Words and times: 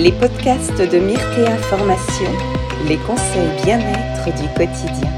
les 0.00 0.12
podcasts 0.12 0.78
de 0.78 0.98
Myrtea 0.98 1.58
Formation, 1.58 2.32
les 2.88 2.96
conseils 2.96 3.50
bien-être 3.62 4.24
du 4.34 4.48
quotidien. 4.54 5.10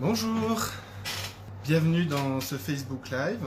Bonjour, 0.00 0.60
bienvenue 1.64 2.04
dans 2.04 2.40
ce 2.40 2.56
Facebook 2.56 3.10
Live. 3.10 3.38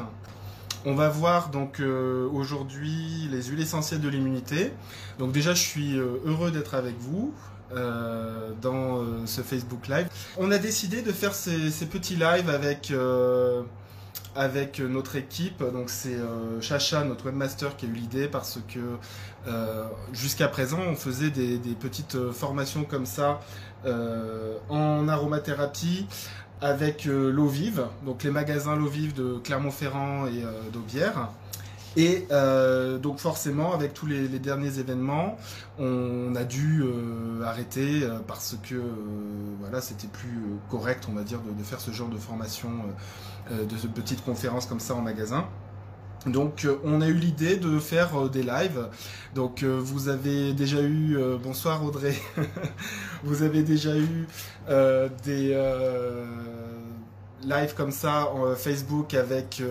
On 0.86 0.96
va 0.96 1.10
voir 1.10 1.50
donc 1.50 1.82
euh, 1.82 2.30
aujourd'hui 2.32 3.28
les 3.30 3.44
huiles 3.44 3.60
essentielles 3.60 4.00
de 4.00 4.08
l'immunité. 4.08 4.72
Donc 5.20 5.34
déjà, 5.34 5.54
je 5.54 5.62
suis 5.62 5.98
euh, 5.98 6.22
heureux 6.26 6.52
d'être 6.52 6.74
avec 6.74 6.96
vous. 7.00 7.34
Euh, 7.76 8.52
dans 8.62 9.26
ce 9.26 9.42
Facebook 9.42 9.88
Live. 9.88 10.08
On 10.38 10.52
a 10.52 10.60
décidé 10.60 11.02
de 11.02 11.12
faire 11.12 11.34
ces, 11.34 11.72
ces 11.72 11.88
petits 11.88 12.16
lives 12.16 12.48
avec 12.48 12.94
avec 14.36 14.80
notre 14.80 15.16
équipe. 15.16 15.64
Donc 15.64 15.90
c'est 15.90 16.16
euh, 16.16 16.62
Chacha, 16.62 17.04
notre 17.04 17.26
webmaster, 17.26 17.76
qui 17.76 17.86
a 17.86 17.90
eu 17.90 17.94
l'idée 17.94 18.28
parce 18.28 18.60
que 18.68 18.80
euh, 19.48 19.86
jusqu'à 20.12 20.48
présent, 20.48 20.80
on 20.80 20.96
faisait 20.96 21.30
des, 21.30 21.58
petites 21.80 22.16
euh, 22.16 22.32
formations 22.32 22.84
comme 22.84 23.06
ça 23.06 23.40
en 24.70 25.10
aromathérapie 25.10 26.08
avec 26.62 27.04
l'eau 27.04 27.48
vive, 27.48 27.86
donc 28.06 28.24
les 28.24 28.32
magasins 28.32 28.78
l'eau 28.78 28.88
vive 28.88 29.14
de 29.14 29.40
Clermont-Ferrand 29.44 30.26
et 30.28 30.42
d'Aubière. 30.72 31.28
Et 31.98 32.26
donc 33.02 33.20
forcément, 33.20 33.74
avec 33.74 33.94
tous 33.94 34.06
les, 34.06 34.30
derniers 34.40 34.80
événements, 34.80 35.38
on 35.80 36.34
a 36.38 36.46
dû 36.46 36.82
arrêter 37.44 38.08
parce 38.26 38.56
que 38.64 38.82
voilà, 39.60 39.82
c'était 39.82 40.08
plus 40.08 40.40
correct, 40.70 41.08
on 41.10 41.14
va 41.14 41.24
dire, 41.24 41.40
de, 41.42 41.64
faire 41.64 41.82
ce 41.82 41.92
genre 41.92 42.08
de 42.08 42.18
formation 42.18 42.70
euh, 42.70 42.92
de 43.52 43.88
petites 43.88 44.24
conférences 44.24 44.66
comme 44.66 44.80
ça 44.80 44.96
en 44.96 45.02
magasin. 45.02 45.46
Donc 46.26 46.64
euh, 46.64 46.78
on 46.84 47.02
a 47.02 47.08
eu 47.08 47.14
l'idée 47.14 47.58
de 47.58 47.80
faire 47.80 48.16
euh, 48.16 48.30
des 48.30 48.44
lives. 48.44 48.88
Donc 49.36 49.64
vous 49.64 50.10
avez 50.10 50.54
déjà 50.54 50.82
eu 50.82 51.18
bonsoir 51.42 51.84
Audrey. 51.84 52.16
vous 53.24 53.42
avez 53.42 53.64
déjà 53.64 53.98
eu 53.98 54.28
des 55.26 55.58
lives 57.44 57.74
comme 57.76 57.92
ça 57.92 58.30
en 58.30 58.56
Facebook 58.56 59.16
avec 59.16 59.64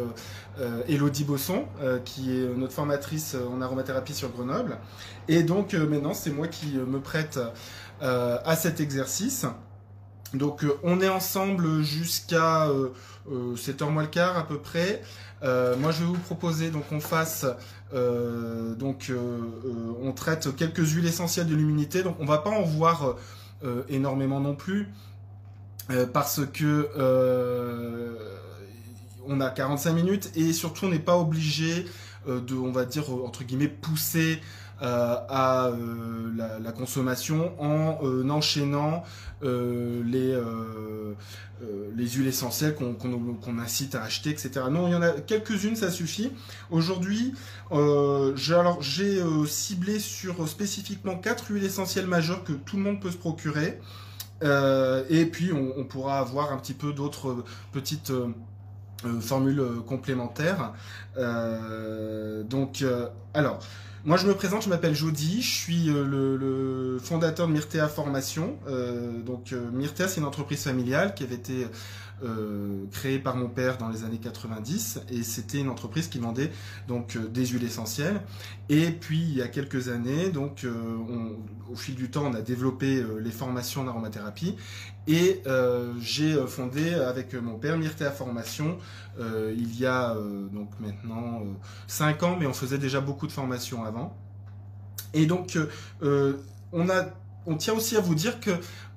Elodie 0.89 1.22
Bosson 1.22 1.66
qui 2.05 2.36
est 2.36 2.48
notre 2.56 2.72
formatrice 2.72 3.36
en 3.52 3.61
aromathérapie 3.61 4.14
sur 4.14 4.30
Grenoble. 4.30 4.78
Et 5.28 5.44
donc 5.44 5.74
maintenant 5.74 6.12
c'est 6.12 6.30
moi 6.30 6.48
qui 6.48 6.74
me 6.74 6.98
prête 6.98 7.39
à 8.00 8.56
cet 8.56 8.80
exercice. 8.80 9.46
Donc 10.34 10.66
on 10.83 11.00
est 11.00 11.08
ensemble 11.08 11.83
jusqu'à 11.83 12.66
7h 13.30 13.82
euh, 13.82 13.90
moins 13.90 14.02
le 14.02 14.08
quart 14.08 14.36
à 14.36 14.46
peu 14.46 14.58
près. 14.58 15.02
Euh, 15.42 15.76
moi, 15.76 15.90
je 15.90 16.00
vais 16.00 16.06
vous 16.06 16.18
proposer 16.18 16.70
donc 16.70 16.88
qu'on 16.88 17.00
fasse 17.00 17.46
euh, 17.94 18.74
donc 18.74 19.12
on 20.02 20.12
traite 20.12 20.54
quelques 20.56 20.86
huiles 20.92 21.06
essentielles 21.06 21.46
de 21.46 21.54
l'immunité. 21.54 22.02
Donc 22.02 22.16
on 22.20 22.26
va 22.26 22.38
pas 22.38 22.50
en 22.50 22.62
voir 22.62 23.16
énormément 23.88 24.40
non 24.40 24.54
plus 24.54 24.88
parce 26.12 26.40
que 26.52 26.88
on 29.28 29.40
a 29.40 29.50
45 29.50 29.92
minutes 29.92 30.32
et 30.36 30.52
surtout 30.52 30.86
on 30.86 30.88
n'est 30.88 30.98
pas 30.98 31.16
obligé 31.16 31.86
de 32.26 32.54
on 32.54 32.72
va 32.72 32.84
dire 32.84 33.12
entre 33.12 33.44
guillemets 33.44 33.68
pousser 33.68 34.40
à 34.83 35.69
euh, 35.69 36.58
la, 36.61 36.72
consommation 36.72 37.52
en 37.61 38.00
euh, 38.02 38.28
enchaînant 38.28 39.05
les, 39.42 40.36
les 41.97 42.08
huiles 42.08 42.28
essentielles 42.28 42.77
qu'on 42.77 43.58
incite 43.58 43.97
à 43.97 44.02
acheter, 44.02 44.30
etc. 44.30 44.52
Non, 44.70 44.86
il 44.86 44.92
y 44.92 44.94
en 44.94 45.02
a 45.02 45.11
quelques-unes, 45.11 45.74
ça 45.74 45.91
suffit. 45.91 46.30
Aujourd'hui, 46.70 47.34
j'ai 48.80 49.23
ciblé 49.46 49.98
sur 49.98 50.48
spécifiquement 50.48 51.17
quatre 51.17 51.51
huiles 51.51 51.64
essentielles 51.64 52.06
majeures 52.06 52.45
que 52.45 52.52
tout 52.52 52.77
le 52.77 52.83
monde 52.83 53.01
peut 53.01 53.11
se 53.11 53.17
procurer. 53.17 53.80
et 54.42 55.27
puis 55.27 55.52
on, 55.52 55.85
pourra 55.85 56.20
avoir 56.20 56.52
un 56.52 56.56
petit 56.56 56.74
peu 56.74 56.92
d'autres 56.92 57.45
petites 57.73 58.12
formules 59.20 59.64
complémentaires. 59.89 60.73
donc, 61.17 62.85
alors, 63.35 63.58
moi, 64.05 64.17
je 64.17 64.27
me 64.27 64.35
présente, 64.35 64.64
je 64.64 64.68
m'appelle 64.68 64.96
Jody, 64.96 65.42
je 65.42 65.55
suis 65.55 65.89
euh, 65.89 66.05
le, 66.05 66.98
fondateur 66.98 67.46
de 67.46 67.52
Myrtea 67.52 67.86
Formation. 67.86 68.58
Euh, 68.67 69.23
donc, 69.23 69.52
euh, 69.52 69.70
Myrtea, 69.73 70.08
c'est 70.08 70.20
une 70.20 70.27
entreprise 70.27 70.64
familiale 70.64 71.14
qui 71.14 71.23
avait 71.23 71.36
été 71.36 71.68
euh, 72.22 72.84
créée 72.90 73.18
par 73.18 73.36
mon 73.36 73.48
père 73.48 73.78
dans 73.78 73.88
les 73.88 74.05
années 74.05 74.18
90 74.18 75.00
et 75.10 75.22
c'était 75.22 75.58
une 75.58 75.68
entreprise 75.68 76.08
qui 76.08 76.18
vendait 76.18 76.50
donc 76.88 77.16
des 77.16 77.46
huiles 77.46 77.64
essentielles. 77.64 78.20
Et 78.68 78.90
puis, 78.90 79.20
il 79.20 79.34
y 79.34 79.42
a 79.42 79.48
quelques 79.48 79.88
années, 79.88 80.30
donc, 80.30 80.66
au 81.70 81.77
fil 81.77 81.94
du 81.94 82.11
temps, 82.11 82.24
on 82.27 82.34
a 82.34 82.40
développé 82.40 83.05
les 83.20 83.30
formations 83.30 83.82
en 83.82 83.88
aromathérapie 83.88 84.56
et 85.06 85.42
j'ai 86.00 86.34
fondé 86.46 86.94
avec 86.94 87.34
mon 87.34 87.58
père 87.58 87.77
Myrtea 87.77 88.11
Formation 88.11 88.78
il 89.18 89.78
y 89.78 89.84
a 89.84 90.16
donc 90.52 90.70
maintenant 90.80 91.42
5 91.86 92.22
ans, 92.22 92.36
mais 92.38 92.46
on 92.46 92.55
faisait 92.55 92.78
déjà 92.78 93.00
beaucoup 93.00 93.27
de 93.27 93.32
formations 93.32 93.84
avant. 93.84 94.16
Et 95.14 95.27
donc, 95.27 95.58
euh, 96.02 96.36
on, 96.72 96.88
a, 96.88 97.06
on 97.46 97.56
tient 97.56 97.74
aussi 97.74 97.96
à 97.96 98.00
vous 98.00 98.14
dire 98.14 98.40
que 98.40 98.50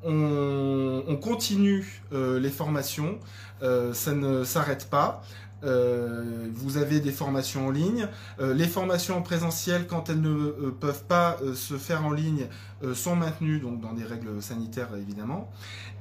on, 0.06 1.18
continue 1.22 2.02
euh, 2.14 2.40
les 2.40 2.50
formations, 2.50 3.20
euh, 3.64 3.94
ça 3.94 4.14
ne 4.14 4.44
s'arrête 4.44 4.90
pas. 4.90 5.24
vous 5.64 6.78
avez 6.78 7.00
des 7.00 7.12
formations 7.12 7.68
en 7.68 7.72
ligne. 7.72 8.08
les 8.40 8.68
formations 8.68 9.18
en 9.18 9.24
présentiel, 9.24 9.88
quand 9.88 10.10
elles 10.10 10.22
ne 10.22 10.70
peuvent 10.70 11.06
pas 11.06 11.38
se 11.56 11.76
faire 11.78 12.06
en 12.06 12.12
ligne, 12.12 12.46
sont 12.94 13.16
maintenues 13.16 13.60
dans 13.60 13.94
des 13.94 14.04
règles 14.04 14.44
sanitaires 14.44 14.90
évidemment. 14.96 15.50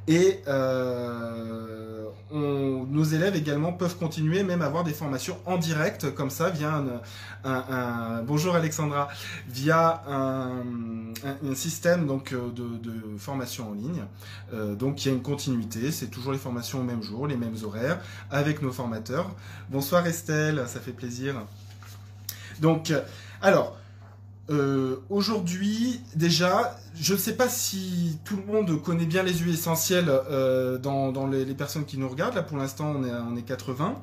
Et 0.07 0.41
euh, 0.49 2.09
nos 2.31 3.05
élèves 3.05 3.37
également 3.37 3.73
peuvent 3.73 3.97
continuer, 3.97 4.43
même 4.43 4.61
avoir 4.61 4.85
des 4.85 4.93
formations 4.93 5.39
en 5.47 5.57
direct, 5.57 6.15
comme 6.15 6.31
ça, 6.31 6.51
via 6.51 6.83
un, 7.45 8.23
bonjour 8.23 8.55
Alexandra, 8.55 9.09
via 9.49 10.03
un, 10.09 11.55
système 11.55 12.07
donc 12.07 12.33
euh, 12.33 12.51
de, 12.51 13.19
formation 13.19 13.71
en 13.71 13.75
ligne. 13.75 14.05
Euh, 14.53 14.75
donc 14.75 15.05
il 15.05 15.09
y 15.09 15.11
a 15.11 15.15
une 15.15 15.23
continuité, 15.23 15.91
c'est 15.91 16.09
toujours 16.09 16.33
les 16.33 16.39
formations 16.39 16.81
au 16.81 16.85
même 16.85 17.03
jour, 17.03 17.27
les 17.27 17.37
mêmes 17.37 17.57
horaires, 17.65 17.99
avec 18.31 18.61
nos 18.61 18.73
formateurs. 18.73 19.31
Bonsoir 19.71 20.07
Estelle, 20.07 20.65
ça 20.67 20.81
fait 20.81 20.93
plaisir. 20.93 21.37
Donc, 22.61 22.93
alors. 23.41 23.77
Euh, 24.51 24.97
aujourd'hui, 25.09 26.01
déjà, 26.17 26.77
je 26.95 27.15
ne 27.15 27.19
sais 27.19 27.35
pas 27.35 27.49
si 27.49 28.19
tout 28.25 28.37
le 28.37 28.45
monde 28.53 28.83
connaît 28.83 29.07
bien 29.07 29.23
les 29.23 29.33
huiles 29.33 29.55
essentielles 29.55 30.09
euh, 30.09 30.77
dans, 30.79 31.27
les, 31.27 31.47
personnes 31.55 31.85
qui 31.85 31.99
nous 31.99 32.09
regardent. 32.09 32.35
Là, 32.35 32.43
pour 32.43 32.59
l'instant, 32.59 32.95
on 32.97 33.37
est, 33.37 33.41
est 33.41 33.43
80. 33.43 34.03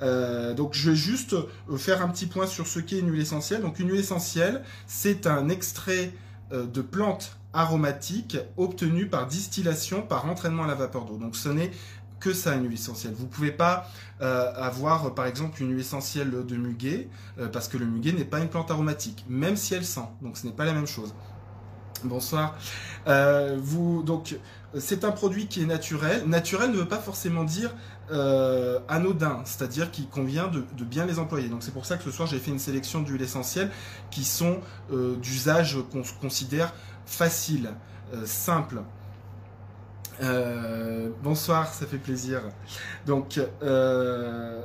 Euh, 0.00 0.54
donc, 0.54 0.72
je 0.74 0.90
vais 0.90 0.96
juste 0.96 1.36
faire 1.76 2.02
un 2.02 2.08
petit 2.08 2.26
point 2.26 2.46
sur 2.46 2.66
ce 2.66 2.80
qu'est 2.80 2.98
une 2.98 3.10
huile 3.10 3.22
essentielle. 3.22 3.60
Donc, 3.60 3.78
une 3.78 3.90
huile 3.90 4.00
essentielle, 4.00 4.62
c'est 4.86 5.26
un 5.26 5.48
extrait 5.48 6.12
de 6.52 6.82
plantes 6.82 7.38
aromatiques 7.54 8.36
obtenu 8.58 9.06
par 9.06 9.26
distillation, 9.26 10.02
par 10.02 10.26
entraînement 10.26 10.64
à 10.64 10.66
la 10.66 10.74
vapeur 10.74 11.04
d'eau. 11.04 11.16
Donc, 11.16 11.36
ce 11.36 11.48
n'est 11.48 11.70
que 12.22 12.32
ça 12.32 12.54
une 12.54 12.64
huile 12.64 12.74
essentielle. 12.74 13.14
Vous 13.14 13.26
pouvez 13.26 13.50
pas 13.50 13.88
euh, 14.20 14.52
avoir 14.54 15.12
par 15.14 15.26
exemple 15.26 15.60
une 15.60 15.70
huile 15.70 15.80
essentielle 15.80 16.30
de 16.30 16.56
muguet 16.56 17.08
euh, 17.38 17.48
parce 17.48 17.66
que 17.66 17.76
le 17.76 17.84
muguet 17.84 18.12
n'est 18.12 18.24
pas 18.24 18.38
une 18.38 18.48
plante 18.48 18.70
aromatique, 18.70 19.24
même 19.28 19.56
si 19.56 19.74
elle 19.74 19.84
sent. 19.84 20.08
Donc 20.22 20.38
ce 20.38 20.46
n'est 20.46 20.52
pas 20.52 20.64
la 20.64 20.72
même 20.72 20.86
chose. 20.86 21.12
Bonsoir. 22.04 22.56
Euh, 23.08 23.58
vous 23.60 24.04
donc 24.04 24.36
c'est 24.78 25.04
un 25.04 25.10
produit 25.10 25.48
qui 25.48 25.62
est 25.62 25.66
naturel. 25.66 26.22
Naturel 26.26 26.70
ne 26.70 26.76
veut 26.76 26.88
pas 26.88 26.98
forcément 26.98 27.44
dire 27.44 27.74
anodin, 28.88 29.40
c'est-à-dire 29.46 29.90
qu'il 29.90 30.06
convient 30.06 30.46
de, 30.46 30.84
bien 30.84 31.06
les 31.06 31.18
employer. 31.18 31.48
Donc 31.48 31.62
c'est 31.62 31.72
pour 31.72 31.86
ça 31.86 31.96
que 31.96 32.04
ce 32.04 32.10
soir 32.10 32.28
j'ai 32.28 32.38
fait 32.38 32.50
une 32.50 32.58
sélection 32.58 33.00
d'huiles 33.00 33.22
essentielles 33.22 33.70
qui 34.10 34.22
sont 34.24 34.60
d'usage 35.22 35.78
qu'on 35.90 36.02
considère 36.20 36.74
facile, 37.06 37.70
simple. 38.26 38.82
Euh, 40.20 41.10
bonsoir, 41.22 41.72
ça 41.72 41.86
fait 41.86 41.98
plaisir. 41.98 42.40
Donc, 43.06 43.40
euh, 43.62 44.60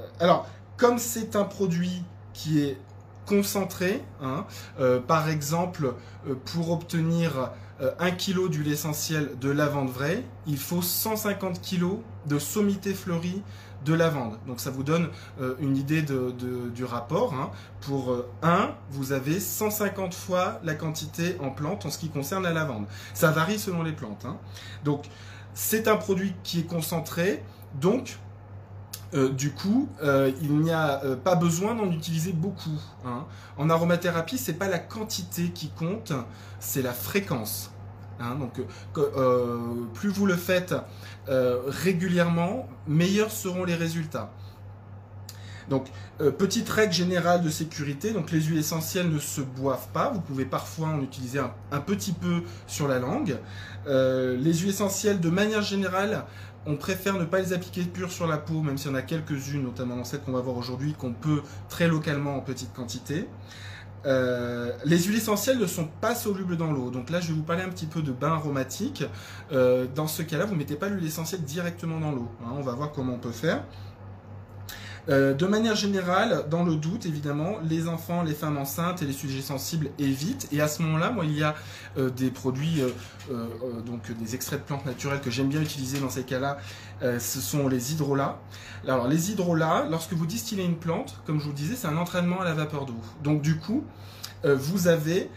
comme 0.78 0.98
c'est 0.98 1.36
un 1.36 1.44
produit 1.44 2.04
qui 2.34 2.62
est 2.62 2.78
concentré, 3.26 4.04
hein, 4.22 4.46
euh, 4.80 5.00
par 5.00 5.30
exemple, 5.30 5.94
pour 6.46 6.72
obtenir 6.72 7.52
1 8.00 8.12
kg 8.12 8.50
d'huile 8.50 8.72
essentielle 8.72 9.32
de 9.40 9.50
lavande 9.50 9.90
vraie, 9.90 10.24
il 10.46 10.58
faut 10.58 10.82
150 10.82 11.62
kg 11.62 12.00
de 12.26 12.40
sommité 12.40 12.94
fleurie 12.94 13.42
de 13.86 13.94
lavande. 13.94 14.38
Donc 14.48 14.60
ça 14.60 14.72
vous 14.72 14.84
donne 14.84 15.10
une 15.60 15.78
idée 15.78 16.02
du 16.02 16.84
rapport. 16.84 17.34
Hein. 17.34 17.52
Pour 17.82 18.16
1, 18.42 18.72
vous 18.90 19.12
avez 19.12 19.40
150 19.40 20.14
fois 20.14 20.60
la 20.64 20.74
quantité 20.74 21.38
en 21.40 21.52
plantes 21.52 21.86
en 21.86 21.90
ce 21.90 21.98
qui 21.98 22.10
concerne 22.10 22.44
la 22.44 22.52
lavande. 22.52 22.86
Ça 23.14 23.32
varie 23.32 23.60
selon 23.60 23.84
les 23.84 23.94
plantes. 23.94 24.26
Hein. 24.26 24.38
Donc 24.84 25.06
c'est 25.58 25.88
un 25.88 25.96
produit 25.98 26.36
qui 26.44 26.60
est 26.60 26.68
concentré, 26.68 27.44
donc 27.82 28.20
Euh, 29.14 29.30
du 29.30 29.52
coup, 29.52 29.88
euh, 30.04 30.32
il 30.42 30.60
n'y 30.60 30.72
a 30.72 31.02
euh, 31.06 31.16
pas 31.16 31.36
besoin 31.36 31.76
d'en 31.76 31.90
utiliser 31.92 32.34
beaucoup. 32.34 32.78
Hein. 33.06 33.26
En 33.58 33.70
aromathérapie, 33.70 34.38
c'est 34.38 34.60
pas 34.60 34.68
la 34.68 34.80
quantité 34.80 35.52
qui 35.52 35.70
compte, 35.70 36.12
c'est 36.60 36.82
la 36.82 36.92
fréquence. 36.92 37.72
Hein. 38.20 38.36
donc, 38.36 38.60
plus 39.94 40.10
vous 40.10 40.26
le 40.26 40.36
faites 40.36 40.76
régulièrement, 41.28 42.68
meilleurs 42.86 43.32
seront 43.32 43.64
les 43.64 43.76
résultats. 43.76 44.34
Donc, 45.70 45.88
petite 46.38 46.70
règle 46.70 46.94
générale 46.94 47.42
de 47.42 47.50
sécurité, 47.50 48.12
donc 48.12 48.32
les 48.32 48.42
huiles 48.42 48.60
essentielles 48.60 49.10
ne 49.10 49.20
se 49.20 49.42
boivent 49.42 49.90
pas. 49.94 50.10
Vous 50.10 50.22
pouvez 50.22 50.46
parfois 50.46 50.88
en 50.88 51.02
utiliser 51.02 51.40
un 51.40 51.80
petit 51.80 52.14
peu 52.14 52.44
sur 52.68 52.88
la 52.88 53.00
langue. 53.00 53.38
les 53.86 54.54
huiles 54.54 54.70
essentielles, 54.70 55.20
de 55.20 55.30
manière 55.30 55.62
générale, 55.62 56.26
on 56.68 56.76
préfère 56.76 57.18
ne 57.18 57.26
pas 57.26 57.40
les 57.40 57.54
appliquer 57.54 57.84
pures 57.84 58.12
sur 58.12 58.28
la 58.28 58.38
peau, 58.38 58.62
même 58.62 58.78
s'il 58.78 58.92
y 58.92 58.94
en 58.94 58.98
a 58.98 59.02
quelques-unes, 59.02 59.64
notamment 59.64 60.04
celle 60.04 60.20
qu'on 60.22 60.34
va 60.34 60.42
voir 60.42 60.58
aujourd'hui, 60.58 60.94
qu'on 60.94 61.14
peut 61.14 61.42
très 61.70 61.88
localement 61.88 62.36
en 62.36 62.42
petite 62.42 62.74
quantité. 62.74 63.28
Euh, 64.06 64.72
les 64.86 65.00
huiles 65.00 65.18
essentielles 65.18 65.58
ne 65.58 65.66
sont 65.66 65.88
pas 66.02 66.14
solubles 66.14 66.58
dans 66.58 66.72
l'eau. 66.72 66.90
Donc 66.92 67.10
là, 67.10 67.20
je 67.20 67.28
vais 67.28 67.34
vous 67.34 67.44
parler 67.44 67.64
un 67.64 67.70
petit 67.70 67.86
peu 67.86 68.02
de 68.02 68.12
bain 68.12 68.34
aromatique. 68.34 69.04
Euh, 69.52 69.88
dans 69.96 70.08
ce 70.08 70.22
cas-là, 70.22 70.46
vous 70.46 70.54
ne 70.54 70.60
mettez 70.60 70.76
pas 70.76 70.90
l'huile 70.90 71.06
essentielle 71.06 71.42
directement 71.42 72.00
dans 72.00 72.12
l'eau. 72.12 72.30
Hein. 72.44 72.52
on 72.58 72.62
va 72.62 72.74
voir 72.74 72.92
comment 72.92 73.14
on 73.14 73.20
peut 73.20 73.32
faire. 73.32 73.64
Euh, 75.10 75.34
de 75.34 75.46
manière 75.46 75.76
générale, 75.76 76.46
dans 76.50 76.64
le 76.64 76.76
doute, 76.76 77.06
évidemment, 77.06 77.58
les 77.68 77.88
enfants, 77.88 78.24
les 78.24 78.34
femmes 78.34 78.58
enceintes 78.58 79.02
et 79.02 79.06
les 79.06 79.14
sujets 79.14 79.42
sensibles 79.42 79.90
évitent. 80.00 80.48
Et 80.52 80.62
à 80.62 80.68
ce 80.68 80.82
moment-là, 80.82 81.12
moi, 81.12 81.26
il 81.26 81.38
y 81.38 81.44
a 81.44 81.56
euh, 81.98 82.10
des 82.10 82.30
produits, 82.30 82.82
euh, 82.82 83.46
donc 83.86 84.12
des 84.12 84.36
extraits 84.36 84.60
de 84.60 84.66
plantes 84.66 84.86
naturelles 84.86 85.22
que 85.22 85.32
j'aime 85.32 85.48
bien 85.48 85.62
utiliser 85.62 86.00
dans 86.00 86.10
ces 86.10 86.24
cas-là. 86.24 86.58
ce 87.02 87.40
sont 87.40 87.68
les 87.68 87.94
hydrolats. 87.94 88.40
Alors, 88.88 89.08
les 89.08 89.32
hydrolats, 89.32 89.88
lorsque 89.90 90.14
vous 90.14 90.26
distillez 90.26 90.66
une 90.66 90.78
plante, 90.78 91.22
comme 91.26 91.40
je 91.40 91.46
vous 91.46 91.54
disais, 91.54 91.76
c'est 91.76 91.88
un 91.88 91.98
entraînement 91.98 92.42
à 92.42 92.46
la 92.46 92.54
vapeur 92.54 92.86
d'eau. 92.86 93.00
Donc, 93.24 93.42
du 93.42 93.58
coup, 93.58 93.84
vous 94.44 94.88
avez 94.88 95.30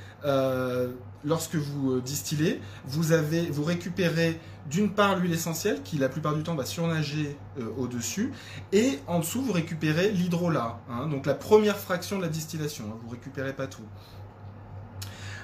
lorsque 1.25 1.57
vous 1.57 2.01
distillez, 2.01 2.61
vous, 2.87 3.13
avez, 3.13 3.43
vous 3.43 3.65
récupérez 3.65 4.39
d'une 4.71 4.91
part 4.91 5.17
l'huile 5.17 5.33
essentielle 5.33 5.83
qui 5.83 5.99
la 5.99 6.09
plupart 6.09 6.35
du 6.35 6.43
temps 6.43 6.55
va 6.55 6.65
surnager 6.65 7.37
euh, 7.59 7.69
au-dessus 7.77 8.33
et 8.73 8.99
en 9.07 9.21
dessous 9.21 9.43
vous 9.43 9.53
récupérez 9.53 10.11
l'hydrolat, 10.11 10.81
hein, 10.91 11.07
donc 11.07 11.27
la 11.27 11.35
première 11.35 11.79
fraction 11.79 12.19
de 12.19 12.23
la 12.23 12.29
distillation, 12.29 12.85
hein, 12.89 12.99
vous 13.03 13.11
récupérez 13.11 13.53
pas 13.53 13.67
tout. 13.67 13.83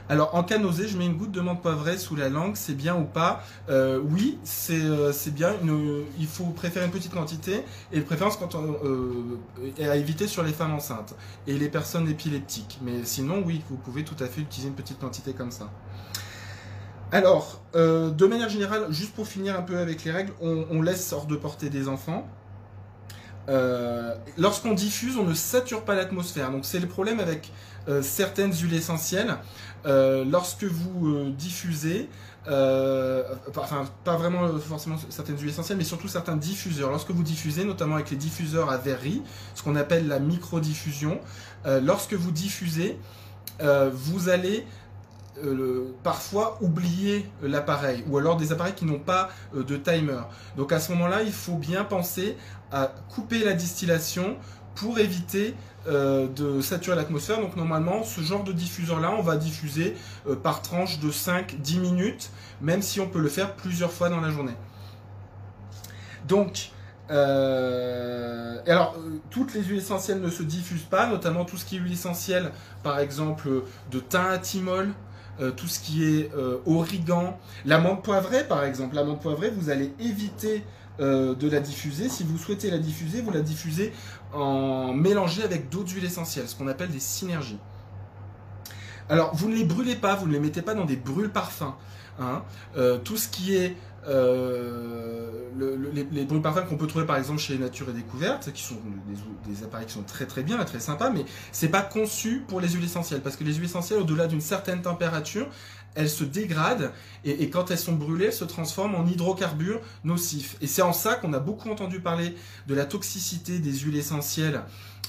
Alors 0.08 0.36
en 0.36 0.44
cas 0.44 0.58
nausée, 0.58 0.86
je 0.86 0.96
mets 0.96 1.06
une 1.06 1.16
goutte 1.16 1.32
de 1.32 1.40
menthe 1.40 1.60
poivrée 1.62 1.98
sous 1.98 2.14
la 2.14 2.28
langue, 2.28 2.52
c'est 2.54 2.74
bien 2.74 2.94
ou 2.94 3.04
pas? 3.04 3.42
Euh, 3.68 4.00
Oui, 4.00 4.38
euh, 4.70 5.12
c'est 5.12 5.34
bien. 5.34 5.54
il 6.18 6.26
faut 6.26 6.44
préférer 6.46 6.84
une 6.84 6.92
petite 6.92 7.12
quantité 7.12 7.64
et 7.92 8.00
préférence 8.00 8.36
quand 8.36 8.54
on, 8.54 8.76
à 9.82 9.96
éviter 9.96 10.28
sur 10.28 10.44
les 10.44 10.52
femmes 10.52 10.74
enceintes 10.74 11.16
et 11.48 11.54
les 11.54 11.68
personnes 11.68 12.08
épileptiques. 12.08 12.78
Mais 12.82 13.04
sinon, 13.04 13.42
oui, 13.44 13.62
vous 13.68 13.76
pouvez 13.76 14.04
tout 14.04 14.16
à 14.20 14.26
fait 14.26 14.42
utiliser 14.42 14.68
une 14.68 14.76
petite 14.76 15.00
quantité 15.00 15.32
comme 15.32 15.50
ça. 15.50 15.70
Alors, 17.12 17.62
euh, 17.74 18.10
de 18.10 18.26
manière 18.26 18.48
générale, 18.48 18.86
juste 18.90 19.14
pour 19.14 19.26
finir 19.26 19.58
un 19.58 19.62
peu 19.62 19.78
avec 19.78 20.04
les 20.04 20.10
règles, 20.10 20.32
on, 20.40 20.82
laisse 20.82 21.12
hors 21.12 21.26
de 21.26 21.36
portée 21.36 21.70
des 21.70 21.88
enfants. 21.88 22.28
Euh, 23.48 24.14
lorsqu'on 24.36 24.72
diffuse, 24.72 25.16
on 25.16 25.24
ne 25.24 25.34
sature 25.34 25.84
pas 25.84 25.94
l'atmosphère. 25.94 26.50
Donc 26.50 26.64
c'est 26.64 26.80
le 26.80 26.88
problème 26.88 27.20
avec 27.20 27.52
euh, 27.88 28.02
certaines 28.02 28.52
huiles 28.52 28.74
essentielles. 28.74 29.36
Lorsque 29.86 30.64
vous 30.64 31.30
diffusez, 31.30 32.08
enfin 32.46 33.84
pas 34.04 34.16
vraiment 34.16 34.48
forcément 34.58 34.96
certaines 35.08 35.38
huiles 35.38 35.50
essentielles, 35.50 35.78
mais 35.78 35.84
surtout 35.84 36.08
certains 36.08 36.36
diffuseurs. 36.36 36.90
Lorsque 36.90 37.10
vous 37.10 37.22
diffusez, 37.22 37.64
notamment 37.64 37.94
avec 37.94 38.10
les 38.10 38.16
diffuseurs 38.16 38.70
à 38.70 38.76
verrerie, 38.76 39.22
ce 39.54 39.62
qu'on 39.62 39.76
appelle 39.76 40.08
la 40.08 40.18
microdiffusion, 40.18 41.20
lorsque 41.64 42.14
vous 42.14 42.32
diffusez, 42.32 42.98
vous 43.60 44.28
allez 44.28 44.64
euh, 45.44 45.94
parfois 46.02 46.56
oublier 46.62 47.26
l'appareil 47.42 48.02
ou 48.08 48.16
alors 48.16 48.38
des 48.38 48.52
appareils 48.52 48.72
qui 48.72 48.86
n'ont 48.86 48.98
pas 48.98 49.28
euh, 49.54 49.62
de 49.64 49.76
timer. 49.76 50.20
Donc 50.56 50.72
à 50.72 50.80
ce 50.80 50.90
moment-là, 50.92 51.22
il 51.22 51.32
faut 51.32 51.56
bien 51.56 51.84
penser 51.84 52.38
à 52.72 52.90
couper 53.10 53.44
la 53.44 53.52
distillation 53.52 54.38
pour 54.76 54.98
éviter 54.98 55.54
euh, 55.88 56.26
de 56.28 56.60
saturer 56.60 56.96
l'atmosphère. 56.96 57.40
Donc 57.40 57.56
normalement, 57.56 58.02
ce 58.02 58.20
genre 58.20 58.44
de 58.44 58.52
diffuseur-là, 58.52 59.14
on 59.18 59.22
va 59.22 59.36
diffuser 59.36 59.94
par 60.42 60.62
tranche 60.62 60.98
de 61.00 61.10
5-10 61.10 61.80
minutes, 61.80 62.30
même 62.60 62.82
si 62.82 63.00
on 63.00 63.08
peut 63.08 63.20
le 63.20 63.28
faire 63.28 63.54
plusieurs 63.54 63.92
fois 63.92 64.08
dans 64.08 64.20
la 64.20 64.30
journée. 64.30 64.56
Donc, 66.26 66.70
alors, 67.08 68.96
toutes 69.30 69.54
les 69.54 69.62
huiles 69.62 69.78
essentielles 69.78 70.20
ne 70.20 70.30
se 70.30 70.42
diffusent 70.42 70.82
pas, 70.82 71.06
notamment 71.06 71.44
tout 71.44 71.56
ce 71.56 71.64
qui 71.64 71.76
est 71.76 71.78
huile 71.78 71.92
essentielle, 71.92 72.50
par 72.82 72.98
exemple 72.98 73.62
de 73.90 74.00
thym 74.00 74.26
à 74.26 74.38
thymol, 74.38 74.92
euh, 75.38 75.50
tout 75.50 75.66
ce 75.66 75.80
qui 75.80 76.02
est 76.02 76.32
euh, 76.34 76.56
origan, 76.64 77.38
l'amande 77.66 78.02
poivrée 78.02 78.44
par 78.44 78.64
exemple. 78.64 78.94
L'amande 78.94 79.20
poivrée, 79.20 79.50
vous 79.50 79.68
allez 79.68 79.92
éviter 80.00 80.64
euh, 81.00 81.34
de 81.34 81.48
la 81.48 81.60
diffuser. 81.60 82.08
Si 82.08 82.24
vous 82.24 82.38
souhaitez 82.38 82.70
la 82.70 82.78
diffuser, 82.78 83.20
vous 83.20 83.30
la 83.30 83.40
diffusez 83.40 83.92
en 84.32 84.92
mélanger 84.92 85.42
avec 85.42 85.68
d'autres 85.68 85.92
huiles 85.92 86.04
essentielles, 86.04 86.48
ce 86.48 86.54
qu'on 86.54 86.68
appelle 86.68 86.90
des 86.90 87.00
synergies. 87.00 87.58
Alors, 89.08 89.34
vous 89.34 89.48
ne 89.48 89.54
les 89.54 89.64
brûlez 89.64 89.94
pas, 89.94 90.16
vous 90.16 90.26
ne 90.26 90.32
les 90.32 90.40
mettez 90.40 90.62
pas 90.62 90.74
dans 90.74 90.84
des 90.84 90.96
brûles 90.96 91.30
parfums. 91.30 91.74
Hein. 92.18 92.42
tout 93.04 93.18
ce 93.18 93.28
qui 93.28 93.54
est 93.54 93.76
euh, 94.08 95.48
les, 95.58 96.04
les 96.04 96.24
brûles 96.24 96.42
parfums 96.42 96.64
qu'on 96.68 96.76
peut 96.76 96.86
trouver 96.86 97.06
par 97.06 97.16
exemple 97.16 97.40
chez 97.40 97.58
Nature 97.58 97.88
et 97.90 97.92
Découverte, 97.92 98.52
qui 98.52 98.62
sont 98.62 98.76
des, 99.46 99.64
appareils 99.64 99.86
qui 99.86 99.94
sont 99.94 100.02
très 100.02 100.26
très 100.26 100.42
bien 100.42 100.62
très 100.64 100.78
sympas, 100.78 101.10
mais 101.10 101.24
c'est 101.50 101.68
pas 101.68 101.82
conçu 101.82 102.44
pour 102.46 102.60
les 102.60 102.68
huiles 102.68 102.84
essentielles 102.84 103.20
parce 103.20 103.36
que 103.36 103.42
les 103.42 103.54
huiles 103.54 103.64
essentielles, 103.64 103.98
au-delà 103.98 104.26
d'une 104.26 104.40
certaine 104.40 104.82
température, 104.82 105.48
elles 105.96 106.10
se 106.10 106.24
dégradent 106.24 106.92
et, 107.24 107.50
quand 107.50 107.70
elles 107.70 107.78
sont 107.78 107.94
brûlées, 107.94 108.26
elles 108.26 108.32
se 108.32 108.44
transforment 108.44 108.94
en 108.94 109.06
hydrocarbures 109.06 109.80
nocifs. 110.04 110.56
Et 110.60 110.68
c'est 110.68 110.82
en 110.82 110.92
ça 110.92 111.16
qu'on 111.16 111.32
a 111.32 111.40
beaucoup 111.40 111.70
entendu 111.70 112.00
parler 112.00 112.36
de 112.68 112.74
la 112.74 112.84
toxicité 112.84 113.58
des 113.58 113.72
huiles 113.72 113.96
essentielles 113.96 114.62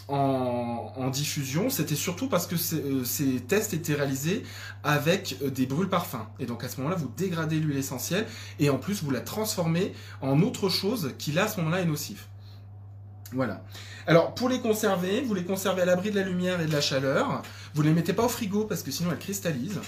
en, 0.08 1.10
diffusion, 1.10 1.70
c'était 1.70 1.96
surtout 1.96 2.28
parce 2.28 2.48
que 2.48 2.56
euh, 2.56 3.04
ces 3.04 3.40
tests 3.42 3.74
étaient 3.74 3.94
réalisés 3.94 4.44
avec 4.84 5.38
euh, 5.42 5.50
des 5.50 5.66
brûles 5.66 5.90
parfums. 5.90 6.26
Et 6.40 6.46
donc 6.46 6.64
à 6.64 6.70
ce 6.70 6.78
moment-là, 6.78 6.96
vous 6.96 7.12
dégradez 7.18 7.60
l'huile 7.60 7.78
essentielle 7.78 8.26
et 8.60 8.70
en 8.70 8.78
plus 8.78 9.04
vous 9.04 9.12
la 9.12 9.22
transformez 9.22 9.94
en 10.22 10.42
autre 10.42 10.70
chose 10.70 11.14
qui 11.18 11.32
là 11.32 11.46
à 11.46 11.48
ce 11.48 11.60
moment-là 11.60 11.82
est 11.82 11.86
nocif. 11.86 12.28
Voilà. 13.34 13.64
Alors 14.06 14.34
pour 14.34 14.48
les 14.48 14.60
conserver, 14.60 15.22
vous 15.22 15.34
les 15.34 15.44
conservez 15.44 15.82
à 15.82 15.86
l'abri 15.86 16.12
de 16.12 16.16
la 16.16 16.24
lumière 16.24 16.62
et 16.62 16.66
de 16.66 16.72
la 16.72 16.82
chaleur. 16.82 17.42
Vous 17.74 17.84
ne 17.84 17.90
les 17.90 17.94
mettez 17.94 18.14
pas 18.14 18.24
au 18.24 18.30
frigo 18.30 18.64
parce 18.64 18.84
que 18.84 18.92
sinon 18.92 19.12
elles 19.12 19.20
cristallisent. 19.20 19.82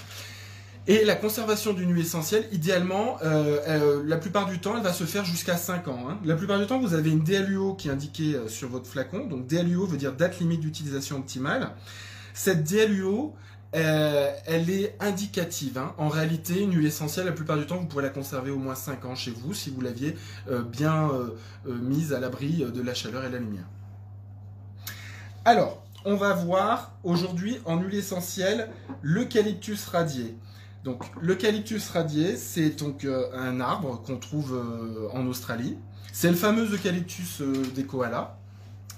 Et 0.86 1.04
la 1.04 1.14
conservation 1.14 1.72
d'une 1.72 1.92
huile 1.92 2.04
essentielle, 2.06 2.46
idéalement, 2.52 3.18
euh, 3.22 3.58
euh, 3.68 4.02
la 4.06 4.16
plupart 4.16 4.46
du 4.46 4.60
temps, 4.60 4.76
elle 4.76 4.82
va 4.82 4.92
se 4.92 5.04
faire 5.04 5.24
jusqu'à 5.24 5.56
5 5.56 5.88
ans. 5.88 6.06
Hein. 6.08 6.18
La 6.24 6.34
plupart 6.34 6.58
du 6.58 6.66
temps, 6.66 6.80
vous 6.80 6.94
avez 6.94 7.10
une 7.10 7.22
DLUO 7.22 7.74
qui 7.74 7.88
est 7.88 7.90
indiquée 7.90 8.34
euh, 8.34 8.48
sur 8.48 8.68
votre 8.68 8.88
flacon. 8.88 9.26
Donc 9.26 9.46
DLUO 9.46 9.86
veut 9.86 9.98
dire 9.98 10.14
date 10.14 10.40
limite 10.40 10.60
d'utilisation 10.60 11.18
optimale. 11.18 11.72
Cette 12.32 12.64
DLUO, 12.64 13.34
elle 13.72 14.70
est 14.70 14.96
indicative. 15.00 15.78
Hein. 15.78 15.94
En 15.98 16.08
réalité, 16.08 16.62
une 16.62 16.74
huile 16.74 16.86
essentielle, 16.86 17.26
la 17.26 17.32
plupart 17.32 17.58
du 17.58 17.66
temps, 17.66 17.76
vous 17.76 17.86
pourrez 17.86 18.02
la 18.02 18.08
conserver 18.08 18.50
au 18.50 18.58
moins 18.58 18.74
5 18.74 19.04
ans 19.04 19.14
chez 19.14 19.30
vous 19.30 19.52
si 19.54 19.70
vous 19.70 19.80
l'aviez 19.80 20.16
bien 20.72 21.10
mise 21.66 22.12
à 22.12 22.18
l'abri 22.18 22.64
de 22.64 22.82
la 22.82 22.94
chaleur 22.94 23.24
et 23.24 23.28
de 23.28 23.34
la 23.34 23.38
lumière. 23.38 23.68
Alors, 25.44 25.84
on 26.04 26.16
va 26.16 26.32
voir 26.32 26.92
aujourd'hui 27.04 27.60
en 27.64 27.76
huile 27.80 27.96
essentielle 27.96 28.70
l'eucalyptus 29.02 29.86
radié. 29.86 30.34
Donc 30.84 31.04
l'eucalyptus 31.20 31.90
radié, 31.90 32.36
c'est 32.36 32.70
donc 32.70 33.04
euh, 33.04 33.28
un 33.34 33.60
arbre 33.60 34.00
qu'on 34.02 34.16
trouve 34.16 34.54
euh, 34.54 35.08
en 35.12 35.26
Australie. 35.26 35.76
C'est 36.12 36.30
le 36.30 36.36
fameux 36.36 36.72
eucalyptus 36.72 37.42
euh, 37.42 37.52
des 37.74 37.84
koalas. 37.84 38.34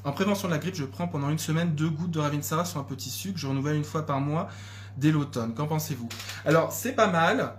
En 0.04 0.12
prévention 0.12 0.48
de 0.48 0.52
la 0.52 0.58
grippe, 0.58 0.76
je 0.76 0.84
prends 0.84 1.08
pendant 1.08 1.30
une 1.30 1.38
semaine 1.38 1.74
deux 1.74 1.90
gouttes 1.90 2.12
de 2.12 2.20
Ravinsara 2.20 2.64
sur 2.64 2.78
un 2.78 2.84
petit 2.84 3.10
sucre. 3.10 3.36
Je 3.38 3.46
renouvelle 3.48 3.76
une 3.76 3.84
fois 3.84 4.06
par 4.06 4.20
mois 4.20 4.48
dès 4.96 5.10
l'automne. 5.10 5.54
Qu'en 5.54 5.66
pensez-vous? 5.66 6.08
Alors 6.44 6.72
c'est 6.72 6.92
pas 6.92 7.08
mal. 7.08 7.54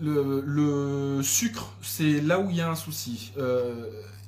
Le, 0.00 1.20
sucre, 1.22 1.72
c'est 1.82 2.20
là 2.20 2.38
où 2.38 2.50
il 2.50 2.56
y 2.56 2.60
a 2.60 2.70
un 2.70 2.74
souci. 2.74 3.32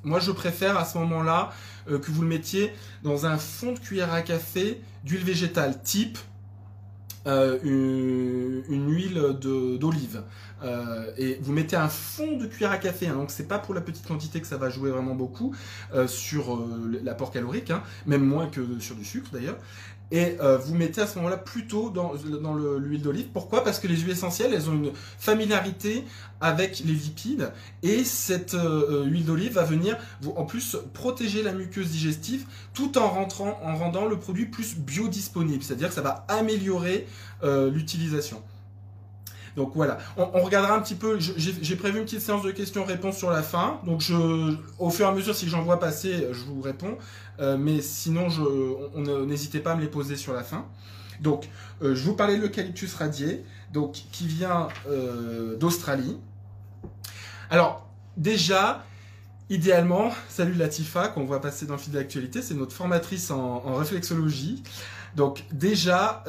moi, 0.04 0.20
je 0.20 0.32
préfère 0.32 0.78
à 0.78 0.86
ce 0.86 0.96
moment-là 0.98 1.50
que 1.86 2.10
vous 2.10 2.22
le 2.22 2.28
mettiez 2.28 2.72
dans 3.02 3.26
un 3.26 3.36
fond 3.36 3.72
de 3.72 3.78
cuillère 3.78 4.12
à 4.12 4.22
café 4.22 4.80
d'huile 5.04 5.22
végétale 5.22 5.82
type 5.82 6.18
euh, 7.26 7.58
une, 7.62 8.92
huile 8.92 9.36
d'olive. 9.78 10.22
Euh, 10.62 11.10
et 11.16 11.38
vous 11.42 11.52
mettez 11.52 11.76
un 11.76 11.88
fond 11.88 12.36
de 12.36 12.46
cuillère 12.46 12.70
à 12.70 12.76
café, 12.76 13.06
hein, 13.06 13.14
donc 13.14 13.30
c'est 13.30 13.48
pas 13.48 13.58
pour 13.58 13.74
la 13.74 13.80
petite 13.80 14.06
quantité 14.06 14.40
que 14.40 14.46
ça 14.46 14.58
va 14.58 14.68
jouer 14.68 14.90
vraiment 14.90 15.14
beaucoup 15.14 15.54
euh, 15.94 16.06
sur 16.06 16.66
l'apport 17.02 17.30
calorique, 17.30 17.70
hein, 17.70 17.82
même 18.06 18.24
moins 18.24 18.46
que 18.46 18.78
sur 18.78 18.94
du 18.94 19.04
sucre 19.04 19.30
d'ailleurs. 19.32 19.56
Et 20.10 20.36
vous 20.64 20.74
mettez 20.74 21.00
à 21.00 21.06
ce 21.06 21.16
moment-là 21.18 21.36
plutôt 21.36 21.90
dans, 21.90 22.14
l'huile 22.78 23.02
d'olive. 23.02 23.26
Pourquoi? 23.32 23.62
Parce 23.64 23.78
que 23.78 23.86
les 23.86 23.96
huiles 23.96 24.10
essentielles, 24.10 24.52
elles 24.54 24.68
ont 24.68 24.74
une 24.74 24.92
familiarité 25.18 26.04
avec 26.40 26.80
les 26.80 26.92
lipides 26.92 27.52
et 27.82 28.04
cette 28.04 28.56
huile 29.06 29.24
d'olive 29.24 29.52
va 29.52 29.64
venir 29.64 29.96
en 30.36 30.44
plus 30.44 30.76
protéger 30.94 31.42
la 31.42 31.52
muqueuse 31.52 31.90
digestive 31.90 32.44
tout 32.74 32.98
en 32.98 33.08
rentrant 33.08 33.60
en 33.62 33.76
rendant 33.76 34.06
le 34.06 34.18
produit 34.18 34.46
plus 34.46 34.76
biodisponible, 34.76 35.62
c'est-à-dire 35.62 35.88
que 35.88 35.94
ça 35.94 36.02
va 36.02 36.24
améliorer 36.28 37.06
l'utilisation. 37.42 38.42
Donc 39.56 39.72
voilà, 39.74 39.98
on, 40.16 40.42
regardera 40.42 40.74
un 40.74 40.80
petit 40.80 40.94
peu, 40.94 41.18
j'ai 41.18 41.76
prévu 41.76 41.98
une 41.98 42.04
petite 42.04 42.20
séance 42.20 42.42
de 42.42 42.50
questions-réponses 42.50 43.16
sur 43.16 43.30
la 43.30 43.42
fin, 43.42 43.80
donc 43.84 44.02
au 44.78 44.90
fur 44.90 45.06
et 45.06 45.08
à 45.08 45.12
mesure 45.12 45.34
si 45.34 45.48
j'en 45.48 45.62
vois 45.62 45.80
passer, 45.80 46.28
je 46.32 46.44
vous 46.44 46.60
réponds, 46.60 46.96
euh, 47.40 47.56
mais 47.58 47.80
sinon 47.80 48.28
n'hésitez 49.26 49.60
pas 49.60 49.72
à 49.72 49.76
me 49.76 49.80
les 49.80 49.88
poser 49.88 50.16
sur 50.16 50.32
la 50.32 50.42
fin. 50.42 50.66
Donc 51.20 51.48
euh, 51.82 51.94
je 51.94 52.02
vous 52.04 52.14
parlais 52.14 52.36
de 52.36 52.42
l'eucalyptus 52.42 52.94
radié, 52.94 53.44
donc, 53.72 53.92
qui 54.12 54.26
vient 54.26 54.68
euh, 54.88 55.56
d'Australie. 55.56 56.18
Alors 57.50 57.88
déjà, 58.16 58.84
idéalement, 59.48 60.12
salut 60.28 60.54
Latifa 60.54 61.08
qu'on 61.08 61.24
voit 61.24 61.40
passer 61.40 61.66
dans 61.66 61.74
le 61.74 61.80
fil 61.80 61.92
d'actualité, 61.92 62.40
c'est 62.40 62.54
notre 62.54 62.72
formatrice 62.72 63.30
en 63.30 63.74
réflexologie. 63.74 64.62
Donc 65.16 65.44
déjà, 65.50 66.22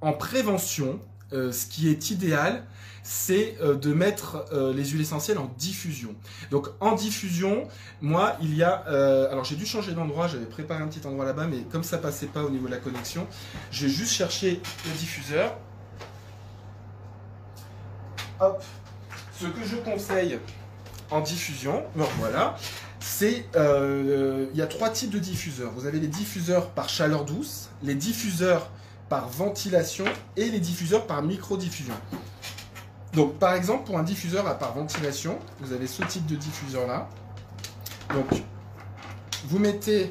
en 0.00 0.12
prévention, 0.12 0.98
euh, 1.32 1.52
ce 1.52 1.66
qui 1.66 1.88
est 1.88 2.10
idéal, 2.10 2.64
c'est 3.02 3.56
euh, 3.60 3.74
de 3.74 3.92
mettre 3.92 4.44
euh, 4.52 4.72
les 4.72 4.84
huiles 4.84 5.00
essentielles 5.00 5.38
en 5.38 5.50
diffusion. 5.58 6.14
Donc 6.50 6.68
en 6.80 6.92
diffusion, 6.92 7.66
moi, 8.00 8.36
il 8.40 8.54
y 8.54 8.62
a... 8.62 8.72
alors 9.30 9.44
j'ai 9.44 9.56
dû 9.56 9.66
changer 9.66 9.92
d'endroit, 9.92 10.28
j'avais 10.28 10.46
préparé 10.46 10.82
un 10.82 10.88
petit 10.88 11.06
endroit 11.06 11.24
là-bas, 11.24 11.46
mais 11.46 11.62
comme 11.70 11.82
ça 11.82 11.98
passait 11.98 12.26
pas 12.26 12.42
au 12.42 12.50
niveau 12.50 12.66
de 12.66 12.72
la 12.72 12.78
connexion, 12.78 13.26
je 13.70 13.86
vais 13.86 13.92
juste 13.92 14.12
chercher 14.12 14.60
le 14.86 14.98
diffuseur. 14.98 15.56
Hop. 18.40 18.62
Ce 19.38 19.46
que 19.46 19.64
je 19.64 19.76
conseille 19.76 20.38
en 21.10 21.20
diffusion, 21.20 21.82
voilà, 22.18 22.56
c'est... 23.00 23.46
il 23.54 24.56
y 24.56 24.62
a 24.62 24.66
trois 24.66 24.90
types 24.90 25.10
de 25.10 25.18
diffuseurs. 25.18 25.72
Vous 25.72 25.86
avez 25.86 25.98
les 25.98 26.08
diffuseurs 26.08 26.70
par 26.70 26.88
chaleur 26.88 27.24
douce, 27.24 27.68
les 27.82 27.94
diffuseurs 27.94 28.70
par 29.12 29.28
ventilation 29.28 30.06
et 30.38 30.48
les 30.48 30.58
diffuseurs 30.58 31.06
par 31.06 31.20
micro-diffusion. 31.22 31.92
Donc 33.12 33.34
par 33.34 33.52
exemple 33.52 33.84
pour 33.84 33.98
un 33.98 34.02
diffuseur 34.02 34.46
à 34.46 34.54
par 34.54 34.72
ventilation, 34.72 35.38
vous 35.60 35.74
avez 35.74 35.86
ce 35.86 36.02
type 36.04 36.24
de 36.24 36.34
diffuseur 36.34 36.86
là. 36.86 37.10
Donc 38.14 38.42
vous 39.44 39.58
mettez, 39.58 40.10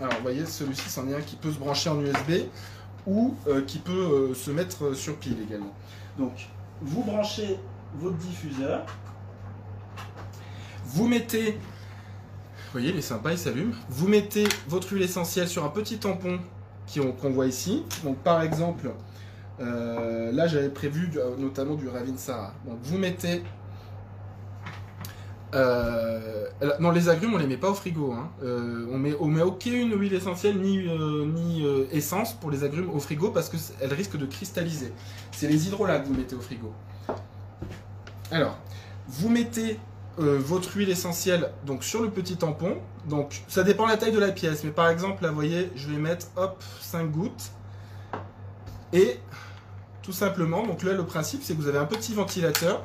alors 0.00 0.22
voyez 0.22 0.46
celui-ci 0.46 0.88
c'en 0.88 1.06
est 1.08 1.14
un 1.14 1.20
qui 1.20 1.36
peut 1.36 1.52
se 1.52 1.58
brancher 1.58 1.90
en 1.90 2.00
USB 2.00 2.46
ou 3.06 3.34
euh, 3.46 3.60
qui 3.66 3.78
peut 3.78 3.92
euh, 3.92 4.34
se 4.34 4.50
mettre 4.50 4.94
sur 4.94 5.18
pile 5.18 5.36
également. 5.46 5.74
Donc 6.16 6.48
vous 6.80 7.02
branchez 7.04 7.58
votre 7.98 8.16
diffuseur, 8.16 8.86
vous 10.86 11.06
mettez, 11.06 11.58
voyez 12.72 12.88
il 12.88 12.96
est 12.96 13.02
sympa, 13.02 13.32
il 13.32 13.38
s'allume, 13.38 13.74
vous 13.90 14.08
mettez 14.08 14.48
votre 14.66 14.90
huile 14.94 15.02
essentielle 15.02 15.46
sur 15.46 15.62
un 15.62 15.68
petit 15.68 15.98
tampon 15.98 16.40
qu'on 16.98 17.30
voit 17.30 17.46
ici. 17.46 17.84
Donc 18.04 18.16
par 18.18 18.42
exemple, 18.42 18.90
euh, 19.60 20.32
là 20.32 20.46
j'avais 20.46 20.68
prévu 20.68 21.10
euh, 21.16 21.36
notamment 21.38 21.74
du 21.74 21.88
Ravinsara. 21.88 22.54
Donc 22.66 22.78
vous 22.82 22.98
mettez... 22.98 23.42
Euh, 25.52 26.46
non, 26.78 26.92
les 26.92 27.08
agrumes, 27.08 27.34
on 27.34 27.38
les 27.38 27.46
met 27.46 27.56
pas 27.56 27.70
au 27.70 27.74
frigo. 27.74 28.12
Hein. 28.12 28.30
on 28.42 28.98
met, 28.98 29.16
on 29.18 29.26
met 29.26 29.42
aucune 29.42 29.98
huile 29.98 30.14
essentielle 30.14 30.60
ni, 30.60 30.88
ni 31.26 31.66
essence 31.90 32.34
pour 32.34 32.50
les 32.50 32.62
agrumes 32.62 32.90
au 32.90 33.00
frigo 33.00 33.30
parce 33.30 33.48
qu'elles 33.48 33.92
risquent 33.92 34.18
de 34.18 34.26
cristalliser. 34.26 34.92
C'est 35.32 35.48
les 35.48 35.66
hydrolats 35.66 35.98
que 35.98 36.06
vous 36.06 36.14
mettez 36.14 36.36
au 36.36 36.40
frigo. 36.40 36.72
Alors, 38.30 38.56
vous 39.08 39.28
mettez 39.28 39.76
euh, 40.20 40.38
votre 40.38 40.76
huile 40.76 40.90
essentielle 40.90 41.50
donc 41.66 41.82
sur 41.82 42.02
le 42.02 42.10
petit 42.10 42.36
tampon. 42.36 42.76
Donc 43.08 43.42
ça 43.48 43.62
dépend 43.62 43.86
de 43.86 43.90
la 43.90 43.96
taille 43.96 44.12
de 44.12 44.18
la 44.18 44.32
pièce, 44.32 44.64
mais 44.64 44.70
par 44.70 44.88
exemple 44.88 45.22
là 45.22 45.30
vous 45.30 45.34
voyez 45.34 45.70
je 45.74 45.88
vais 45.88 45.96
mettre 45.96 46.26
hop 46.36 46.62
5 46.80 47.10
gouttes 47.10 47.52
et 48.92 49.18
tout 50.02 50.12
simplement 50.12 50.66
donc 50.66 50.82
là 50.82 50.92
le 50.92 51.04
principe 51.04 51.42
c'est 51.42 51.54
que 51.54 51.60
vous 51.60 51.68
avez 51.68 51.78
un 51.78 51.86
petit 51.86 52.12
ventilateur 52.12 52.84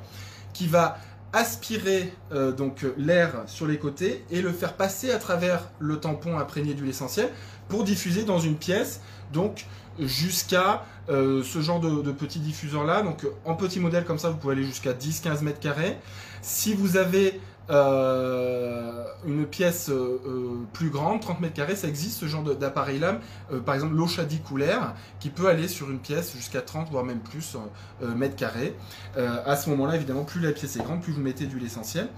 qui 0.53 0.67
va 0.67 0.97
aspirer 1.33 2.13
euh, 2.31 2.53
donc 2.53 2.85
l'air 2.97 3.43
sur 3.47 3.67
les 3.67 3.77
côtés 3.77 4.23
et 4.31 4.41
le 4.41 4.53
faire 4.53 4.73
passer 4.73 5.11
à 5.11 5.17
travers 5.17 5.69
le 5.79 5.99
tampon 5.99 6.37
imprégné 6.39 6.73
d'huile 6.73 6.91
essentielle 6.91 7.29
pour 7.67 7.83
diffuser 7.83 8.23
dans 8.23 8.39
une 8.39 8.55
pièce 8.55 9.01
donc 9.33 9.65
jusqu'à 9.99 10.85
euh, 11.09 11.43
ce 11.43 11.61
genre 11.61 11.79
de, 11.79 12.01
de 12.01 12.11
petit 12.11 12.39
diffuseur 12.39 12.83
là 12.83 13.01
donc 13.01 13.25
en 13.45 13.55
petit 13.55 13.79
modèle 13.79 14.05
comme 14.05 14.19
ça 14.19 14.29
vous 14.29 14.37
pouvez 14.37 14.53
aller 14.53 14.65
jusqu'à 14.65 14.93
10-15 14.93 15.43
mètres 15.43 15.59
carrés 15.59 15.97
si 16.41 16.73
vous 16.73 16.97
avez 16.97 17.39
euh, 17.71 19.05
une 19.25 19.47
pièce 19.47 19.89
euh, 19.89 20.67
plus 20.73 20.91
grande, 20.91 21.21
30 21.21 21.41
mètres 21.41 21.55
carrés, 21.55 21.75
ça 21.75 21.87
existe 21.87 22.19
ce 22.19 22.27
genre 22.27 22.43
d'appareil-là. 22.43 23.19
par 23.65 23.73
exemple, 23.73 23.95
l'eau 23.95 24.05
chadiculaire, 24.05 24.93
qui 25.19 25.31
peut 25.31 25.47
aller 25.47 25.67
sur 25.67 25.89
une 25.89 25.97
pièce 25.97 26.35
jusqu'à 26.35 26.61
30, 26.61 26.91
voire 26.91 27.03
même 27.03 27.21
plus 27.21 27.57
mètres 28.01 28.35
carrés. 28.35 28.75
à 29.17 29.55
ce 29.55 29.71
moment-là, 29.71 29.95
évidemment, 29.95 30.25
plus 30.25 30.41
la 30.41 30.51
pièce 30.51 30.75
est 30.75 30.83
grande, 30.83 31.01
plus 31.01 31.13
vous 31.13 31.21
mettez 31.21 31.47
d'huile 31.47 31.65
essentielle 31.65 32.09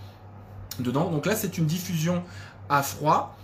dedans. 0.80 1.10
Donc 1.10 1.26
là, 1.26 1.36
c'est 1.36 1.58
une 1.58 1.66
diffusion 1.66 2.24
à 2.70 2.84
froid. 2.84 3.37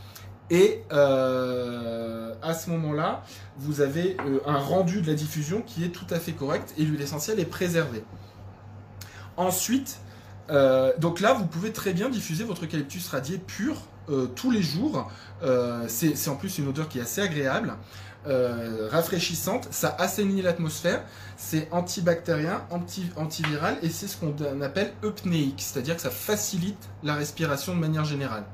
Et 0.50 0.84
à 0.92 2.54
ce 2.54 2.70
moment-là, 2.70 3.24
vous 3.58 3.82
avez 3.82 4.18
un 4.46 4.58
rendu 4.58 5.02
de 5.02 5.08
la 5.08 5.14
diffusion 5.14 5.62
qui 5.62 5.84
est 5.84 5.90
tout 5.90 6.08
à 6.10 6.20
fait 6.20 6.34
correct 6.34 6.74
et 6.78 6.84
l'huile 6.84 7.02
essentielle 7.02 7.40
est 7.40 7.46
préservée. 7.46 8.04
Ensuite, 9.38 10.00
euh, 10.50 10.92
donc 11.00 11.20
là, 11.20 11.34
vous 11.34 11.46
pouvez 11.46 11.72
très 11.72 11.94
bien 11.94 12.10
diffuser 12.10 12.44
votre 12.44 12.66
eucalyptus 12.66 13.08
radié 13.08 13.38
pur 13.38 13.76
euh, 14.10 14.28
tous 14.28 14.52
les 14.52 14.62
jours. 14.62 15.10
Euh, 15.44 15.86
c'est 15.88 16.30
en 16.30 16.36
plus 16.36 16.58
une 16.58 16.68
odeur 16.68 16.90
qui 16.90 17.00
est 17.00 17.02
assez 17.02 17.22
agréable, 17.22 17.74
rafraîchissante. 18.26 19.68
Ça 19.72 19.96
assainit 20.00 20.42
l'atmosphère. 20.42 21.04
C'est 21.36 21.68
antibactérien, 21.72 22.64
anti 22.70 23.06
antiviral 23.16 23.78
et 23.82 23.90
c'est 23.90 24.08
ce 24.08 24.18
qu'on 24.18 24.62
appelle 24.62 24.94
eupnéique, 25.04 25.62
c'est-à-dire 25.62 25.96
que 25.96 26.02
ça 26.02 26.10
facilite 26.10 26.90
la 27.04 27.16
respiration 27.16 27.76
de 27.76 27.80
manière 27.80 28.06
générale. 28.06 28.46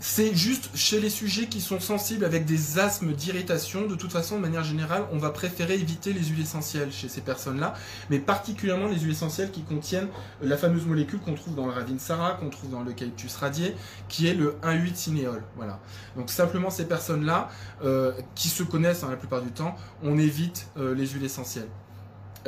C'est 0.00 0.32
juste 0.32 0.70
chez 0.76 1.00
les 1.00 1.10
sujets 1.10 1.46
qui 1.46 1.60
sont 1.60 1.80
sensibles 1.80 2.24
avec 2.24 2.44
des 2.44 2.78
asthmes 2.78 3.12
d'irritation, 3.12 3.86
de 3.86 3.96
toute 3.96 4.12
façon, 4.12 4.36
de 4.36 4.40
manière 4.40 4.62
générale, 4.62 5.02
on 5.12 5.18
va 5.18 5.30
préférer 5.30 5.74
éviter 5.74 6.12
les 6.12 6.22
huiles 6.22 6.42
essentielles 6.42 6.92
chez 6.92 7.08
ces 7.08 7.20
personnes-là, 7.20 7.74
mais 8.08 8.20
particulièrement 8.20 8.86
les 8.86 9.00
huiles 9.00 9.10
essentielles 9.10 9.50
qui 9.50 9.62
contiennent 9.62 10.08
la 10.40 10.56
fameuse 10.56 10.86
molécule 10.86 11.18
qu'on 11.18 11.34
trouve 11.34 11.56
dans 11.56 11.66
le 11.66 11.72
Ravinsara, 11.72 12.34
qu'on 12.34 12.48
trouve 12.48 12.70
dans 12.70 12.84
l'eucalyptus 12.84 13.34
radié, 13.34 13.74
qui 14.08 14.28
est 14.28 14.34
le 14.34 14.56
1,8-cinéol. 14.62 15.42
Voilà. 15.56 15.80
Donc 16.16 16.30
simplement 16.30 16.70
ces 16.70 16.86
personnes-là, 16.86 17.48
euh, 17.82 18.12
qui 18.36 18.48
se 18.48 18.62
connaissent 18.62 19.02
hein, 19.02 19.10
la 19.10 19.16
plupart 19.16 19.42
du 19.42 19.50
temps, 19.50 19.74
on 20.04 20.16
évite 20.16 20.68
euh, 20.76 20.94
les 20.94 21.08
huiles 21.08 21.24
essentielles. 21.24 21.68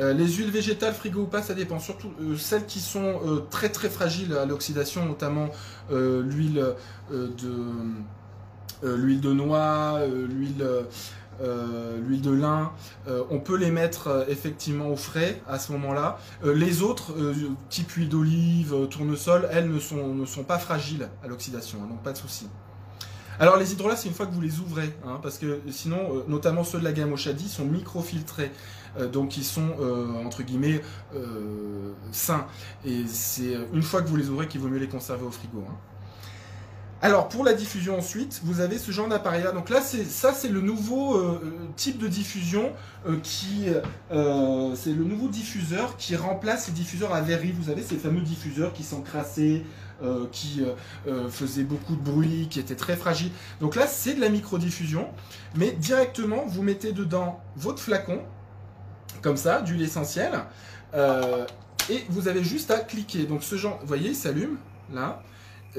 Euh, 0.01 0.13
les 0.13 0.27
huiles 0.27 0.49
végétales, 0.49 0.93
frigo 0.93 1.21
ou 1.21 1.27
pas, 1.27 1.41
ça 1.43 1.53
dépend. 1.53 1.79
Surtout 1.79 2.11
euh, 2.21 2.35
celles 2.37 2.65
qui 2.65 2.79
sont 2.79 3.21
euh, 3.25 3.45
très 3.51 3.69
très 3.69 3.89
fragiles 3.89 4.33
à 4.33 4.45
l'oxydation, 4.45 5.05
notamment 5.05 5.49
l'huile 5.89 6.75
de 8.83 9.33
noix, 9.33 9.99
l'huile 10.07 10.65
de 12.21 12.31
lin, 12.31 12.71
on 13.29 13.39
peut 13.39 13.57
les 13.57 13.71
mettre 13.71 14.25
effectivement 14.29 14.87
au 14.87 14.95
frais 14.95 15.41
à 15.47 15.59
ce 15.59 15.71
moment-là. 15.73 16.17
les 16.43 16.81
autres, 16.81 17.13
type 17.69 17.91
huile 17.91 18.09
d'olive, 18.09 18.87
tournesol, 18.89 19.49
elles 19.51 19.69
ne 19.69 19.79
sont, 19.79 20.15
ne 20.15 20.25
sont 20.25 20.43
pas 20.43 20.57
fragiles 20.57 21.09
à 21.23 21.27
l'oxydation, 21.27 21.79
hein, 21.83 21.87
donc 21.89 22.01
pas 22.01 22.13
de 22.13 22.17
souci. 22.17 22.47
Alors 23.39 23.57
les 23.57 23.71
hydrolats, 23.71 23.95
c'est 23.95 24.07
une 24.07 24.13
fois 24.13 24.27
que 24.27 24.33
vous 24.33 24.41
les 24.41 24.59
ouvrez, 24.59 24.93
hein, 25.05 25.19
parce 25.23 25.37
que 25.37 25.61
sinon, 25.69 26.23
notamment 26.27 26.63
ceux 26.63 26.79
de 26.79 26.83
la 26.83 26.91
gamme 26.91 27.13
Oshadi 27.13 27.49
sont 27.49 27.65
microfiltrés. 27.65 28.51
Euh, 28.97 29.07
donc 29.07 29.37
ils 29.37 29.43
sont 29.43 29.69
euh, 29.79 30.25
entre 30.25 30.43
guillemets 30.43 30.81
euh, 31.15 31.93
sains. 32.11 32.45
Et 32.85 33.05
c'est 33.07 33.55
une 33.73 33.83
fois 33.83 34.01
que 34.01 34.07
vous 34.07 34.15
les 34.17 34.29
ouvrez 34.29 34.47
qu'il 34.47 34.61
vaut 34.61 34.67
mieux 34.67 34.79
les 34.79 34.89
conserver 34.89 35.25
au 35.25 35.31
frigo. 35.31 35.63
Hein. 35.67 35.75
Alors 37.03 37.29
pour 37.29 37.43
la 37.43 37.53
diffusion 37.53 37.97
ensuite, 37.97 38.41
vous 38.43 38.59
avez 38.59 38.77
ce 38.77 38.91
genre 38.91 39.07
d'appareil 39.07 39.43
là. 39.43 39.51
Donc 39.51 39.69
là, 39.69 39.81
c'est 39.81 40.03
ça, 40.03 40.33
c'est 40.33 40.49
le 40.49 40.61
nouveau 40.61 41.19
type 41.75 41.97
de 41.97 42.07
diffusion 42.07 42.73
qui, 43.23 43.65
c'est 44.11 44.93
le 44.93 45.03
nouveau 45.03 45.27
diffuseur 45.27 45.97
qui 45.97 46.15
remplace 46.15 46.67
les 46.67 46.73
diffuseurs 46.73 47.11
à 47.11 47.21
verre. 47.21 47.39
Vous 47.59 47.71
avez 47.71 47.81
ces 47.81 47.95
fameux 47.95 48.21
diffuseurs 48.21 48.71
qui 48.71 48.83
s'encrassaient, 50.01 50.29
qui 50.31 50.63
faisaient 51.29 51.63
beaucoup 51.63 51.95
de 51.95 52.01
bruit, 52.01 52.47
qui 52.49 52.59
étaient 52.59 52.75
très 52.75 52.95
fragiles. 52.95 53.31
Donc 53.59 53.75
là, 53.75 53.87
c'est 53.87 54.13
de 54.13 54.21
la 54.21 54.29
micro-diffusion, 54.29 55.07
mais 55.55 55.71
directement, 55.71 56.45
vous 56.47 56.63
mettez 56.63 56.91
dedans 56.91 57.39
votre 57.55 57.81
flacon 57.81 58.21
comme 59.21 59.37
ça, 59.37 59.61
d'huile 59.61 59.81
essentielle. 59.81 60.43
Euh, 60.93 61.45
et 61.89 62.03
vous 62.09 62.27
avez 62.27 62.43
juste 62.43 62.71
à 62.71 62.79
cliquer. 62.79 63.23
Donc 63.23 63.43
ce 63.43 63.55
genre, 63.55 63.79
vous 63.81 63.87
voyez, 63.87 64.09
il 64.09 64.15
s'allume 64.15 64.57
là. 64.93 65.23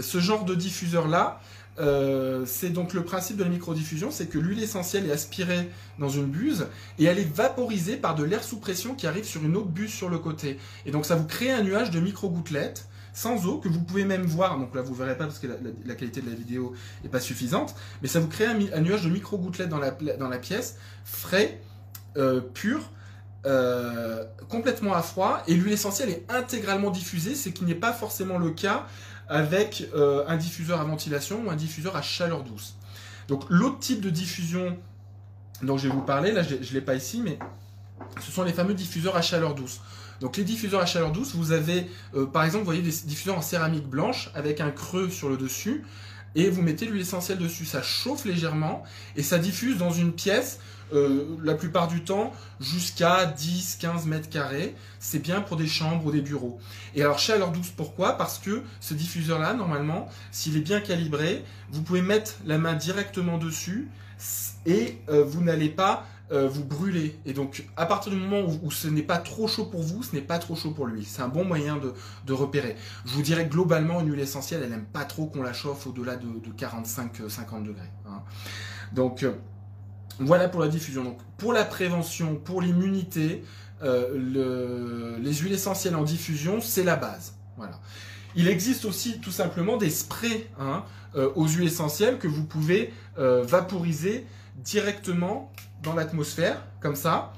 Ce 0.00 0.20
genre 0.20 0.44
de 0.44 0.54
diffuseur 0.54 1.06
là, 1.06 1.40
euh, 1.78 2.44
c'est 2.46 2.70
donc 2.70 2.94
le 2.94 3.04
principe 3.04 3.36
de 3.36 3.44
la 3.44 3.50
microdiffusion, 3.50 4.10
c'est 4.10 4.26
que 4.26 4.38
l'huile 4.38 4.62
essentielle 4.62 5.06
est 5.06 5.12
aspirée 5.12 5.68
dans 5.98 6.08
une 6.08 6.26
buse 6.26 6.66
et 6.98 7.04
elle 7.04 7.18
est 7.18 7.30
vaporisée 7.30 7.96
par 7.96 8.14
de 8.14 8.24
l'air 8.24 8.42
sous 8.42 8.58
pression 8.58 8.94
qui 8.94 9.06
arrive 9.06 9.24
sur 9.24 9.44
une 9.44 9.56
autre 9.56 9.68
buse 9.68 9.92
sur 9.92 10.08
le 10.08 10.18
côté. 10.18 10.58
Et 10.86 10.90
donc 10.92 11.04
ça 11.04 11.14
vous 11.14 11.26
crée 11.26 11.50
un 11.50 11.62
nuage 11.62 11.90
de 11.90 12.00
micro-gouttelettes 12.00 12.88
sans 13.12 13.46
eau 13.46 13.58
que 13.58 13.68
vous 13.68 13.82
pouvez 13.82 14.04
même 14.04 14.22
voir. 14.22 14.58
Donc 14.58 14.74
là 14.74 14.82
vous 14.82 14.94
verrez 14.94 15.16
pas 15.16 15.24
parce 15.24 15.38
que 15.38 15.46
la, 15.84 15.94
qualité 15.94 16.20
de 16.20 16.30
la 16.30 16.36
vidéo 16.36 16.74
n'est 17.02 17.10
pas 17.10 17.20
suffisante, 17.20 17.74
mais 18.00 18.08
ça 18.08 18.20
vous 18.20 18.28
crée 18.28 18.46
un, 18.46 18.80
nuage 18.80 19.04
de 19.04 19.10
micro-gouttelettes 19.10 19.68
dans 19.68 19.78
la, 19.78 19.90
dans 19.90 20.28
la 20.28 20.38
pièce, 20.38 20.76
frais, 21.04 21.60
euh, 22.16 22.40
pur. 22.40 22.90
Euh, 23.44 24.24
complètement 24.48 24.94
à 24.94 25.02
froid 25.02 25.42
et 25.48 25.54
l'huile 25.54 25.72
essentielle 25.72 26.10
est 26.10 26.24
intégralement 26.28 26.90
diffusée, 26.90 27.34
ce 27.34 27.48
qui 27.48 27.64
n'est 27.64 27.74
pas 27.74 27.92
forcément 27.92 28.38
le 28.38 28.50
cas 28.50 28.86
avec 29.28 29.88
euh, 29.94 30.22
un 30.28 30.36
diffuseur 30.36 30.80
à 30.80 30.84
ventilation 30.84 31.42
ou 31.44 31.50
un 31.50 31.56
diffuseur 31.56 31.96
à 31.96 32.02
chaleur 32.02 32.44
douce. 32.44 32.76
Donc 33.26 33.42
l'autre 33.48 33.80
type 33.80 34.00
de 34.00 34.10
diffusion 34.10 34.78
dont 35.62 35.76
je 35.76 35.88
vais 35.88 35.94
vous 35.94 36.02
parler, 36.02 36.30
là 36.30 36.44
je 36.44 36.54
ne 36.54 36.72
l'ai 36.72 36.80
pas 36.80 36.94
ici, 36.94 37.20
mais 37.20 37.36
ce 38.20 38.30
sont 38.30 38.44
les 38.44 38.52
fameux 38.52 38.74
diffuseurs 38.74 39.16
à 39.16 39.22
chaleur 39.22 39.56
douce. 39.56 39.80
Donc 40.22 40.36
les 40.36 40.44
diffuseurs 40.44 40.80
à 40.80 40.86
chaleur 40.86 41.10
douce, 41.10 41.34
vous 41.34 41.50
avez 41.50 41.88
euh, 42.14 42.26
par 42.26 42.44
exemple, 42.44 42.60
vous 42.60 42.66
voyez 42.70 42.80
des 42.80 42.92
diffuseurs 43.04 43.36
en 43.36 43.42
céramique 43.42 43.88
blanche 43.88 44.30
avec 44.34 44.60
un 44.60 44.70
creux 44.70 45.10
sur 45.10 45.28
le 45.28 45.36
dessus 45.36 45.84
et 46.36 46.48
vous 46.48 46.62
mettez 46.62 46.86
l'huile 46.86 47.02
essentielle 47.02 47.38
dessus. 47.38 47.64
Ça 47.64 47.82
chauffe 47.82 48.24
légèrement 48.24 48.84
et 49.16 49.22
ça 49.24 49.38
diffuse 49.38 49.78
dans 49.78 49.90
une 49.90 50.12
pièce 50.12 50.60
euh, 50.94 51.36
la 51.42 51.54
plupart 51.54 51.88
du 51.88 52.04
temps 52.04 52.32
jusqu'à 52.60 53.26
10-15 53.26 54.06
mètres 54.06 54.28
carrés. 54.28 54.76
C'est 55.00 55.18
bien 55.18 55.40
pour 55.40 55.56
des 55.56 55.66
chambres 55.66 56.06
ou 56.06 56.12
des 56.12 56.22
bureaux. 56.22 56.60
Et 56.94 57.02
alors 57.02 57.18
chaleur 57.18 57.50
douce, 57.50 57.72
pourquoi? 57.76 58.16
Parce 58.16 58.38
que 58.38 58.62
ce 58.80 58.94
diffuseur-là, 58.94 59.54
normalement, 59.54 60.08
s'il 60.30 60.56
est 60.56 60.60
bien 60.60 60.80
calibré, 60.80 61.44
vous 61.70 61.82
pouvez 61.82 62.02
mettre 62.02 62.34
la 62.46 62.58
main 62.58 62.74
directement 62.74 63.38
dessus 63.38 63.88
et 64.66 64.98
euh, 65.08 65.24
vous 65.24 65.42
n'allez 65.42 65.68
pas 65.68 66.06
euh, 66.30 66.48
vous 66.48 66.64
brûler. 66.64 67.18
Et 67.26 67.32
donc, 67.32 67.66
à 67.76 67.86
partir 67.86 68.12
du 68.12 68.18
moment 68.18 68.42
où, 68.62 68.70
ce 68.70 68.88
n'est 68.88 69.02
pas 69.02 69.18
trop 69.18 69.48
chaud 69.48 69.66
pour 69.66 69.82
vous, 69.82 70.02
ce 70.02 70.14
n'est 70.14 70.22
pas 70.22 70.38
trop 70.38 70.54
chaud 70.54 70.70
pour 70.70 70.86
lui. 70.86 71.04
C'est 71.04 71.22
un 71.22 71.28
bon 71.28 71.44
moyen 71.44 71.78
de, 72.26 72.32
repérer. 72.32 72.76
Je 73.04 73.12
vous 73.12 73.22
dirais 73.22 73.46
globalement, 73.46 74.00
une 74.00 74.10
huile 74.10 74.20
essentielle, 74.20 74.60
elle 74.62 74.70
n'aime 74.70 74.86
pas 74.86 75.04
trop 75.04 75.26
qu'on 75.26 75.42
la 75.42 75.52
chauffe 75.52 75.86
au-delà 75.86 76.16
de, 76.16 76.26
45-50 76.56 77.64
degrés. 77.64 77.90
Hein. 78.06 78.22
Donc, 78.92 79.26
voilà 80.18 80.48
pour 80.48 80.60
la 80.60 80.68
diffusion. 80.68 81.04
Donc, 81.04 81.18
pour 81.38 81.52
la 81.52 81.64
prévention, 81.64 82.36
pour 82.36 82.62
l'immunité, 82.62 83.42
euh, 83.82 85.18
les 85.18 85.34
huiles 85.34 85.52
essentielles 85.52 85.96
en 85.96 86.02
diffusion, 86.02 86.60
c'est 86.60 86.84
la 86.84 86.96
base. 86.96 87.34
Voilà. 87.56 87.80
Il 88.34 88.48
existe 88.48 88.84
aussi 88.84 89.20
tout 89.20 89.30
simplement 89.30 89.76
des 89.76 89.90
sprays 89.90 90.46
hein, 90.58 90.84
euh, 91.16 91.30
aux 91.34 91.46
huiles 91.46 91.66
essentielles 91.66 92.18
que 92.18 92.28
vous 92.28 92.44
pouvez 92.44 92.92
euh, 93.18 93.42
vaporiser 93.42 94.26
directement 94.56 95.52
dans 95.82 95.94
l'atmosphère, 95.94 96.62
comme 96.80 96.96
ça. 96.96 97.32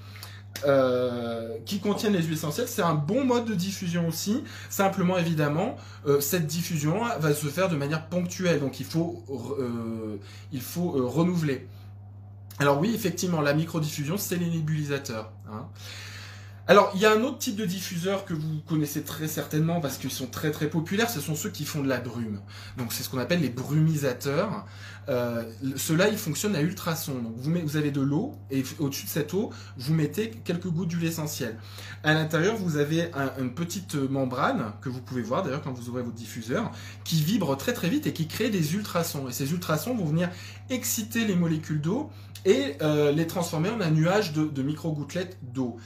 qui 1.67 1.81
contiennent 1.81 2.13
les 2.13 2.23
huiles 2.23 2.35
essentielles. 2.35 2.69
C'est 2.69 2.83
un 2.83 2.95
bon 2.95 3.25
mode 3.25 3.45
de 3.45 3.55
diffusion 3.55 4.09
aussi. 4.09 4.45
Simplement, 4.71 5.19
évidemment, 5.19 5.77
cette 6.21 6.47
diffusion 6.47 7.03
va 7.19 7.35
se 7.35 7.47
faire 7.49 7.69
de 7.69 7.77
manière 7.77 8.07
ponctuelle. 8.09 8.61
Donc, 8.61 8.81
il 8.81 8.87
faut, 8.87 9.25
il 10.53 10.61
faut 10.61 10.91
renouveler. 10.91 11.67
Alors 12.59 12.79
oui, 12.79 12.93
effectivement, 12.95 13.41
la 13.41 13.53
microdiffusion, 13.53 14.17
c'est 14.17 14.37
les 14.37 14.49
nébulisateurs. 14.49 15.33
Hein. 15.51 15.67
Alors, 16.67 16.93
il 16.95 17.01
y 17.01 17.05
a 17.05 17.13
un 17.13 17.23
autre 17.23 17.39
type 17.39 17.57
de 17.57 17.67
diffuseur 17.67 18.25
que 18.25 18.33
vous 18.33 18.61
connaissez 18.67 19.03
très 19.03 19.29
certainement 19.29 19.81
parce 19.81 19.99
qu'ils 19.99 20.11
sont 20.11 20.29
très 20.29 20.51
très 20.51 20.69
populaires, 20.69 21.11
ce 21.11 21.21
sont 21.21 21.35
ceux 21.35 21.51
qui 21.51 21.67
font 21.67 21.83
de 21.83 21.89
la 21.89 21.99
brume. 21.99 22.41
Donc 22.79 22.93
c'est 22.93 23.03
ce 23.03 23.11
qu'on 23.11 23.19
appelle 23.19 23.41
les 23.41 23.51
brumisateurs. 23.51 24.65
Euh, 25.09 25.45
Ceux-là, 25.77 26.09
ils 26.09 26.17
fonctionnent 26.17 26.57
à 26.57 26.63
ultrasons. 26.63 27.21
Donc 27.21 27.35
vous, 27.37 27.77
avez 27.77 27.91
de 27.91 28.01
l'eau 28.01 28.35
et 28.51 28.63
au-dessus 28.79 29.05
de 29.05 29.11
cette 29.11 29.35
eau, 29.35 29.51
vous 29.77 29.95
mettez 29.95 30.31
quelques 30.31 30.69
gouttes 30.69 30.89
d'huile 30.89 31.07
essentielle. 31.07 31.59
À 32.03 32.15
l'intérieur, 32.15 32.57
vous 32.57 32.77
avez 32.77 33.11
une 33.39 33.55
petite 33.55 33.95
membrane 33.95 34.73
que 34.81 34.89
vous 34.89 35.01
pouvez 35.01 35.23
voir 35.23 35.43
d'ailleurs 35.43 35.63
quand 35.63 35.73
vous 35.73 35.89
ouvrez 35.89 36.03
votre 36.03 36.17
diffuseur, 36.17 36.71
qui 37.05 37.23
vibre 37.23 37.57
très 37.57 37.73
très 37.73 37.89
vite 37.89 38.07
et 38.07 38.13
qui 38.13 38.27
crée 38.27 38.51
des 38.51 38.75
ultrasons. 38.75 39.29
Et 39.29 39.33
ces 39.33 39.53
ultrasons 39.53 39.95
vont 39.95 40.07
venir 40.07 40.31
exciter 40.71 41.25
les 41.25 41.35
molécules 41.35 41.81
d'eau 41.81 42.11
et 42.45 42.77
euh, 42.83 43.13
les 43.13 43.27
transformer 43.27 43.71
en 43.71 43.81
un 43.81 43.91
nuage 43.91 44.33
de, 44.33 44.45
de 44.45 44.63
micro-gouttelettes 44.63 45.39
d'eau. 45.43 45.77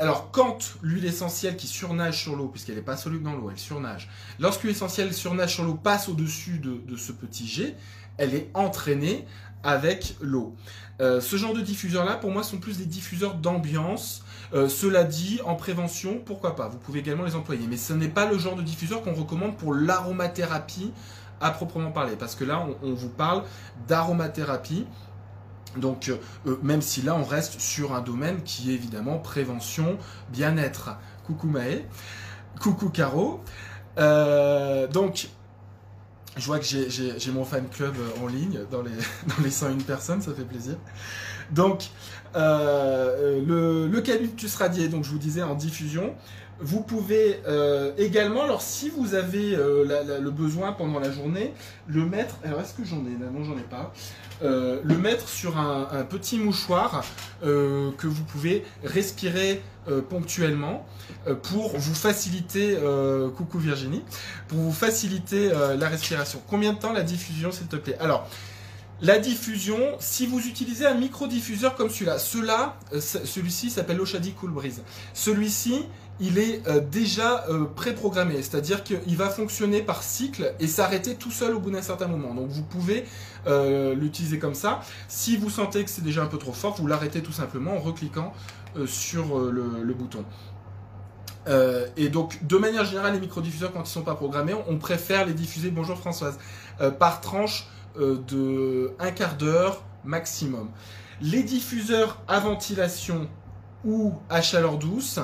Alors, 0.00 0.30
quand 0.30 0.76
l'huile 0.80 1.06
essentielle 1.06 1.56
qui 1.56 1.66
surnage 1.66 2.22
sur 2.22 2.36
l'eau, 2.36 2.46
puisqu'elle 2.46 2.76
n'est 2.76 2.82
pas 2.82 2.96
soluble 2.96 3.24
dans 3.24 3.34
l'eau, 3.34 3.50
elle 3.50 3.58
surnage, 3.58 4.08
lorsque 4.38 4.62
l'huile 4.62 4.76
essentielle 4.76 5.12
surnage 5.12 5.54
sur 5.54 5.64
l'eau 5.64 5.74
passe 5.74 6.08
au-dessus 6.08 6.60
de, 6.60 6.96
ce 6.96 7.10
petit 7.10 7.48
jet, 7.48 7.76
elle 8.18 8.34
est 8.34 8.50
entraînée 8.54 9.26
avec 9.62 10.16
l'eau. 10.20 10.54
Euh, 11.00 11.20
ce 11.20 11.36
genre 11.36 11.54
de 11.54 11.60
diffuseurs-là, 11.60 12.16
pour 12.16 12.30
moi, 12.30 12.42
sont 12.42 12.58
plus 12.58 12.78
des 12.78 12.86
diffuseurs 12.86 13.34
d'ambiance. 13.34 14.24
Euh, 14.52 14.68
cela 14.68 15.04
dit, 15.04 15.40
en 15.44 15.54
prévention, 15.54 16.20
pourquoi 16.24 16.56
pas? 16.56 16.68
Vous 16.68 16.78
pouvez 16.78 17.00
également 17.00 17.24
les 17.24 17.36
employer. 17.36 17.66
Mais 17.68 17.76
ce 17.76 17.92
n'est 17.92 18.08
pas 18.08 18.30
le 18.30 18.38
genre 18.38 18.56
de 18.56 18.62
diffuseur 18.62 19.02
qu'on 19.02 19.14
recommande 19.14 19.56
pour 19.56 19.74
l'aromathérapie 19.74 20.92
à 21.40 21.50
proprement 21.50 21.92
parler. 21.92 22.16
Parce 22.16 22.34
que 22.34 22.44
là, 22.44 22.66
on 22.82 22.94
vous 22.94 23.10
parle 23.10 23.44
d'aromathérapie. 23.86 24.86
Donc, 25.76 26.08
euh, 26.08 26.56
même 26.62 26.82
si 26.82 27.02
là, 27.02 27.14
on 27.14 27.24
reste 27.24 27.60
sur 27.60 27.94
un 27.94 28.00
domaine 28.00 28.42
qui 28.42 28.70
est 28.70 28.74
évidemment 28.74 29.18
prévention, 29.18 29.98
bien-être. 30.30 30.96
Coucou 31.26 31.46
Maë, 31.46 31.84
coucou 32.58 32.88
Caro. 32.88 33.42
Donc, 33.96 35.28
je 36.38 36.46
vois 36.46 36.58
que 36.58 36.64
j'ai 36.64 37.32
mon 37.32 37.44
fan 37.44 37.66
club 37.68 37.94
en 38.22 38.26
ligne 38.26 38.60
dans 38.70 38.82
les, 38.82 38.90
dans 39.26 39.42
les 39.42 39.50
101 39.50 39.78
personnes, 39.78 40.22
ça 40.22 40.32
fait 40.32 40.44
plaisir. 40.44 40.76
Donc, 41.50 41.90
euh, 42.36 43.40
le, 43.44 43.86
l'eucalyptus 43.88 44.54
radié, 44.56 44.88
donc 44.88 45.04
je 45.04 45.10
vous 45.10 45.18
disais 45.18 45.42
en 45.42 45.54
diffusion, 45.54 46.14
vous 46.60 46.82
pouvez 46.82 47.40
également, 47.98 48.42
alors 48.42 48.62
si 48.62 48.90
vous 48.90 49.14
avez 49.14 49.56
le 49.56 50.30
besoin 50.30 50.72
pendant 50.72 50.98
la 50.98 51.10
journée, 51.10 51.52
le 51.86 52.04
mettre. 52.04 52.36
Alors 52.44 52.60
est-ce 52.60 52.74
que 52.74 52.84
j'en 52.84 52.98
ai? 52.98 53.16
Non, 53.32 53.44
j'en 53.44 53.56
ai 53.56 53.62
pas. 53.62 53.92
Euh, 54.42 54.80
le 54.84 54.96
mettre 54.96 55.28
sur 55.28 55.58
un, 55.58 56.04
petit 56.04 56.38
mouchoir 56.38 57.04
euh, 57.44 57.90
que 57.98 58.06
vous 58.06 58.22
pouvez 58.22 58.64
respirer 58.84 59.60
euh, 59.88 60.00
ponctuellement 60.00 60.86
pour 61.42 61.76
vous 61.76 61.94
faciliter, 61.94 62.78
coucou 63.36 63.58
Virginie, 63.58 64.04
pour 64.46 64.58
vous 64.58 64.72
faciliter 64.72 65.50
la 65.78 65.88
respiration. 65.88 66.40
Combien 66.48 66.72
de 66.72 66.78
temps 66.78 66.92
la 66.92 67.02
diffusion, 67.02 67.50
s'il 67.50 67.66
te 67.66 67.76
plaît? 67.76 67.96
Alors, 67.98 68.28
la 69.00 69.18
diffusion, 69.18 69.78
si 69.98 70.26
vous 70.26 70.40
utilisez 70.46 70.86
un 70.86 70.94
micro-diffuseur 70.94 71.74
comme 71.74 71.90
celui-là, 71.90 72.76
celui-ci 72.98 73.70
s'appelle 73.70 74.00
Oshadi 74.00 74.32
Cool 74.32 74.50
Breeze. 74.50 74.82
Celui-ci, 75.14 75.84
il 76.20 76.38
est 76.38 76.66
euh, 76.66 76.80
déjà 76.80 77.44
euh, 77.48 77.64
préprogrammé, 77.64 78.42
c'est-à-dire 78.42 78.82
qu'il 78.82 79.16
va 79.16 79.28
fonctionner 79.28 79.82
par 79.82 80.02
cycle 80.02 80.54
et 80.58 80.66
s'arrêter 80.66 81.14
tout 81.14 81.30
seul 81.30 81.54
au 81.54 81.60
bout 81.60 81.70
d'un 81.70 81.82
certain 81.82 82.08
moment. 82.08 82.34
Donc 82.34 82.48
vous 82.48 82.62
pouvez 82.62 83.04
euh, 83.46 83.94
l'utiliser 83.94 84.38
comme 84.38 84.54
ça. 84.54 84.80
Si 85.06 85.36
vous 85.36 85.50
sentez 85.50 85.84
que 85.84 85.90
c'est 85.90 86.02
déjà 86.02 86.22
un 86.22 86.26
peu 86.26 86.38
trop 86.38 86.52
fort, 86.52 86.74
vous 86.76 86.86
l'arrêtez 86.86 87.22
tout 87.22 87.32
simplement 87.32 87.76
en 87.76 87.80
recliquant 87.80 88.32
sur 88.86 89.38
le, 89.40 89.94
bouton. 89.94 90.24
et 91.96 92.08
donc, 92.10 92.46
de 92.46 92.56
manière 92.58 92.84
générale, 92.84 93.14
les 93.14 93.20
microdiffuseurs, 93.20 93.72
quand 93.72 93.80
ils 93.80 93.84
ne 93.84 93.88
sont 93.88 94.02
pas 94.02 94.14
programmés, 94.14 94.54
on 94.68 94.76
préfère 94.76 95.26
les 95.26 95.32
diffuser, 95.32 95.70
bonjour 95.70 95.96
Françoise, 95.98 96.38
par 97.00 97.20
tranche 97.20 97.66
de 97.96 98.92
un 99.00 99.10
quart 99.10 99.36
d'heure 99.36 99.82
maximum. 100.04 100.68
Les 101.20 101.42
diffuseurs 101.42 102.20
à 102.28 102.38
ventilation 102.38 103.28
ou 103.84 104.14
à 104.28 104.42
chaleur 104.42 104.76
douce, 104.78 105.18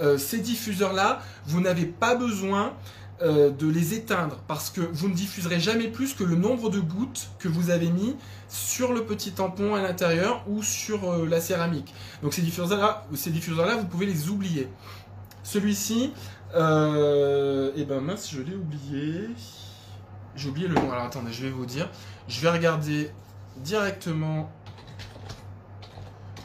euh, 0.00 0.18
ces 0.18 0.38
diffuseurs-là, 0.38 1.20
vous 1.46 1.60
n'avez 1.60 1.86
pas 1.86 2.14
besoin 2.14 2.74
euh, 3.22 3.50
de 3.50 3.68
les 3.68 3.94
éteindre 3.94 4.40
parce 4.48 4.70
que 4.70 4.80
vous 4.80 5.08
ne 5.08 5.14
diffuserez 5.14 5.60
jamais 5.60 5.88
plus 5.88 6.14
que 6.14 6.24
le 6.24 6.34
nombre 6.34 6.68
de 6.68 6.80
gouttes 6.80 7.30
que 7.38 7.48
vous 7.48 7.70
avez 7.70 7.90
mis 7.90 8.16
sur 8.48 8.92
le 8.92 9.04
petit 9.04 9.32
tampon 9.32 9.74
à 9.74 9.82
l'intérieur 9.82 10.44
ou 10.48 10.62
sur 10.62 11.10
euh, 11.10 11.26
la 11.26 11.40
céramique. 11.40 11.94
Donc 12.22 12.34
ces 12.34 12.42
diffuseurs-là, 12.42 13.06
ces 13.14 13.30
diffuseurs-là, 13.30 13.76
vous 13.76 13.86
pouvez 13.86 14.06
les 14.06 14.28
oublier. 14.28 14.68
Celui-ci, 15.42 16.12
eh 16.54 17.84
ben 17.84 18.00
mince, 18.00 18.30
je 18.30 18.40
l'ai 18.40 18.54
oublié. 18.54 19.28
J'ai 20.36 20.48
oublié 20.48 20.66
le 20.66 20.74
nom. 20.74 20.90
Alors 20.90 21.04
attendez, 21.04 21.32
je 21.32 21.44
vais 21.44 21.50
vous 21.50 21.66
dire. 21.66 21.88
Je 22.26 22.40
vais 22.40 22.50
regarder 22.50 23.10
directement 23.58 24.50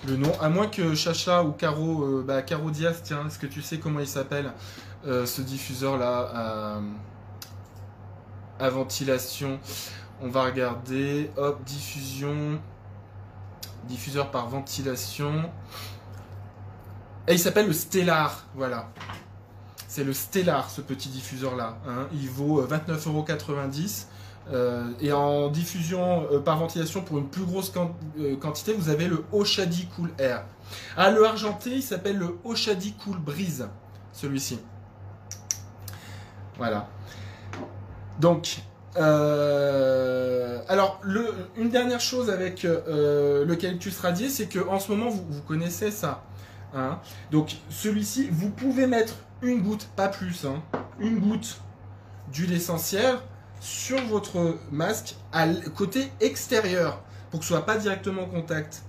le 0.07 0.15
nom, 0.15 0.31
à 0.39 0.49
moins 0.49 0.67
que 0.67 0.95
Chacha 0.95 1.43
ou 1.43 1.51
Caro, 1.51 2.03
euh, 2.03 2.23
bah 2.25 2.41
Caro 2.41 2.71
Diaz, 2.71 3.01
tiens, 3.03 3.27
est-ce 3.27 3.37
que 3.37 3.47
tu 3.47 3.61
sais 3.61 3.79
comment 3.79 3.99
il 3.99 4.07
s'appelle 4.07 4.53
euh, 5.05 5.25
ce 5.25 5.41
diffuseur 5.41 5.97
là 5.97 6.79
à, 8.59 8.69
ventilation? 8.69 9.59
On 10.21 10.29
va 10.29 10.43
regarder, 10.43 11.31
hop, 11.37 11.63
diffusion, 11.63 12.59
diffuseur 13.85 14.31
par 14.31 14.47
ventilation. 14.47 15.49
Et 17.27 17.33
il 17.33 17.39
s'appelle 17.39 17.67
le 17.67 17.73
Stellar, 17.73 18.45
voilà. 18.55 18.89
C'est 19.87 20.03
le 20.03 20.13
Stellar, 20.13 20.69
ce 20.69 20.81
petit 20.81 21.09
diffuseur 21.09 21.55
là. 21.55 21.77
Hein. 21.87 22.07
Il 22.13 22.29
vaut 22.29 22.65
29,90€. 22.65 24.05
Et 24.99 25.11
en 25.11 25.49
diffusion 25.49 26.27
par 26.43 26.57
ventilation 26.57 27.01
pour 27.01 27.17
une 27.19 27.27
plus 27.27 27.43
grosse 27.43 27.71
quantité, 28.39 28.73
vous 28.73 28.89
avez 28.89 29.07
le 29.07 29.23
Oshadi 29.31 29.87
Cool 29.95 30.09
Air. 30.17 30.43
Ah, 30.97 31.11
le 31.11 31.25
argenté, 31.25 31.71
il 31.71 31.83
s'appelle 31.83 32.17
le 32.17 32.37
Oshadi 32.43 32.93
Cool 32.93 33.17
Breeze, 33.17 33.67
celui-ci. 34.11 34.59
Voilà. 36.57 36.87
Donc, 38.19 38.61
euh, 38.97 40.59
alors, 40.67 40.99
une 41.55 41.69
dernière 41.69 42.01
chose 42.01 42.29
avec 42.29 42.65
euh, 42.65 43.45
l'eucalyptus 43.45 43.97
radié, 43.99 44.29
c'est 44.29 44.47
que 44.47 44.59
en 44.67 44.79
ce 44.79 44.91
moment, 44.91 45.09
vous, 45.09 45.41
connaissez 45.47 45.91
ça. 45.91 46.23
Hein. 46.73 46.99
Donc, 47.31 47.55
celui-ci, 47.69 48.29
vous 48.31 48.49
pouvez 48.49 48.87
mettre 48.87 49.13
une 49.41 49.61
goutte, 49.61 49.87
pas 49.95 50.09
plus, 50.09 50.45
hein, 50.45 50.61
une 50.99 51.19
goutte 51.19 51.61
d'huile 52.31 52.53
essentielle 52.53 53.17
sur 53.59 54.01
votre 54.05 54.57
masque 54.71 55.15
à 55.31 55.47
côté 55.75 56.11
extérieur 56.21 57.01
pour 57.31 57.39
que 57.39 57.45
ce 57.45 57.53
soit 57.53 57.65
pas 57.65 57.77
directement 57.77 58.23
en 58.23 58.27
contact 58.27 58.83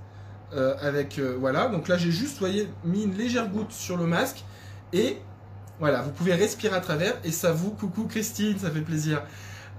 euh, 0.52 0.74
avec 0.80 1.18
voilà 1.18 1.68
donc 1.68 1.88
là 1.88 1.96
j'ai 1.96 2.10
juste 2.10 2.38
voyez 2.38 2.68
mis 2.84 3.04
une 3.04 3.16
légère 3.16 3.48
goutte 3.48 3.72
sur 3.72 3.96
le 3.96 4.06
masque 4.06 4.44
et 4.92 5.18
voilà 5.78 6.02
vous 6.02 6.10
pouvez 6.10 6.34
respirer 6.34 6.74
à 6.74 6.80
travers 6.80 7.14
et 7.24 7.32
ça 7.32 7.52
vous 7.52 7.70
coucou 7.70 8.04
Christine 8.04 8.58
ça 8.58 8.70
fait 8.70 8.80
plaisir 8.80 9.22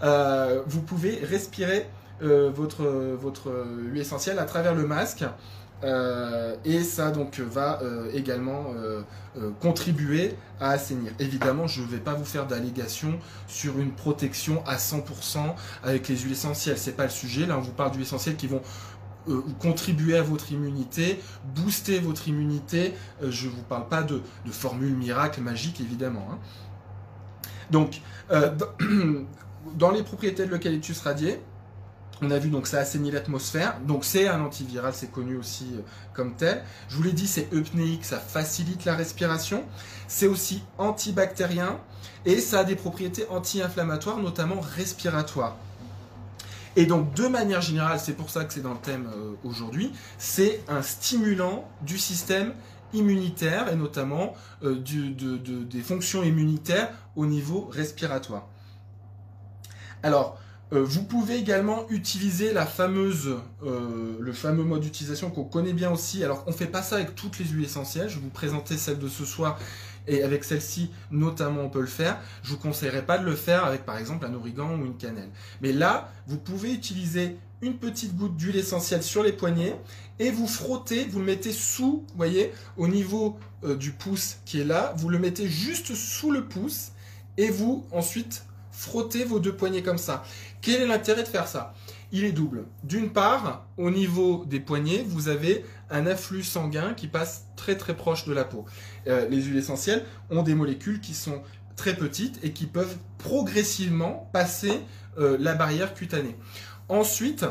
euh, 0.04 0.62
vous 0.66 0.82
pouvez 0.82 1.20
respirer 1.24 1.88
euh, 2.24 2.52
votre, 2.54 2.86
votre 2.86 3.52
huile 3.92 4.02
essentielle 4.02 4.40
à 4.40 4.46
travers 4.46 4.76
le 4.76 4.86
masque. 4.86 5.24
Euh, 5.84 6.56
et 6.63 6.84
ça 6.84 7.12
donc 7.12 7.39
va 7.39 7.80
également 8.13 8.67
contribuer 9.60 10.36
à 10.60 10.72
assainir. 10.72 11.12
Évidemment, 11.20 11.67
je 11.67 11.82
ne 11.82 11.88
vais 11.88 12.00
pas 12.00 12.13
vous 12.13 12.26
faire 12.26 12.48
d'allégations 12.48 13.20
sur 13.48 13.80
une 13.80 13.91
protection 13.91 14.63
à 14.65 14.76
100% 14.78 15.56
avec 15.84 16.08
les 16.08 16.17
huiles 16.17 16.34
essentielles. 16.34 16.78
C'est 16.78 16.96
pas 16.96 17.06
le 17.06 17.10
sujet. 17.10 17.46
Là, 17.46 17.58
on 17.58 17.62
vous 17.62 17.72
parle 17.72 17.91
d'huiles 17.91 18.04
essentielles 18.04 18.36
qui 18.36 18.48
vont 18.48 18.62
contribuer 19.60 20.17
à 20.17 20.24
votre 20.24 20.52
immunité, 20.52 21.20
booster 21.56 22.00
votre 22.00 22.28
immunité. 22.28 22.94
je 23.22 23.48
ne 23.48 23.52
vous 23.52 23.62
parle 23.63 23.88
pas 23.88 24.02
de, 24.04 24.22
de 24.46 24.52
formule 24.52 24.96
miracle, 24.96 25.41
magique, 25.41 25.80
évidemment. 25.80 26.28
Hein. 26.32 26.39
Donc, 27.70 28.02
dans 29.78 29.91
les 29.91 30.04
propriétés 30.04 30.46
de 30.46 30.52
l'eucalyptus 30.52 31.00
radié, 31.02 31.39
on 32.22 32.30
a 32.30 32.38
vu 32.38 32.50
donc 32.50 32.68
ça 32.68 32.80
assainit 32.80 33.12
l'atmosphère, 33.12 33.80
donc 33.82 34.06
c'est 34.06 34.28
un 34.28 34.42
antiviral, 34.42 34.94
c'est 34.94 35.12
connu 35.12 35.36
aussi 35.36 35.72
euh, 35.74 35.82
comme 36.14 36.36
tel. 36.36 36.64
Je 36.88 36.96
vous 36.96 37.04
l'ai 37.04 37.14
dit, 37.14 37.28
c'est 37.28 37.52
eupnéique, 37.52 38.06
ça 38.06 38.20
facilite 38.20 38.86
la 38.86 38.96
respiration. 38.96 39.64
C'est 40.08 40.28
aussi 40.28 40.64
antibactérien 40.78 41.80
et 42.26 42.40
ça 42.40 42.60
a 42.60 42.64
des 42.64 42.76
propriétés 42.76 43.26
anti-inflammatoires, 43.30 44.18
notamment 44.18 44.60
respiratoires. 44.60 45.56
Et 46.76 46.86
donc 46.86 47.14
de 47.16 47.28
manière 47.28 47.62
générale, 47.62 48.00
c'est 48.00 48.14
pour 48.14 48.30
ça 48.30 48.46
que 48.46 48.54
c'est 48.54 48.62
dans 48.62 48.74
le 48.74 48.80
thème 48.80 49.10
euh, 49.16 49.34
aujourd'hui, 49.44 49.92
c'est 50.20 50.62
un 50.68 50.84
stimulant 50.84 51.68
du 51.82 51.98
système 51.98 52.54
immunitaire 52.94 53.70
et 53.70 53.76
notamment 53.76 54.36
euh, 54.64 54.76
des 54.76 55.82
fonctions 55.82 56.24
immunitaires 56.24 56.90
au 57.16 57.26
niveau 57.26 57.68
respiratoire. 57.72 58.48
Alors, 60.04 60.40
euh, 60.74 60.84
vous 60.84 61.04
pouvez 61.04 61.36
également 61.36 61.86
utiliser 61.90 62.54
euh, 62.56 64.18
le 64.20 64.34
fameux 64.34 64.64
mode 64.64 64.82
d'utilisation 64.82 65.30
qu'on 65.30 65.44
connaît 65.44 65.74
bien 65.74 65.92
aussi. 65.92 66.24
Alors, 66.24 66.44
on 66.48 66.52
ne 66.52 66.56
fait 66.56 66.68
pas 66.68 66.82
ça 66.82 66.96
avec 66.96 67.16
toutes 67.16 67.40
les 67.40 67.46
huiles 67.46 67.66
essentielles. 67.66 68.10
Je 68.10 68.16
vais 68.16 68.22
vous 68.22 68.30
présenter 68.30 68.78
celle 68.78 68.98
de 68.98 69.10
ce 69.10 69.26
soir 69.26 69.60
et 70.08 70.24
avec 70.24 70.44
celle-ci, 70.44 70.90
notamment, 71.12 71.62
on 71.62 71.70
peut 71.70 71.82
le 71.82 71.88
faire. 71.88 72.20
Je 72.44 72.52
vous 72.52 72.58
conseillerais 72.58 73.06
pas 73.06 73.18
de 73.18 73.26
le 73.26 73.36
faire 73.36 73.66
avec, 73.66 73.86
par 73.86 73.98
exemple, 73.98 74.26
un 74.26 74.34
origan 74.34 74.78
ou 74.78 74.86
une 74.86 74.98
cannelle. 74.98 75.30
Mais 75.62 75.74
là, 75.74 76.10
vous 76.28 76.38
pouvez 76.38 76.74
utiliser 76.74 77.38
une 77.62 77.78
petite 77.78 78.16
goutte 78.16 78.38
d'huile 78.38 78.56
essentielle 78.56 79.04
sur 79.04 79.24
les 79.24 79.34
poignets 79.34 79.76
et 80.20 80.32
vous 80.32 80.48
frottez, 80.48 81.06
vous 81.06 81.20
le 81.20 81.26
mettez 81.26 81.52
sous, 81.52 82.06
vous 82.08 82.18
voyez, 82.18 82.52
au 82.78 82.88
niveau 82.88 83.38
euh, 83.64 83.76
du 83.76 83.92
pouce 83.92 84.38
qui 84.46 84.62
est 84.62 84.66
là, 84.66 84.94
vous 84.98 85.10
le 85.10 85.20
mettez 85.20 85.48
juste 85.48 85.94
sous 85.94 86.32
le 86.32 86.46
pouce 86.46 86.94
et 87.38 87.50
vous 87.50 87.86
ensuite 87.92 88.46
frottez 88.72 89.24
vos 89.24 89.40
deux 89.40 89.56
poignets 89.56 89.84
comme 89.84 89.98
ça. 89.98 90.24
Quel 90.62 90.82
est 90.82 90.88
l'intérêt 90.88 91.24
de 91.24 91.28
faire 91.28 91.48
ça? 91.48 91.74
Il 92.12 92.26
est 92.26 92.32
double. 92.32 92.66
D'une 92.84 93.12
part, 93.12 93.66
au 93.78 93.90
niveau 93.90 94.44
des 94.46 94.60
poignets, 94.60 95.06
vous 95.08 95.30
avez 95.30 95.66
un 95.90 96.06
afflux 96.08 96.44
sanguin 96.44 96.94
qui 96.94 97.08
passe 97.08 97.46
très 97.56 97.78
très 97.78 97.96
proche 97.96 98.26
de 98.26 98.34
la 98.34 98.44
peau. 98.44 98.66
Euh, 99.08 99.30
les 99.30 99.42
huiles 99.42 99.58
essentielles 99.58 100.06
ont 100.30 100.44
des 100.44 100.56
molécules 100.56 101.00
qui 101.00 101.14
sont 101.14 101.42
très 101.78 101.96
petites 101.96 102.44
et 102.44 102.52
qui 102.52 102.66
peuvent 102.66 102.98
progressivement 103.18 104.30
passer 104.34 104.82
euh, 105.18 105.38
la 105.40 105.54
barrière 105.56 105.94
cutanée. 105.94 106.36
Ensuite, 106.90 107.46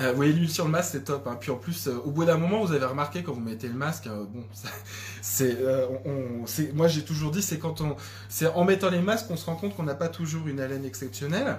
euh, 0.00 0.12
voyez 0.12 0.32
l'huile 0.32 0.50
sur 0.50 0.64
le 0.64 0.70
masque, 0.70 0.90
c'est 0.92 1.04
top. 1.04 1.26
Hein. 1.26 1.36
Puis 1.40 1.50
en 1.50 1.56
plus, 1.56 1.88
au 1.88 2.10
bout 2.10 2.24
d'un 2.24 2.36
moment, 2.36 2.64
vous 2.64 2.72
avez 2.72 2.86
remarqué 2.86 3.22
quand 3.22 3.32
vous 3.32 3.40
mettez 3.40 3.68
le 3.68 3.74
masque, 3.74 4.08
bon, 4.08 4.44
c'est, 5.22 5.56
euh, 5.60 5.86
moi 6.74 6.88
j'ai 6.88 7.02
toujours 7.02 7.30
dit, 7.30 7.42
c'est 7.42 7.58
quand 7.58 7.80
on, 7.80 7.96
c'est 8.28 8.46
en 8.46 8.64
mettant 8.64 8.90
les 8.90 9.00
masques 9.00 9.28
qu'on 9.28 9.36
se 9.36 9.46
rend 9.46 9.56
compte 9.56 9.76
qu'on 9.76 9.82
n'a 9.82 9.94
pas 9.94 10.08
toujours 10.08 10.46
une 10.48 10.60
haleine 10.60 10.84
exceptionnelle. 10.84 11.58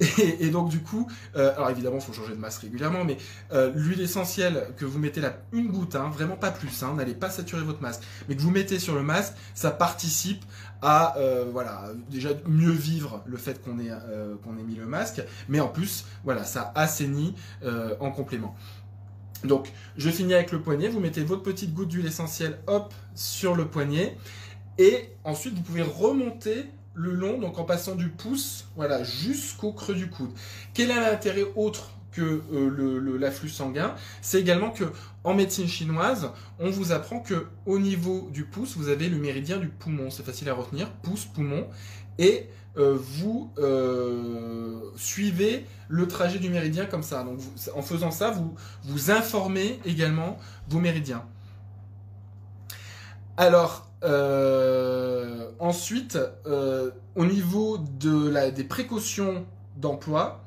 Et, 0.18 0.50
donc 0.50 0.68
du 0.68 0.80
coup, 0.80 1.08
euh, 1.36 1.54
alors 1.56 1.70
évidemment, 1.70 1.96
il 1.96 2.02
faut 2.02 2.12
changer 2.12 2.32
de 2.32 2.40
masque 2.40 2.62
régulièrement, 2.62 3.04
mais 3.04 3.16
euh, 3.52 3.72
l'huile 3.74 4.00
essentielle 4.00 4.68
que 4.76 4.84
vous 4.84 4.98
mettez 4.98 5.20
là, 5.20 5.36
une 5.52 5.68
goutte, 5.68 5.96
hein, 5.96 6.10
vraiment 6.12 6.36
pas 6.36 6.50
plus, 6.50 6.82
hein, 6.82 6.94
n'allez 6.96 7.14
pas 7.14 7.30
saturer 7.30 7.62
votre 7.62 7.82
masque, 7.82 8.02
mais 8.28 8.36
que 8.36 8.42
vous 8.42 8.50
mettez 8.50 8.78
sur 8.78 8.94
le 8.94 9.02
masque, 9.02 9.34
ça 9.54 9.70
participe 9.70 10.44
à, 10.82 11.16
voilà, 11.52 11.90
déjà 12.10 12.30
mieux 12.46 12.72
vivre 12.72 13.22
le 13.26 13.36
fait 13.36 13.62
qu'on 13.62 13.78
ait, 13.78 13.90
qu'on 14.44 14.58
ait 14.58 14.62
mis 14.62 14.76
le 14.76 14.86
masque, 14.86 15.22
mais 15.48 15.60
en 15.60 15.68
plus, 15.68 16.04
voilà, 16.24 16.44
ça 16.44 16.72
assainit 16.74 17.34
en 18.00 18.10
complément. 18.10 18.54
Donc, 19.44 19.72
je 19.96 20.10
finis 20.10 20.34
avec 20.34 20.52
le 20.52 20.60
poignet. 20.60 20.88
Vous 20.88 21.00
mettez 21.00 21.22
votre 21.22 21.42
petite 21.42 21.72
goutte 21.72 21.88
d'huile 21.88 22.06
essentielle, 22.06 22.58
hop, 22.66 22.92
sur 23.14 23.54
le 23.56 23.66
poignet. 23.66 24.16
Et 24.76 25.10
ensuite, 25.24 25.54
vous 25.54 25.62
pouvez 25.62 25.82
remonter 25.82 26.66
le 26.94 27.12
long, 27.12 27.38
donc 27.38 27.58
en 27.58 27.64
passant 27.64 27.94
du 27.94 28.08
pouce, 28.08 28.66
voilà, 28.76 29.02
jusqu'au 29.02 29.72
creux 29.72 29.94
du 29.94 30.10
coude. 30.10 30.32
Quel 30.74 30.90
est 30.90 31.00
l'intérêt 31.00 31.46
autre 31.56 31.90
que 32.12 32.42
euh, 32.52 33.18
l'afflux 33.18 33.48
sanguin 33.48 33.94
C'est 34.22 34.40
également 34.40 34.70
que 34.70 34.84
en 35.24 35.34
médecine 35.34 35.68
chinoise, 35.68 36.30
on 36.58 36.70
vous 36.70 36.92
apprend 36.92 37.20
que 37.20 37.46
au 37.66 37.78
niveau 37.78 38.28
du 38.32 38.44
pouce, 38.44 38.76
vous 38.76 38.88
avez 38.88 39.08
le 39.08 39.18
méridien 39.18 39.58
du 39.58 39.68
poumon. 39.68 40.10
C'est 40.10 40.24
facile 40.24 40.48
à 40.48 40.54
retenir, 40.54 40.90
pouce, 41.02 41.26
poumon, 41.26 41.66
et 42.18 42.48
euh, 42.76 42.96
vous 42.96 43.50
euh, 43.58 44.80
suivez 44.96 45.66
le 45.88 46.06
trajet 46.06 46.38
du 46.38 46.48
méridien 46.48 46.86
comme 46.86 47.02
ça. 47.02 47.24
Donc, 47.24 47.40
en 47.74 47.82
faisant 47.82 48.10
ça, 48.10 48.30
vous 48.30 48.54
vous 48.84 49.10
informez 49.10 49.80
également 49.84 50.38
vos 50.68 50.78
méridiens. 50.78 51.24
Alors, 53.36 53.90
euh, 54.04 55.50
ensuite, 55.58 56.18
au 57.16 57.24
niveau 57.24 57.78
de 57.78 58.28
la, 58.28 58.50
des 58.50 58.64
précautions 58.64 59.46
d'emploi, 59.76 60.44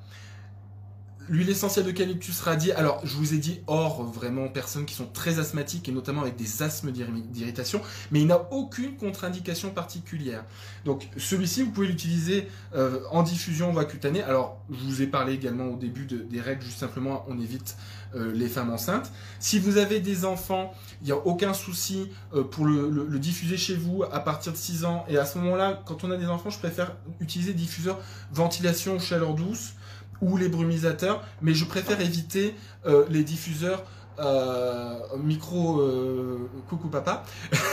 L'huile 1.29 1.49
essentielle 1.49 1.85
d'eucalyptus 1.85 2.41
radiée, 2.41 2.73
alors 2.73 2.99
je 3.05 3.15
vous 3.15 3.33
ai 3.33 3.37
dit 3.37 3.61
hors 3.67 4.03
vraiment 4.03 4.49
personnes 4.49 4.85
qui 4.85 4.93
sont 4.93 5.05
très 5.05 5.39
asthmatiques 5.39 5.87
et 5.87 5.91
notamment 5.91 6.21
avec 6.21 6.35
des 6.35 6.63
asthmes 6.63 6.91
d'irritation, 6.91 7.81
mais 8.11 8.19
il 8.19 8.27
n'a 8.27 8.47
aucune 8.51 8.97
contre-indication 8.97 9.69
particulière. 9.69 10.43
Donc 10.83 11.07
celui-ci, 11.15 11.63
vous 11.63 11.71
pouvez 11.71 11.87
l'utiliser 11.87 12.47
euh, 12.75 12.99
en 13.11 13.23
diffusion 13.23 13.71
voie 13.71 13.85
cutanée. 13.85 14.21
Alors 14.21 14.59
je 14.69 14.83
vous 14.83 15.01
ai 15.01 15.07
parlé 15.07 15.33
également 15.33 15.67
au 15.67 15.77
début 15.77 16.05
des 16.05 16.41
règles, 16.41 16.61
juste 16.61 16.79
simplement 16.79 17.25
on 17.29 17.39
évite 17.39 17.77
euh, 18.15 18.33
les 18.33 18.47
femmes 18.47 18.71
enceintes. 18.71 19.11
Si 19.39 19.59
vous 19.59 19.77
avez 19.77 20.01
des 20.01 20.25
enfants, 20.25 20.73
il 21.01 21.05
n'y 21.05 21.13
a 21.13 21.17
aucun 21.17 21.53
souci 21.53 22.09
euh, 22.33 22.43
pour 22.43 22.65
le, 22.65 22.89
le, 22.89 23.19
diffuser 23.19 23.57
chez 23.57 23.75
vous 23.75 24.03
à 24.03 24.19
partir 24.19 24.51
de 24.51 24.57
6 24.57 24.83
ans. 24.83 25.05
Et 25.07 25.17
à 25.17 25.25
ce 25.25 25.37
moment-là, 25.39 25.81
quand 25.85 26.03
on 26.03 26.11
a 26.11 26.17
des 26.17 26.27
enfants, 26.27 26.49
je 26.49 26.59
préfère 26.59 26.95
utiliser 27.21 27.53
diffuseur 27.53 27.99
ventilation 28.31 28.99
chaleur 28.99 29.33
douce 29.33 29.73
ou 30.21 30.37
les 30.37 30.49
brumisateurs, 30.49 31.23
mais 31.41 31.53
je 31.53 31.65
préfère 31.65 31.99
éviter 32.01 32.55
euh, 32.85 33.05
les 33.09 33.23
diffuseurs 33.23 33.83
euh, 34.19 34.99
micro 35.17 35.81
euh, 35.81 36.49
coucou 36.69 36.87
papa. 36.87 37.23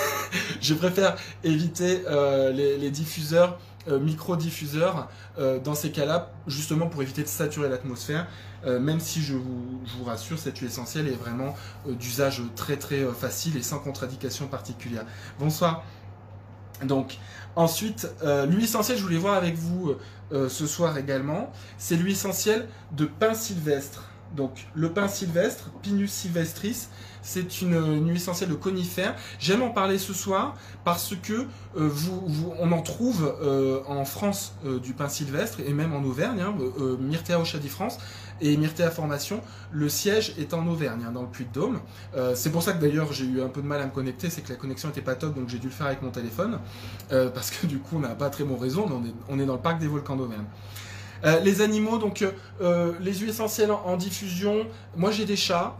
je 0.61 0.74
préfère 0.74 1.16
éviter 1.44 2.03
les, 2.53 2.90
diffuseurs 2.90 3.59
micro 3.88 4.37
diffuseurs 4.37 5.09
dans 5.64 5.74
ces 5.74 5.90
cas-là, 5.90 6.31
justement 6.46 6.87
pour 6.87 7.03
éviter 7.03 7.22
de 7.22 7.29
saturer 7.29 7.68
l'atmosphère. 7.68 8.26
même 8.64 9.00
si 9.00 9.22
je 9.22 9.35
vous, 9.35 9.81
je 9.85 9.96
vous, 9.98 10.05
rassure, 10.05 10.38
cette 10.38 10.59
huile 10.59 10.68
essentielle 10.68 11.09
est 11.09 11.16
vraiment 11.16 11.55
d'usage 11.87 12.42
très 12.57 12.76
très 12.76 13.05
facile 13.18 13.57
et 13.57 13.62
sans 13.62 13.79
contre-indication 13.79 14.46
particulière. 14.46 15.05
Bonsoir. 15.38 15.83
Donc, 16.85 17.18
ensuite, 17.57 18.09
l'huile 18.23 18.65
essentielle, 18.65 18.99
je 18.99 19.03
voulais 19.03 19.19
voir 19.19 19.35
avec 19.35 19.55
vous 19.55 19.95
euh, 20.33 20.49
ce 20.49 20.67
soir 20.67 20.97
également, 20.97 21.53
c'est 21.77 21.97
l'huile 21.97 22.13
essentielle 22.13 22.69
de 22.93 23.05
pin 23.05 23.35
sylvestre. 23.35 24.05
Donc 24.37 24.69
le 24.75 24.91
pin 24.91 25.09
sylvestre, 25.09 25.71
Pinus 25.83 26.13
sylvestris, 26.13 26.87
c'est 27.23 27.63
une, 27.63 28.07
huile 28.07 28.17
essentielle 28.17 28.51
de 28.51 28.55
conifère. 28.55 29.17
J'aime 29.39 29.63
en 29.63 29.71
parler 29.71 29.99
ce 29.99 30.13
soir 30.13 30.57
parce 30.85 31.15
que 31.21 31.47
euh, 31.77 31.91
on 32.61 32.73
en 32.73 32.83
trouve 32.83 33.35
euh, 33.43 33.81
en 33.87 34.05
France 34.05 34.55
euh, 34.65 34.79
du 34.79 34.93
pin 34.93 35.09
sylvestre 35.09 35.61
et 35.67 35.73
même 35.73 35.93
en 35.93 36.03
Auvergne, 36.05 36.41
hein, 36.41 36.55
Myrtea 37.01 37.43
France 37.69 37.99
et 38.40 38.57
Myrtea 38.57 38.90
Formation. 38.90 39.40
Le 39.72 39.88
siège 39.88 40.35
est 40.38 40.55
en 40.55 40.66
Auvergne, 40.66 41.05
hein, 41.07 41.12
dans 41.12 41.22
le 41.22 41.29
Puy-de-Dôme. 41.29 41.81
c'est 42.35 42.50
pour 42.50 42.62
ça 42.62 42.72
que 42.72 42.81
d'ailleurs 42.81 43.12
j'ai 43.12 43.24
eu 43.24 43.42
un 43.42 43.48
peu 43.48 43.62
de 43.62 43.66
mal 43.66 43.81
à 43.81 43.87
me 43.87 43.90
connecter, 43.90 44.31
c'est 44.31 44.42
que 44.42 44.50
la 44.50 44.57
connexion 44.57 44.88
n'était 44.88 45.00
pas 45.03 45.14
top, 45.14 45.35
donc 45.35 45.48
j'ai 45.48 45.59
dû 45.59 45.68
le 45.68 45.72
faire 45.72 45.87
avec 45.87 46.03
mon 46.03 46.11
téléphone 46.11 46.59
parce 47.09 47.50
que 47.50 47.66
du 47.66 47.79
coup 47.79 47.96
on 47.96 48.00
n'a 48.00 48.14
pas 48.14 48.31
très 48.31 48.44
bon 48.44 48.57
réseau, 48.57 48.87
on 48.88 49.05
est, 49.05 49.14
on 49.29 49.38
est 49.38 49.46
dans 49.46 49.55
le 49.55 49.61
parc 49.61 49.79
des 49.79 49.87
volcans 49.87 50.16
d'Auvergne. 50.16 50.44
Euh, 51.24 51.40
les 51.40 51.61
animaux, 51.61 51.98
donc 51.98 52.22
euh, 52.22 52.31
euh, 52.62 52.92
les 53.00 53.14
huiles 53.14 53.31
essentielles 53.31 53.70
en, 53.70 53.96
diffusion. 53.96 54.66
Moi 54.96 55.11
j'ai 55.11 55.24
des 55.24 55.37
chats. 55.37 55.76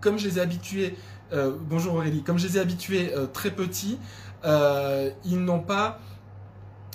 comme 0.00 0.18
je 0.18 0.28
les 0.28 0.38
ai 0.38 0.40
habitués, 0.40 0.94
bonjour 1.68 1.94
Aurélie, 1.94 2.22
comme 2.22 2.38
je 2.38 2.46
les 2.46 2.56
ai 2.56 2.60
habitués 2.60 3.12
très 3.32 3.50
petits, 3.50 3.98
ils 4.44 5.38
n'ont 5.38 5.60
pas 5.60 5.98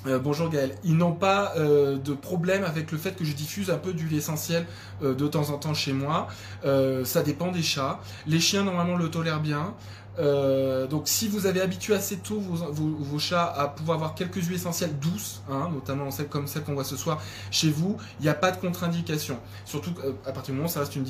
bonjour 0.06 0.50
Gaël. 0.50 0.76
Ils 0.84 0.98
n'ont 0.98 1.14
pas 1.14 1.54
de 1.58 2.14
problème 2.14 2.64
avec 2.64 2.92
le 2.92 2.98
fait 2.98 3.16
que 3.16 3.24
je 3.24 3.34
diffuse 3.34 3.70
un 3.70 3.78
peu 3.78 3.94
d'huile 3.94 4.18
essentielle 4.18 4.66
de 5.02 5.28
temps 5.28 5.50
en 5.50 5.58
temps 5.58 5.74
chez 5.74 5.94
moi. 5.94 6.28
ça 6.64 7.22
dépend 7.24 7.52
des 7.52 7.62
chats. 7.62 8.00
Les 8.28 8.40
chiens 8.40 8.64
normalement 8.64 8.98
le 8.98 9.10
tolèrent 9.10 9.42
bien. 9.42 9.74
Euh, 10.20 10.88
donc 10.88 11.08
si 11.08 11.30
vous 11.30 11.46
avez 11.46 11.62
habitué 11.62 11.94
assez 11.94 12.18
tôt 12.18 12.40
vos, 12.40 13.20
chats 13.20 13.46
à 13.46 13.68
pouvoir 13.68 13.96
avoir 13.96 14.16
quelques 14.16 14.44
huiles 14.44 14.56
essentielles 14.56 14.98
douces, 15.00 15.42
hein, 15.50 15.70
notamment 15.74 16.12
celles 16.12 16.28
comme 16.28 16.48
celle 16.48 16.64
qu'on 16.64 16.74
voit 16.74 16.84
ce 16.84 16.98
soir 16.98 17.22
chez 17.50 17.70
vous, 17.70 17.98
il 18.20 18.24
n'y 18.24 18.30
a 18.30 18.34
pas 18.34 18.52
de 18.52 18.58
contre-indication. 18.58 19.40
Surtout 19.66 19.94
euh, 20.04 20.14
à 20.26 20.32
partir 20.32 20.54
du 20.54 20.58
moment 20.58 20.68
où 20.68 20.72
ça 20.72 20.82
reste 20.82 20.96
une, 20.96 21.06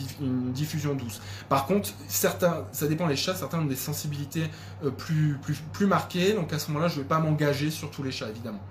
diffusion 0.51 0.93
douce. 0.93 1.21
Par 1.49 1.65
contre, 1.65 1.89
certains, 2.07 2.65
ça 2.71 2.87
dépend 2.87 3.07
les 3.07 3.15
chats, 3.15 3.35
certains 3.35 3.59
ont 3.59 3.65
des 3.65 3.75
sensibilités 3.75 4.49
euh, 4.83 4.91
plus, 4.91 5.37
plus, 5.41 5.55
plus 5.73 5.87
marquées, 5.87 6.33
donc 6.33 6.53
à 6.53 6.59
ce 6.59 6.69
moment-là 6.69 6.87
je 6.87 6.97
ne 6.97 7.01
vais 7.01 7.07
pas 7.07 7.19
m'engager 7.19 7.71
sur 7.71 7.89
tous 7.89 8.03
les 8.03 8.11
chats 8.11 8.29
évidemment. 8.29 8.61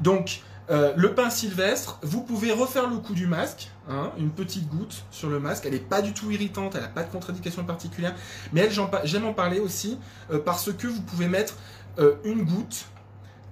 Donc 0.00 0.42
euh, 0.68 0.92
le 0.96 1.14
pain 1.14 1.30
sylvestre, 1.30 1.98
vous 2.02 2.22
pouvez 2.22 2.50
refaire 2.50 2.88
le 2.88 2.96
coup 2.96 3.14
du 3.14 3.28
masque, 3.28 3.70
hein, 3.88 4.10
une 4.18 4.30
petite 4.30 4.68
goutte 4.68 5.04
sur 5.10 5.28
le 5.28 5.38
masque. 5.38 5.64
Elle 5.66 5.74
n'est 5.74 5.78
pas 5.78 6.02
du 6.02 6.12
tout 6.12 6.30
irritante, 6.30 6.74
elle 6.74 6.82
n'a 6.82 6.88
pas 6.88 7.04
de 7.04 7.10
contre-indication 7.10 7.64
particulière. 7.64 8.14
Mais 8.52 8.68
j'aime 9.04 9.26
en 9.26 9.32
parler 9.32 9.60
aussi 9.60 9.98
euh, 10.32 10.40
parce 10.40 10.72
que 10.72 10.88
vous 10.88 11.02
pouvez 11.02 11.28
mettre 11.28 11.54
euh, 11.98 12.16
une 12.24 12.42
goutte 12.42 12.86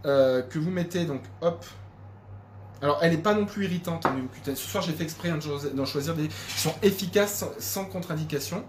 que 0.04 0.58
vous 0.58 0.70
mettez 0.70 1.06
donc 1.06 1.22
hop. 1.40 1.64
Alors 2.82 2.98
elle 3.00 3.12
n'est 3.12 3.22
pas 3.22 3.32
non 3.32 3.46
plus 3.46 3.64
irritante. 3.64 4.04
Hein, 4.04 4.16
ce 4.44 4.54
soir 4.54 4.82
j'ai 4.82 4.92
fait 4.92 5.04
exprès 5.04 5.30
hein, 5.30 5.38
d'en 5.72 5.86
choisir 5.86 6.14
des 6.14 6.28
qui 6.28 6.60
sont 6.60 6.74
efficaces 6.82 7.42
sans, 7.58 7.86
contre-indication. 7.86 8.62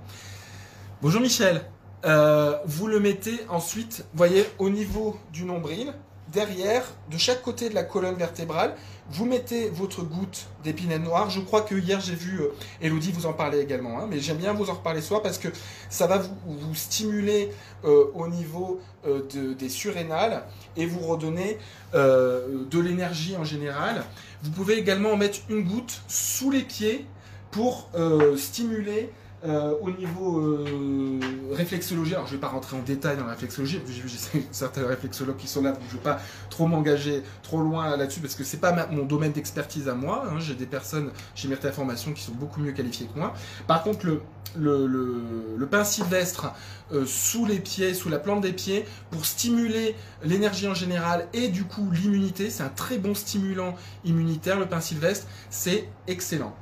Bonjour 1.02 1.20
Michel. 1.20 1.62
vous 2.06 2.88
le 2.88 3.02
mettez 3.02 3.38
ensuite, 3.50 4.06
voyez, 4.14 4.46
au 4.60 4.70
niveau 4.70 5.20
du 5.34 5.44
nombril 5.44 5.94
derrière, 6.34 6.84
de 7.12 7.18
chaque 7.18 7.42
côté 7.42 7.70
de 7.70 7.76
la 7.76 7.84
colonne 7.84 8.16
vertébrale, 8.16 8.76
vous 9.10 9.26
mettez 9.26 9.70
votre 9.70 10.04
goutte 10.04 10.48
d'épinette 10.64 11.04
noire. 11.04 11.30
Je 11.30 11.40
crois 11.40 11.62
que 11.62 11.76
hier 11.76 12.00
j'ai 12.00 12.16
vu 12.16 12.42
euh, 12.42 12.54
Elodie 12.82 13.12
vous 13.12 13.28
en 13.28 13.34
parler 13.34 13.60
également, 13.60 14.00
hein, 14.00 14.08
mais 14.10 14.20
j'aime 14.20 14.38
bien 14.38 14.54
vous 14.54 14.70
en 14.70 14.74
reparler 14.74 15.02
ce 15.02 15.10
soir 15.10 15.22
parce 15.22 15.38
que 15.38 15.50
ça 15.90 16.08
va 16.08 16.18
vous, 16.18 16.74
stimuler 16.74 17.52
euh, 17.84 18.06
au 18.16 18.28
niveau 18.28 18.82
euh, 19.06 19.22
des 19.54 19.70
surrénales 19.70 20.44
et 20.76 20.86
vous 20.86 21.00
redonner 21.00 21.58
de 21.94 22.80
l'énergie 22.80 23.38
en 23.38 23.46
général. 23.46 24.04
Vous 24.44 24.52
pouvez 24.52 24.78
également 24.78 25.12
en 25.12 25.18
mettre 25.18 25.40
une 25.50 25.64
goutte 25.64 26.02
sous 26.10 26.52
les 26.52 26.64
pieds 26.64 27.06
pour 27.52 27.90
stimuler 28.36 29.14
euh, 29.44 29.76
au 29.82 29.92
niveau 29.92 30.40
euh, 30.40 31.20
réflexologie, 31.52 32.14
alors 32.14 32.26
je 32.26 32.32
ne 32.32 32.38
vais 32.38 32.42
pas 32.42 32.48
rentrer 32.48 32.78
en 32.78 32.82
détail 32.82 33.18
dans 33.18 33.26
la 33.26 33.32
réflexologie, 33.32 33.82
j'ai 34.06 34.48
certains 34.52 34.88
réflexologues 34.88 35.38
qui 35.38 35.48
sont 35.48 35.62
là, 35.62 35.72
donc 35.72 35.82
je 35.88 35.94
ne 35.94 35.98
vais 35.98 36.04
pas 36.04 36.20
trop 36.50 36.66
m'engager 36.68 37.22
trop 37.44 37.62
loin 37.62 37.96
là-dessus 37.98 38.22
parce 38.22 38.34
que 38.34 38.44
c'est 38.44 38.58
pas 38.58 38.88
mon 38.90 39.06
domaine 39.06 39.34
d'expertise 39.34 39.88
à 39.88 39.94
moi. 39.94 40.26
Hein. 40.28 40.40
j'ai 40.40 40.56
des 40.56 40.66
personnes 40.66 41.12
chez 41.36 41.48
Myrta 41.48 41.72
Formation 41.72 42.14
qui 42.14 42.24
sont 42.24 42.32
beaucoup 42.32 42.60
mieux 42.60 42.72
qualifiées 42.72 43.08
que 43.14 43.20
moi. 43.20 43.34
Par 43.68 43.84
contre, 43.84 44.08
le, 44.08 44.22
le, 44.58 45.68
pain 45.68 45.84
sylvestre 45.84 46.54
euh, 46.92 47.06
sous 47.06 47.46
les 47.46 47.60
pieds, 47.60 47.94
sous 47.94 48.10
la 48.10 48.20
plante 48.20 48.42
des 48.42 48.54
pieds, 48.54 48.86
pour 49.12 49.26
stimuler 49.26 49.96
l'énergie 50.24 50.68
en 50.68 50.74
général 50.74 51.28
et 51.34 51.50
du 51.50 51.66
coup 51.66 51.90
l'immunité, 51.92 52.50
c'est 52.50 52.64
un 52.64 52.70
très 52.70 52.98
bon 52.98 53.14
stimulant 53.14 53.76
immunitaire, 54.06 54.60
le 54.60 54.66
pain 54.66 54.82
sylvestre, 54.82 55.28
c'est 55.50 55.88
excellent. 56.08 56.56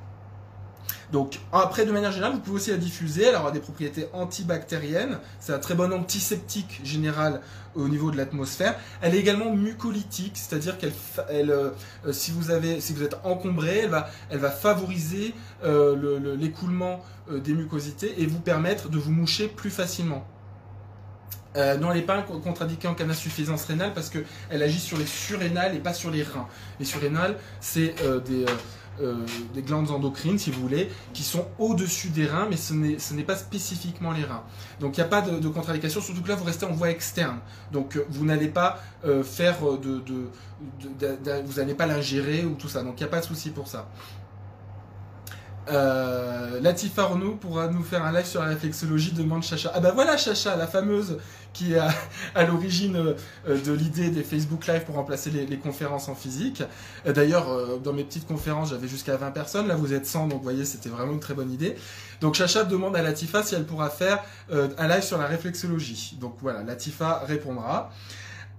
Donc 1.13 1.39
après, 1.52 1.86
de 1.86 1.91
manière 1.91 2.12
générale, 2.12 2.34
vous 2.34 2.39
pouvez 2.39 2.56
aussi 2.56 2.71
la 2.71 2.78
diffuser. 2.78 3.26
Elle 3.26 3.36
aura 3.36 3.52
des 3.52 3.60
propriétés 3.60 4.08
antibactériennes. 4.13 5.19
C'est 5.39 5.54
un 5.54 5.60
très 5.60 5.76
bon 5.76 5.93
antiseptique 5.93 6.82
général 6.84 7.39
au 7.76 7.88
niveau 7.88 8.10
de 8.10 8.17
l'atmosphère. 8.17 8.76
Elle 8.99 9.13
est 9.13 9.19
également 9.19 9.54
mucolytique, 9.54 10.36
c'est-à-dire 10.36 10.76
qu'elle, 10.80 10.91
euh, 11.30 11.69
si 12.12 12.32
vous 12.32 12.49
avez, 12.49 12.82
si 12.82 12.93
vous 12.93 13.04
êtes 13.04 13.15
encombré, 13.23 13.82
elle 13.84 13.91
va, 13.91 14.10
elle 14.32 14.39
va 14.39 14.49
favoriser 14.49 15.36
euh, 15.63 16.36
l'écoulement 16.36 16.99
euh, 17.30 17.39
des 17.39 17.54
mucosités 17.54 18.19
et 18.19 18.26
vous 18.26 18.39
permettre 18.39 18.89
de 18.89 18.97
vous 18.97 19.12
moucher 19.12 19.47
plus 19.47 19.69
facilement. 19.69 20.26
non, 21.56 21.91
elle 21.91 21.97
n'est 21.97 22.02
pas 22.02 22.23
contre-indiquée 22.23 22.88
en 22.88 22.95
cas 22.95 23.04
d'insuffisance 23.04 23.65
rénale 23.65 23.93
parce 23.93 24.10
qu'elle 24.10 24.63
agit 24.63 24.80
sur 24.80 24.97
les 24.97 25.06
surrénales 25.06 25.76
et 25.76 25.80
pas 25.80 25.93
sur 25.93 26.10
les 26.10 26.23
reins. 26.23 26.47
Les 26.80 26.86
surrénales, 26.86 27.38
c'est 27.62 27.93
des 28.26 28.45
euh, 28.45 28.47
des 29.54 29.62
glandes 29.62 29.90
endocrines, 29.92 30.38
si 30.38 30.52
vous 30.52 30.62
voulez, 30.62 30.90
qui 31.14 31.24
sont 31.24 31.48
au-dessus 31.58 32.10
des 32.10 32.26
reins, 32.26 32.48
mais 32.50 32.58
ce 32.58 33.14
n'est 33.14 33.24
pas 33.24 33.36
spécifiquement 33.36 34.12
les 34.12 34.24
reins. 34.24 34.44
Donc 34.80 34.98
il 34.98 35.00
n'y 35.00 35.06
a 35.06 35.10
pas 35.10 35.22
de, 35.22 35.40
de 35.40 35.48
contre-indication, 35.48 36.02
surtout 36.02 36.22
que 36.22 36.30
là 36.30 36.36
vous 36.36 36.44
restez 36.44 36.66
en 36.66 36.74
voie 36.74 36.90
externe. 36.90 37.40
Donc 37.72 37.96
euh, 37.96 38.06
vous 38.10 38.26
n'allez 38.26 38.50
pas 38.50 38.80
euh, 39.06 39.24
faire 39.24 39.58
de, 39.82 40.02
vous 41.46 41.54
n'allez 41.58 41.74
pas 41.74 41.88
l'ingérer 41.88 42.46
ou 42.46 42.56
tout 42.56 42.70
ça. 42.70 42.84
Donc 42.84 43.00
il 43.00 43.04
n'y 43.04 43.08
a 43.08 43.12
pas 43.12 43.20
de 43.20 43.26
souci 43.26 43.50
pour 43.50 43.68
ça. 43.68 43.88
Euh, 45.70 46.60
Latifa 46.60 47.04
Arnaud 47.04 47.36
pourra 47.36 47.70
nous 47.70 47.84
faire 47.84 48.04
un 48.04 48.12
live 48.12 48.26
sur 48.26 48.42
la 48.42 48.50
réflexologie, 48.50 49.14
demande 49.14 49.44
Chacha. 49.44 49.72
Ah 49.74 49.80
bah 49.80 49.92
voilà 49.94 50.18
Chacha, 50.18 50.56
la 50.56 50.68
fameuse 50.68 51.20
qui 51.54 51.74
est 51.74 51.80
à, 52.36 52.44
l'origine 52.44 53.16
euh, 53.48 53.62
de 53.63 53.72
l'idée 53.72 54.10
des 54.10 54.24
Facebook 54.24 54.68
Live 54.68 54.84
pour 54.86 54.96
remplacer 54.96 55.30
les, 55.30 55.58
conférences 55.58 56.10
en 56.10 56.16
physique. 56.16 56.63
Euh, 57.06 57.13
d'ailleurs, 57.13 57.50
euh, 57.50 57.80
dans 57.82 57.94
mes 57.94 58.04
petites 58.04 58.28
conférences, 58.28 58.72
j'avais 58.72 58.88
jusqu'à 58.88 59.16
20 59.16 59.32
personnes, 59.32 59.68
là 59.68 59.76
vous 59.76 59.94
êtes 59.94 60.06
100, 60.06 60.28
donc 60.28 60.39
vous 60.39 60.44
voyez, 60.44 60.66
c'était 60.66 60.89
vraiment 60.89 61.13
une 61.13 61.20
très 61.20 61.34
bonne 61.34 61.52
idée. 61.52 61.76
Donc 62.22 62.36
Chacha 62.36 62.63
demande 62.63 62.96
à 62.96 63.02
Latifa 63.02 63.44
si 63.44 63.56
elle 63.56 63.66
pourra 63.66 63.89
faire 63.89 64.24
un 64.52 64.88
live 64.88 65.04
sur 65.04 65.18
la 65.18 65.26
réflexologie. 65.26 66.18
Donc 66.20 66.36
voilà, 66.42 66.63
Latifa 66.63 67.24
répondra. 67.26 67.92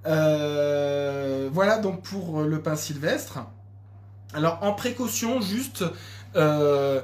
voilà 0.04 1.78
donc 1.78 2.02
pour 2.02 2.42
le 2.42 2.60
pain 2.60 2.76
sylvestre. 2.76 3.38
Alors 4.34 4.58
en 4.62 4.72
précaution, 4.72 5.40
juste 5.40 5.84
euh, 6.36 7.00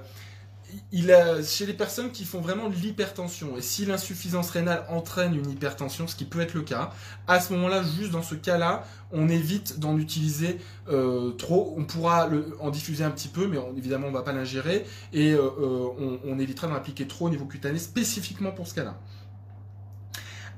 chez 1.45 1.67
les 1.67 1.75
personnes 1.75 2.11
qui 2.11 2.25
font 2.25 2.41
vraiment 2.41 2.69
l'hypertension, 2.69 3.57
et 3.57 3.63
si 3.63 3.87
l'insuffisance 3.87 4.51
rénale 4.51 4.85
entraîne 4.89 5.35
une 5.35 5.51
hypertension, 5.51 6.07
ce 6.07 6.17
qui 6.17 6.25
peut 6.25 6.41
être 6.41 6.55
le 6.55 6.63
cas, 6.63 6.91
à 7.27 7.41
ce 7.41 7.53
moment-là, 7.55 7.83
juste 7.83 8.11
dans 8.11 8.23
ce 8.23 8.35
cas-là, 8.35 8.85
on 9.13 9.29
évite 9.29 9.79
d'en 9.81 9.99
utiliser 9.99 10.59
euh, 10.89 11.33
trop. 11.33 11.75
On 11.77 11.85
pourra 11.85 12.29
en 12.61 12.71
diffuser 12.71 13.05
un 13.05 13.11
petit 13.11 13.29
peu, 13.29 13.47
mais 13.47 13.59
évidemment, 13.77 14.07
on 14.07 14.11
ne 14.11 14.17
va 14.17 14.23
pas 14.23 14.33
l'ingérer, 14.33 14.87
et 15.13 15.33
euh, 15.33 15.49
on, 15.59 16.21
on, 16.25 16.39
évitera 16.39 16.69
d'en 16.69 16.75
appliquer 16.75 17.07
trop 17.07 17.27
au 17.27 17.31
niveau 17.31 17.47
cutané, 17.47 17.79
spécifiquement 17.79 18.53
pour 18.53 18.67
ce 18.67 18.75
cas-là. 18.75 18.99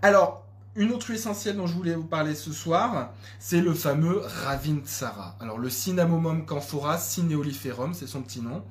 Alors, 0.02 0.42
une 0.74 0.90
autre 0.90 1.08
huile 1.08 1.16
essentielle 1.18 1.56
dont 1.56 1.66
je 1.66 1.74
voulais 1.74 1.94
vous 1.94 2.06
parler 2.06 2.34
ce 2.34 2.50
soir, 2.50 3.12
c'est 3.38 3.60
le 3.60 3.74
fameux 3.74 4.22
Ravintsara. 4.44 5.36
Alors 5.38 5.58
le 5.58 5.68
Cinnamomum 5.68 6.46
camphora 6.46 6.96
cineoliferum, 6.96 7.92
c'est 7.92 8.06
son 8.06 8.22
petit 8.22 8.40
nom. 8.40 8.64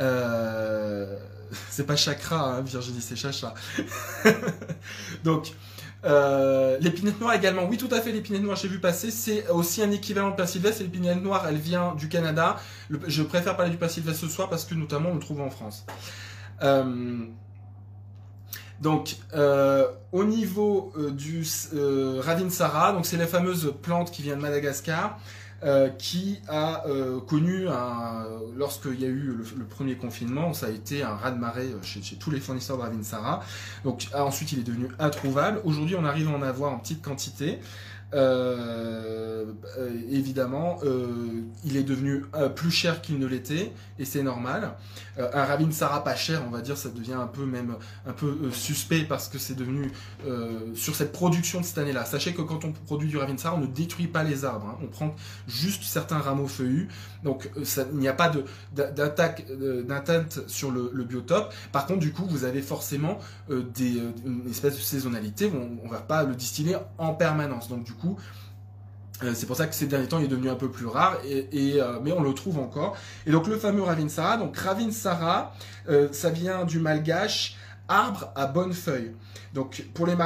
Euh, 0.00 1.16
c'est 1.70 1.86
pas 1.86 1.96
chakra, 1.96 2.56
hein, 2.56 2.60
Virginie, 2.62 3.00
c'est 3.00 3.16
chacha. 3.16 3.54
Donc, 5.24 5.52
euh, 6.04 6.78
l'épinette 6.80 7.20
noire 7.20 7.34
également, 7.34 7.64
oui 7.68 7.76
tout 7.76 7.88
à 7.92 8.00
fait, 8.00 8.10
l'épinette 8.10 8.42
noire 8.42 8.56
j'ai 8.56 8.66
vu 8.66 8.80
passer, 8.80 9.12
c'est 9.12 9.48
aussi 9.50 9.82
un 9.82 9.90
équivalent 9.92 10.30
de 10.30 10.34
pain 10.34 10.46
sylvestre, 10.46 10.82
l'épinette 10.82 11.22
noire 11.22 11.46
elle 11.48 11.58
vient 11.58 11.94
du 11.94 12.08
Canada, 12.08 12.58
je 13.06 13.22
préfère 13.22 13.56
parler 13.56 13.70
du 13.70 13.88
sylvestre 13.88 14.22
ce 14.22 14.28
soir 14.28 14.48
parce 14.50 14.64
que 14.64 14.74
notamment 14.74 15.10
on 15.10 15.14
le 15.14 15.20
trouve 15.20 15.40
en 15.40 15.50
France. 15.50 15.86
Euh, 16.62 17.24
donc, 18.80 19.16
euh, 19.34 19.86
au 20.10 20.24
niveau 20.24 20.92
du 21.12 21.46
Ravinsara, 22.18 22.92
donc 22.92 23.06
c'est 23.06 23.16
la 23.16 23.28
fameuse 23.28 23.72
plante 23.80 24.10
qui 24.10 24.22
vient 24.22 24.34
de 24.34 24.40
Madagascar, 24.40 25.20
qui 25.98 26.40
a 26.48 26.84
connu, 27.28 27.66
lorsqu'il 28.56 29.00
y 29.00 29.04
a 29.04 29.08
eu 29.08 29.36
le, 29.56 29.64
premier 29.64 29.94
confinement, 29.94 30.52
ça 30.54 30.66
a 30.66 30.70
été 30.70 31.02
un 31.02 31.14
raz-de-marée 31.14 31.74
chez, 31.82 32.16
tous 32.16 32.30
les 32.30 32.40
fournisseurs 32.40 32.76
de 32.76 32.82
Ravinsara. 32.82 33.42
Donc, 33.84 34.08
ensuite, 34.14 34.52
il 34.52 34.60
est 34.60 34.64
devenu 34.64 34.88
introuvable. 34.98 35.60
Aujourd'hui, 35.64 35.96
on 35.96 36.04
arrive 36.04 36.28
à 36.28 36.32
en 36.32 36.42
avoir 36.42 36.72
en 36.72 36.78
petite 36.78 37.02
quantité. 37.02 37.60
Euh, 38.14 39.44
euh, 39.78 39.90
évidemment, 40.10 40.78
euh, 40.84 41.42
il 41.64 41.76
est 41.76 41.82
devenu 41.82 42.24
plus 42.54 42.70
cher 42.70 43.00
qu'il 43.00 43.18
ne 43.18 43.26
l'était, 43.26 43.72
et 43.98 44.04
c'est 44.04 44.22
normal. 44.22 44.74
un 45.18 45.44
Ravinsara 45.44 46.04
pas 46.04 46.14
cher, 46.14 46.42
on 46.46 46.50
va 46.50 46.60
dire, 46.60 46.76
ça 46.76 46.88
devient 46.88 47.14
un 47.14 47.26
peu 47.26 47.44
même 47.44 47.76
un 48.06 48.12
peu 48.12 48.50
suspect 48.50 49.04
parce 49.04 49.28
que 49.28 49.38
c'est 49.38 49.54
devenu 49.54 49.90
sur 50.74 50.94
cette 50.94 51.12
production 51.12 51.60
de 51.60 51.64
cette 51.64 51.78
année-là. 51.78 52.04
Sachez 52.04 52.34
que 52.34 52.42
quand 52.42 52.64
on 52.64 52.72
produit 52.72 53.08
du 53.08 53.16
Ravinsara, 53.16 53.54
on 53.54 53.60
ne 53.60 53.66
détruit 53.66 54.06
pas 54.06 54.24
les 54.24 54.44
arbres, 54.44 54.66
hein. 54.66 54.78
on 54.82 54.88
prend 54.88 55.14
juste 55.46 55.84
certains 55.84 56.18
rameaux 56.18 56.48
feuillus, 56.48 56.88
donc 57.22 57.50
il 57.56 57.98
n'y 57.98 58.08
a 58.08 58.14
pas 58.14 58.32
d'attaque 58.72 59.46
d'atteinte 59.86 60.40
sur 60.46 60.70
le, 60.70 61.04
biotope. 61.04 61.52
Par 61.72 61.86
contre, 61.86 62.00
du 62.00 62.12
coup, 62.12 62.26
vous 62.26 62.44
avez 62.44 62.62
forcément 62.62 63.18
des, 63.48 64.02
une 64.24 64.48
espèce 64.48 64.76
de 64.76 64.80
saisonnalité. 64.80 65.50
On, 65.54 65.86
ne 65.86 65.90
va 65.90 66.00
pas 66.00 66.22
le 66.22 66.34
distiller 66.34 66.76
en 66.98 67.12
permanence, 67.12 67.68
donc 67.68 67.84
du 67.84 67.92
coup 67.92 68.01
euh, 69.22 69.32
c'est 69.34 69.46
pour 69.46 69.56
ça 69.56 69.66
que 69.66 69.74
ces 69.74 69.86
derniers 69.86 70.08
temps, 70.08 70.18
il 70.18 70.24
est 70.24 70.28
devenu 70.28 70.50
un 70.50 70.56
peu 70.56 70.70
plus 70.70 70.86
rare, 70.86 71.18
euh, 71.24 71.98
mais 72.02 72.12
on 72.12 72.22
le 72.22 72.34
trouve 72.34 72.58
encore. 72.58 72.96
Et 73.26 73.30
donc 73.30 73.46
le 73.46 73.56
fameux 73.56 73.82
Ravinsara, 73.82 74.36
donc 74.36 74.56
Ravinsara, 74.56 75.54
euh, 75.88 76.08
ça 76.12 76.30
vient 76.30 76.64
du 76.64 76.78
malgache 76.78 77.56
arbre 77.88 78.32
à 78.36 78.46
bonnes 78.46 78.72
feuilles. 78.72 79.12
Donc 79.54 79.84
pour 79.92 80.06
les, 80.06 80.16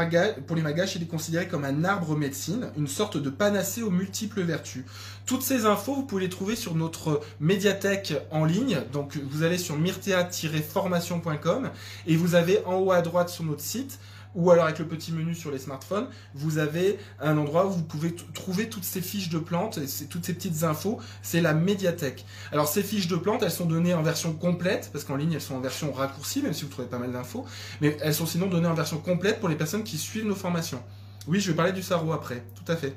pour 0.47 0.55
les 0.55 0.63
malgaches, 0.63 0.95
il 0.97 1.03
est 1.03 1.09
considéré 1.09 1.49
comme 1.49 1.65
un 1.65 1.85
arbre 1.85 2.17
médecine, 2.17 2.69
une 2.77 2.87
sorte 2.87 3.17
de 3.17 3.29
panacée 3.29 3.83
aux 3.83 3.91
multiples 3.91 4.43
vertus. 4.43 4.85
Toutes 5.25 5.43
ces 5.43 5.67
infos, 5.67 5.95
vous 5.95 6.05
pouvez 6.05 6.23
les 6.23 6.29
trouver 6.29 6.55
sur 6.55 6.77
notre 6.77 7.21
médiathèque 7.41 8.15
en 8.31 8.45
ligne. 8.45 8.79
Donc 8.93 9.19
vous 9.31 9.43
allez 9.43 9.59
sur 9.59 9.77
myrtea-formation.com 9.77 11.71
et 12.07 12.17
vous 12.17 12.37
avez 12.37 12.65
en 12.67 12.77
haut 12.77 12.93
à 12.93 13.03
droite 13.03 13.31
sur 13.31 13.43
notre 13.43 13.63
site 13.63 13.99
ou 14.37 14.51
alors 14.51 14.67
avec 14.67 14.79
le 14.79 14.87
petit 14.87 15.13
menu 15.13 15.35
sur 15.35 15.51
les 15.51 15.59
smartphones, 15.59 16.07
vous 16.35 16.59
avez 16.59 16.99
un 17.21 17.37
endroit 17.39 17.67
où 17.67 17.71
vous 17.71 17.83
pouvez 17.83 18.15
trouver 18.35 18.69
toutes 18.69 18.85
ces 18.85 19.01
fiches 19.01 19.31
de 19.31 19.39
plantes, 19.39 19.79
et 19.79 20.07
toutes 20.07 20.25
ces 20.25 20.35
petites 20.35 20.63
infos, 20.63 21.01
c'est 21.23 21.41
la 21.41 21.55
médiathèque. 21.55 22.25
Alors 22.53 22.69
ces 22.69 22.83
fiches 22.83 23.09
de 23.09 23.17
plantes, 23.17 23.43
elles 23.43 23.51
sont 23.51 23.67
données 23.67 23.95
en 23.95 24.03
version 24.03 24.33
complète, 24.33 24.91
parce 24.93 25.05
qu'en 25.05 25.17
ligne 25.17 25.33
elles 25.33 25.41
sont 25.41 25.57
en 25.57 25.61
version 25.61 25.91
raccourcie, 25.93 26.43
même 26.43 26.53
si 26.53 26.65
vous 26.65 26.71
trouvez 26.71 26.87
pas 26.87 26.99
mal 26.99 27.13
d'infos, 27.13 27.45
mais 27.81 27.97
elles 28.03 28.15
sont 28.15 28.27
sinon 28.27 28.47
données 28.47 28.69
en 28.69 28.75
version 28.75 28.99
complète 28.99 29.41
pour 29.41 29.49
les 29.49 29.57
personnes 29.57 29.83
qui 29.83 29.99
suivent 29.99 30.27
nos 30.27 30.35
formations. 30.35 30.83
Oui, 31.27 31.41
je 31.41 31.51
vais 31.51 31.57
parler 31.57 31.73
du 31.73 31.83
sarro 31.83 32.13
après, 32.13 32.45
tout 32.55 32.71
à 32.71 32.77
fait. 32.77 32.95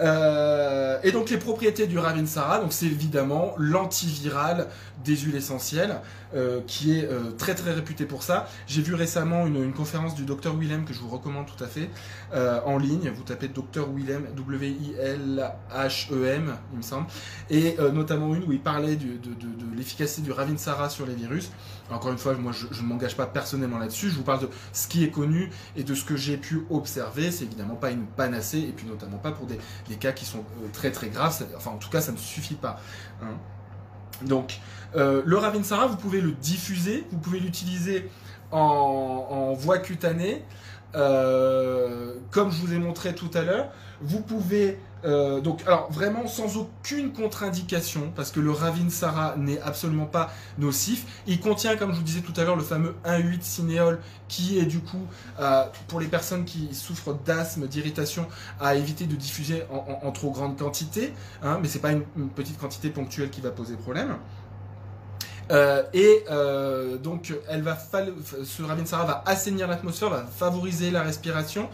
Euh, 0.00 0.98
et 1.02 1.12
donc 1.12 1.28
les 1.28 1.36
propriétés 1.36 1.86
du 1.86 1.98
Ravinsara, 1.98 2.60
donc 2.60 2.72
c'est 2.72 2.86
évidemment 2.86 3.52
l'antiviral 3.58 4.68
des 5.04 5.16
huiles 5.16 5.36
essentielles, 5.36 6.00
euh, 6.34 6.62
qui 6.66 6.98
est 6.98 7.04
euh, 7.04 7.32
très 7.36 7.54
très 7.54 7.72
réputé 7.72 8.06
pour 8.06 8.22
ça. 8.22 8.48
J'ai 8.66 8.80
vu 8.80 8.94
récemment 8.94 9.46
une, 9.46 9.70
conférence 9.74 10.14
du 10.14 10.24
docteur 10.24 10.56
Willem 10.56 10.86
que 10.86 10.94
je 10.94 11.00
vous 11.00 11.08
recommande 11.08 11.46
tout 11.46 11.62
à 11.62 11.66
fait 11.66 11.90
en 12.34 12.78
ligne. 12.78 13.10
Vous 13.14 13.22
tapez 13.22 13.48
docteur 13.48 13.88
Willem, 13.90 14.26
W-I-L-H-E-M, 14.36 15.44
il 16.72 16.76
me 16.76 16.82
semble, 16.82 17.06
et 17.50 17.76
notamment 17.92 18.34
une 18.34 18.44
où 18.44 18.52
il 18.52 18.60
parlait 18.60 18.96
de, 18.96 19.18
l'efficacité 19.76 20.22
du 20.22 20.32
Ravinsara 20.32 20.88
sur 20.88 21.06
les 21.06 21.14
virus. 21.14 21.50
Encore 21.92 22.12
une 22.12 22.18
fois, 22.18 22.34
moi 22.34 22.52
je, 22.52 22.82
ne 22.82 22.86
m'engage 22.86 23.16
pas 23.16 23.26
personnellement 23.26 23.78
là-dessus. 23.78 24.10
Je 24.10 24.16
vous 24.16 24.22
parle 24.22 24.40
de 24.40 24.48
ce 24.72 24.88
qui 24.88 25.04
est 25.04 25.10
connu 25.10 25.50
et 25.76 25.84
de 25.84 25.94
ce 25.94 26.04
que 26.04 26.16
j'ai 26.16 26.36
pu 26.36 26.64
observer. 26.70 27.30
C'est 27.30 27.44
évidemment 27.44 27.76
pas 27.76 27.90
une 27.90 28.06
panacée 28.06 28.60
et 28.60 28.72
puis 28.72 28.86
notamment 28.86 29.18
pas 29.18 29.32
pour 29.32 29.46
des 29.46 29.96
cas 29.96 30.12
qui 30.12 30.24
sont 30.24 30.40
euh, 30.40 30.68
très 30.72 30.90
très 30.90 31.08
graves. 31.08 31.44
Enfin, 31.56 31.70
en 31.70 31.78
tout 31.78 31.90
cas, 31.90 32.00
ça 32.00 32.12
ne 32.12 32.16
suffit 32.16 32.54
pas. 32.54 32.80
Hein. 33.22 33.34
Donc, 34.24 34.60
euh, 34.94 35.22
le 35.24 35.36
Ravinsara, 35.36 35.86
vous 35.86 35.96
pouvez 35.96 36.20
le 36.20 36.32
diffuser, 36.32 37.04
vous 37.10 37.18
pouvez 37.18 37.40
l'utiliser 37.40 38.10
en, 38.50 39.54
voie 39.54 39.78
cutanée, 39.78 40.44
euh, 40.94 42.14
comme 42.30 42.50
je 42.50 42.60
vous 42.60 42.72
ai 42.74 42.78
montré 42.78 43.14
tout 43.14 43.30
à 43.34 43.42
l'heure. 43.42 43.70
Vous 44.02 44.20
pouvez 44.20 44.78
euh, 45.04 45.40
donc, 45.40 45.62
alors 45.66 45.90
vraiment 45.90 46.26
sans 46.26 46.56
aucune 46.56 47.12
contre-indication, 47.12 48.12
parce 48.14 48.30
que 48.30 48.40
le 48.40 48.50
Ravinsara 48.50 49.34
n'est 49.36 49.60
absolument 49.60 50.06
pas 50.06 50.32
nocif. 50.58 51.22
Il 51.26 51.40
contient, 51.40 51.76
comme 51.76 51.92
je 51.92 51.96
vous 51.96 52.04
disais 52.04 52.20
tout 52.20 52.38
à 52.40 52.44
l'heure, 52.44 52.56
le 52.56 52.62
fameux 52.62 52.94
1,8 53.04 53.42
cinéol, 53.42 54.00
qui 54.28 54.58
est 54.58 54.64
du 54.64 54.80
coup, 54.80 55.06
euh, 55.40 55.64
pour 55.88 56.00
les 56.00 56.06
personnes 56.06 56.44
qui 56.44 56.74
souffrent 56.74 57.14
d'asthme, 57.14 57.66
d'irritation, 57.66 58.26
à 58.60 58.74
éviter 58.74 59.06
de 59.06 59.16
diffuser 59.16 59.64
en, 59.70 60.10
trop 60.12 60.30
grande 60.30 60.56
quantité. 60.56 61.12
Hein, 61.42 61.58
mais 61.60 61.68
c'est 61.68 61.80
pas 61.80 61.92
une, 61.92 62.04
petite 62.34 62.58
quantité 62.58 62.90
ponctuelle 62.90 63.30
qui 63.30 63.40
va 63.40 63.50
poser 63.50 63.76
problème. 63.76 64.16
Euh, 65.50 65.82
et 65.92 66.24
donc, 67.02 67.34
elle 67.48 67.62
va 67.62 67.76
ce 67.76 68.62
va 68.62 69.22
assainir 69.26 69.66
l'atmosphère, 69.66 70.10
va 70.10 70.24
favoriser 70.24 70.90
la 70.90 71.02
respiration. 71.02 71.68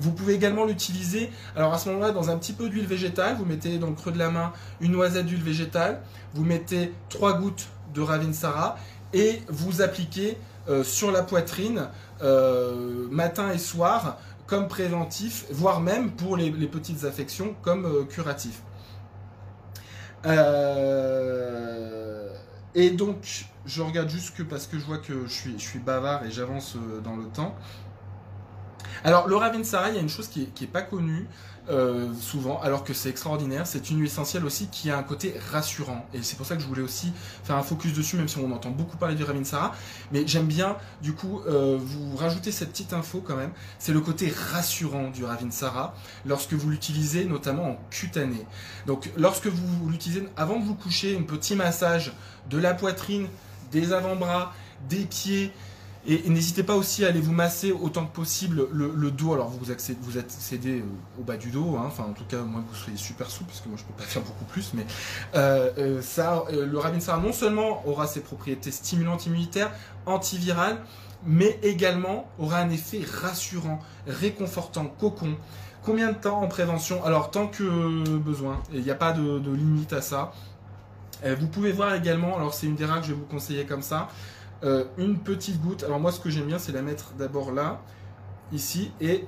Vous 0.00 0.12
pouvez 0.12 0.34
également 0.34 0.64
l'utiliser, 0.64 1.30
alors 1.56 1.72
à 1.72 1.78
ce 1.78 1.88
moment-là, 1.90 2.12
dans 2.12 2.30
un 2.30 2.38
petit 2.38 2.52
peu 2.52 2.68
d'huile 2.68 2.86
végétale. 2.86 3.36
Vous 3.36 3.44
mettez 3.44 3.78
dans 3.78 3.88
le 3.88 3.94
creux 3.94 4.12
de 4.12 4.18
la 4.18 4.30
main 4.30 4.52
une 4.80 4.92
noisette 4.92 5.26
d'huile 5.26 5.42
végétale. 5.42 6.00
Vous 6.34 6.44
mettez 6.44 6.92
trois 7.08 7.38
gouttes 7.38 7.68
de 7.94 8.00
Ravinsara 8.00 8.76
et 9.12 9.42
vous 9.48 9.82
appliquez 9.82 10.36
euh, 10.68 10.84
sur 10.84 11.10
la 11.10 11.22
poitrine 11.22 11.88
euh, 12.22 13.08
matin 13.10 13.50
et 13.50 13.58
soir 13.58 14.18
comme 14.46 14.68
préventif, 14.68 15.46
voire 15.50 15.80
même 15.80 16.12
pour 16.12 16.36
les, 16.36 16.50
petites 16.50 17.04
affections 17.04 17.54
comme 17.62 17.86
euh, 17.86 18.04
curatif. 18.04 18.62
et 22.74 22.90
donc, 22.90 23.46
je 23.66 23.82
regarde 23.82 24.08
juste 24.10 24.36
que 24.36 24.42
parce 24.42 24.66
que 24.66 24.78
je 24.78 24.84
vois 24.84 24.98
que 24.98 25.26
je 25.26 25.32
suis, 25.32 25.58
je 25.58 25.64
suis 25.64 25.78
bavard 25.78 26.24
et 26.24 26.30
j'avance 26.30 26.76
dans 27.02 27.16
le 27.16 27.24
temps. 27.24 27.54
Alors, 29.04 29.28
le 29.28 29.36
Ravinsara, 29.36 29.90
il 29.90 29.94
y 29.94 29.98
a 29.98 30.00
une 30.00 30.08
chose 30.08 30.28
qui 30.28 30.48
n'est 30.60 30.66
pas 30.66 30.82
connue 30.82 31.26
euh, 31.70 32.14
souvent, 32.18 32.60
alors 32.62 32.82
que 32.82 32.94
c'est 32.94 33.10
extraordinaire. 33.10 33.66
C'est 33.66 33.90
une 33.90 33.98
huile 33.98 34.06
essentielle 34.06 34.46
aussi 34.46 34.68
qui 34.68 34.90
a 34.90 34.96
un 34.96 35.02
côté 35.02 35.34
rassurant. 35.52 36.06
Et 36.14 36.22
c'est 36.22 36.36
pour 36.36 36.46
ça 36.46 36.56
que 36.56 36.62
je 36.62 36.66
voulais 36.66 36.82
aussi 36.82 37.12
faire 37.44 37.56
un 37.56 37.62
focus 37.62 37.92
dessus, 37.92 38.16
même 38.16 38.28
si 38.28 38.38
on 38.38 38.50
entend 38.52 38.70
beaucoup 38.70 38.96
parler 38.96 39.14
du 39.14 39.24
Ravinsara. 39.24 39.74
Mais 40.10 40.26
j'aime 40.26 40.46
bien, 40.46 40.78
du 41.02 41.12
coup, 41.12 41.42
euh, 41.46 41.78
vous 41.78 42.16
rajouter 42.16 42.52
cette 42.52 42.70
petite 42.70 42.94
info 42.94 43.22
quand 43.24 43.36
même. 43.36 43.50
C'est 43.78 43.92
le 43.92 44.00
côté 44.00 44.32
rassurant 44.50 45.10
du 45.10 45.24
Ravinsara 45.24 45.94
lorsque 46.24 46.54
vous 46.54 46.70
l'utilisez, 46.70 47.26
notamment 47.26 47.72
en 47.72 47.78
cutané. 47.90 48.46
Donc, 48.86 49.10
lorsque 49.18 49.48
vous 49.48 49.90
l'utilisez 49.90 50.26
avant 50.38 50.58
de 50.58 50.64
vous 50.64 50.74
coucher, 50.74 51.18
un 51.18 51.22
petit 51.22 51.54
massage 51.54 52.12
de 52.48 52.56
la 52.56 52.72
poitrine, 52.72 53.28
des 53.72 53.92
avant-bras, 53.92 54.54
des 54.88 55.04
pieds, 55.04 55.52
et, 56.06 56.28
n'hésitez 56.28 56.62
pas 56.62 56.74
aussi 56.74 57.04
à 57.04 57.08
aller 57.08 57.20
vous 57.20 57.32
masser 57.32 57.72
autant 57.72 58.06
que 58.06 58.14
possible 58.14 58.68
le, 58.72 59.10
dos. 59.10 59.34
Alors 59.34 59.48
vous 59.50 59.70
accédez, 59.70 59.98
vous 60.02 60.18
accédez 60.18 60.80
euh, 60.80 61.20
au 61.20 61.22
bas 61.22 61.36
du 61.36 61.50
dos, 61.50 61.76
hein. 61.76 61.84
enfin 61.86 62.04
en 62.04 62.12
tout 62.12 62.24
cas 62.24 62.38
moi 62.38 62.62
vous 62.66 62.74
soyez 62.74 62.96
super 62.96 63.30
souple 63.30 63.50
parce 63.50 63.60
que 63.60 63.68
moi 63.68 63.78
je 63.78 63.84
peux 63.84 63.94
pas 63.94 64.02
faire 64.08 64.22
beaucoup 64.22 64.44
plus. 64.44 64.72
Mais 64.74 64.86
euh, 65.34 65.70
euh, 65.78 66.02
ça, 66.02 66.44
le 66.50 66.78
Ravinsara 66.78 67.18
non 67.18 67.32
seulement 67.32 67.86
aura 67.86 68.06
ses 68.06 68.20
propriétés 68.20 68.70
stimulantes 68.70 69.26
immunitaires, 69.26 69.72
antivirales, 70.06 70.78
mais 71.26 71.58
également 71.62 72.28
aura 72.38 72.58
un 72.58 72.70
effet 72.70 73.02
rassurant, 73.20 73.80
réconfortant, 74.06 74.86
cocon. 74.86 75.36
Combien 75.82 76.12
de 76.12 76.18
temps 76.18 76.42
en 76.42 76.48
prévention? 76.48 77.04
Alors 77.04 77.30
tant 77.30 77.48
que 77.48 78.18
besoin. 78.18 78.60
Il 78.72 78.82
n'y 78.82 78.90
a 78.90 78.94
pas 78.94 79.12
de, 79.12 79.38
de, 79.38 79.50
limite 79.50 79.92
à 79.92 80.02
ça. 80.02 80.32
vous 81.24 81.48
pouvez 81.48 81.72
voir 81.72 81.94
également, 81.94 82.36
alors 82.36 82.52
c'est 82.52 82.66
une 82.66 82.74
des 82.74 82.84
rares 82.84 83.00
que 83.00 83.06
je 83.06 83.12
vais 83.12 83.18
vous 83.18 83.26
conseiller 83.26 83.64
comme 83.64 83.82
ça. 83.82 84.08
Euh, 84.64 84.84
une 84.96 85.18
petite 85.18 85.60
goutte. 85.60 85.84
Alors 85.84 86.00
moi 86.00 86.10
ce 86.10 86.18
que 86.18 86.30
j'aime 86.30 86.46
bien 86.46 86.58
c'est 86.58 86.72
la 86.72 86.82
mettre 86.82 87.12
d'abord 87.14 87.52
là, 87.52 87.80
ici, 88.52 88.90
et 89.00 89.24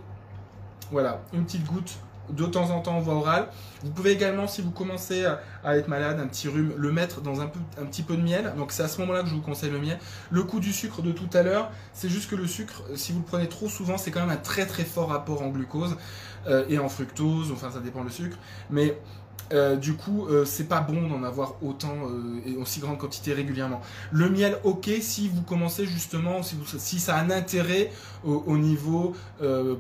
voilà, 0.91 1.23
une 1.33 1.45
petite 1.45 1.65
goutte 1.65 1.99
de 2.33 2.45
temps 2.47 2.71
en 2.71 2.81
temps 2.81 2.97
en 2.97 3.01
voie 3.01 3.15
orale. 3.15 3.49
Vous 3.83 3.91
pouvez 3.91 4.13
également, 4.13 4.47
si 4.47 4.63
vous 4.63 4.71
commencez 4.71 5.25
à, 5.65 5.77
être 5.77 5.89
malade, 5.89 6.21
un 6.21 6.27
petit 6.27 6.49
rhume, 6.49 6.73
le 6.77 6.93
mettre 6.93 7.21
dans 7.21 7.41
un, 7.41 7.47
peu, 7.47 7.59
un 7.81 7.87
petit 7.87 8.03
peu 8.03 8.17
de 8.17 8.23
miel. 8.23 8.53
Donc 8.57 8.73
c'est 8.73 8.83
à 8.83 8.89
ce 8.89 9.01
moment-là 9.01 9.23
que 9.23 9.29
je 9.29 9.35
vous 9.35 9.41
conseille 9.41 9.71
le 9.71 9.81
miel. 9.81 9.99
Le 10.31 10.43
coup 10.43 10.61
du 10.61 10.73
sucre 10.73 11.03
de 11.03 11.13
tout 11.13 11.29
à 11.33 11.43
l'heure, 11.43 11.71
c'est 11.93 12.09
juste 12.09 12.31
que 12.31 12.37
le 12.37 12.47
sucre, 12.47 12.83
si 12.95 13.13
vous 13.13 13.21
le 13.21 13.25
prenez 13.25 13.49
trop 13.49 13.69
souvent, 13.69 13.99
c'est 13.99 14.11
quand 14.11 14.21
même 14.21 14.31
un 14.31 14.37
très 14.37 14.67
très 14.67 14.85
fort 14.85 15.09
rapport 15.09 15.43
en 15.43 15.49
glucose 15.49 15.97
euh, 16.47 16.65
et 16.69 16.79
en 16.79 16.89
fructose. 16.89 17.53
Enfin, 17.53 17.71
ça 17.71 17.81
dépend 17.81 18.03
le 18.03 18.11
sucre. 18.11 18.37
Mais 18.71 18.99
euh, 19.53 19.77
du 19.77 19.95
coup, 19.95 20.27
euh, 20.27 20.45
c'est 20.45 20.69
pas 20.69 20.81
bon 20.81 21.09
d'en 21.09 21.25
avoir 21.25 21.57
autant 21.63 21.97
euh, 22.05 22.41
et 22.47 22.57
aussi 22.57 22.79
grande 22.79 22.99
quantité 22.99 23.33
régulièrement. 23.33 23.81
Le 24.13 24.29
miel, 24.31 24.59
ok, 24.63 24.89
si 25.01 25.29
vous 25.29 25.43
commencez 25.43 25.87
justement, 25.87 26.41
si, 26.43 27.01
ça 27.01 27.17
a 27.17 27.21
un 27.21 27.31
intérêt 27.31 27.91
au, 28.25 28.57
niveau 28.59 29.15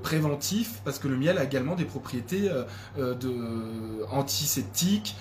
préventif, 0.03 0.81
parce 0.85 0.99
que 0.99 1.09
le 1.09 1.17
miel 1.17 1.39
a 1.39 1.45
également 1.45 1.75
des 1.75 1.85
propriétés 1.85 2.49
de, 2.97 4.07
antiseptiques 4.11 5.17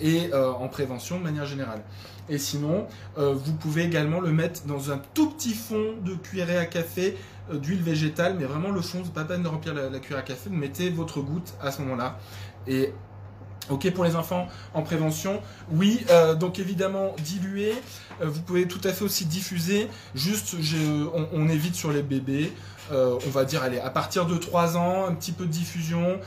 et 0.00 0.30
en 0.34 0.68
prévention 0.68 1.18
de 1.18 1.24
manière 1.24 1.46
générale. 1.46 1.82
Et 2.28 2.38
sinon, 2.38 2.86
vous 3.16 3.54
pouvez 3.54 3.84
également 3.84 4.20
le 4.20 4.30
mettre 4.30 4.66
dans 4.66 4.90
un 4.90 5.00
tout 5.14 5.30
petit 5.30 5.54
fond 5.54 5.94
de 6.04 6.14
cuillerée 6.14 6.58
à 6.58 6.66
café 6.66 7.16
d'huile 7.52 7.82
végétale, 7.82 8.36
mais 8.38 8.44
vraiment 8.44 8.70
le 8.70 8.82
fond, 8.82 9.00
c'est 9.04 9.14
pas 9.14 9.24
peine 9.24 9.42
de 9.42 9.48
remplir 9.48 9.74
la, 9.74 9.88
la 9.88 9.98
cuillère 9.98 10.20
à 10.20 10.22
café, 10.22 10.50
mettez 10.50 10.90
votre 10.90 11.20
goutte 11.20 11.54
à 11.62 11.72
ce 11.72 11.80
moment-là. 11.82 12.18
Et 12.66 12.92
Ok 13.70 13.90
pour 13.92 14.04
les 14.04 14.16
enfants 14.16 14.48
en 14.74 14.82
prévention. 14.82 15.40
Oui, 15.70 16.04
donc 16.38 16.58
évidemment 16.58 17.14
diluer. 17.22 17.74
vous 18.20 18.40
pouvez 18.42 18.66
tout 18.66 18.80
à 18.84 18.92
fait 18.92 19.04
aussi 19.04 19.24
diffuser. 19.24 19.88
Juste, 20.14 20.56
on, 21.32 21.48
évite 21.48 21.74
sur 21.74 21.92
les 21.92 22.02
bébés. 22.02 22.52
on 22.90 23.30
va 23.30 23.44
dire, 23.44 23.62
allez, 23.62 23.78
à 23.78 23.90
partir 23.90 24.26
de 24.26 24.36
3 24.36 24.76
ans, 24.76 25.06
un 25.06 25.14
petit 25.14 25.32
peu 25.32 25.46
de 25.46 25.52
diffusion, 25.52 26.18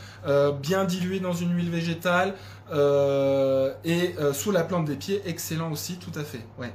bien 0.61 0.85
dilué 0.85 1.19
dans 1.19 1.33
une 1.33 1.55
huile 1.55 1.69
végétale 1.69 2.35
et 2.71 4.15
sous 4.33 4.51
la 4.51 4.63
plante 4.63 4.85
des 4.85 4.95
pieds, 4.95 5.21
excellent 5.25 5.71
aussi, 5.71 5.97
tout 5.97 6.17
à 6.17 6.23
fait. 6.23 6.45
Ouais. 6.57 6.73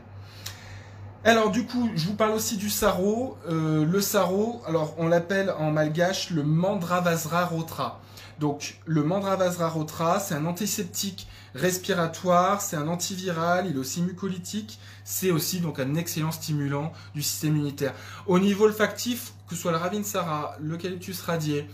Alors 1.22 1.50
du 1.50 1.66
coup, 1.66 1.90
je 1.96 2.06
vous 2.06 2.14
parle 2.14 2.32
aussi 2.32 2.56
du 2.56 2.70
sarro. 2.70 3.36
Euh, 3.46 3.84
le 3.84 4.00
sarro, 4.00 4.62
alors 4.66 4.94
on 4.96 5.06
l'appelle 5.06 5.52
en 5.58 5.70
malgache 5.70 6.30
le 6.30 6.42
mandravasra 6.42 7.44
rotra. 7.44 8.00
Donc 8.40 8.78
le 8.86 9.04
mandravasra 9.04 9.68
rotra, 9.68 10.18
c'est 10.18 10.34
un 10.34 10.46
antiseptique 10.46 11.28
respiratoire, 11.54 12.62
c'est 12.62 12.76
un 12.76 12.88
antiviral, 12.88 13.66
il 13.68 13.76
est 13.76 13.78
aussi 13.78 14.00
mucolytique, 14.00 14.78
c'est 15.04 15.30
aussi 15.30 15.60
donc 15.60 15.78
un 15.78 15.94
excellent 15.94 16.32
stimulant 16.32 16.92
du 17.14 17.22
système 17.22 17.56
immunitaire. 17.56 17.92
Au 18.26 18.38
niveau 18.38 18.64
olfactif, 18.64 19.34
que 19.46 19.54
ce 19.54 19.60
soit 19.60 19.72
le 19.72 19.76
ravinsara, 19.76 20.56
l'eucalyptus 20.58 21.20
radié, 21.20 21.68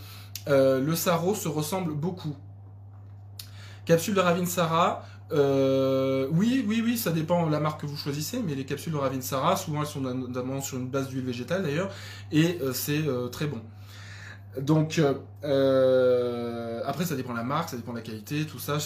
euh, 0.49 0.81
le 0.81 0.93
sarro 0.95 1.35
se 1.35 1.47
ressemblent 1.47 1.93
beaucoup. 1.93 2.35
Capsule 3.85 4.15
de 4.15 4.19
ravinsara, 4.19 5.05
euh, 5.31 6.27
oui, 6.31 6.65
oui, 6.67 6.81
oui, 6.83 6.97
ça 6.97 7.11
dépend 7.11 7.47
de 7.47 7.51
la 7.51 7.61
marque 7.61 7.81
que 7.81 7.85
vous 7.85 7.95
choisissez, 7.95 8.41
mais 8.45 8.55
les 8.55 8.65
capsules 8.65 8.91
de 8.91 8.97
Ravinsara, 8.97 9.57
souvent 9.57 9.81
elles 9.81 9.87
sont 9.87 9.99
notamment 9.99 10.61
sur 10.61 10.77
une 10.77 10.87
base 10.87 11.09
d'huile 11.09 11.25
végétale 11.25 11.63
d'ailleurs, 11.63 11.91
et 12.31 12.59
euh, 12.61 12.71
c'est 12.73 13.03
très 13.31 13.45
bon. 13.45 13.61
Donc, 14.61 15.01
après, 16.85 17.05
ça 17.05 17.15
dépend 17.15 17.33
de 17.33 17.37
la 17.37 17.43
marque, 17.43 17.69
ça 17.69 17.77
dépend 17.77 17.91
de 17.91 17.97
la 17.97 18.03
qualité, 18.03 18.45
tout 18.45 18.59
ça. 18.59 18.77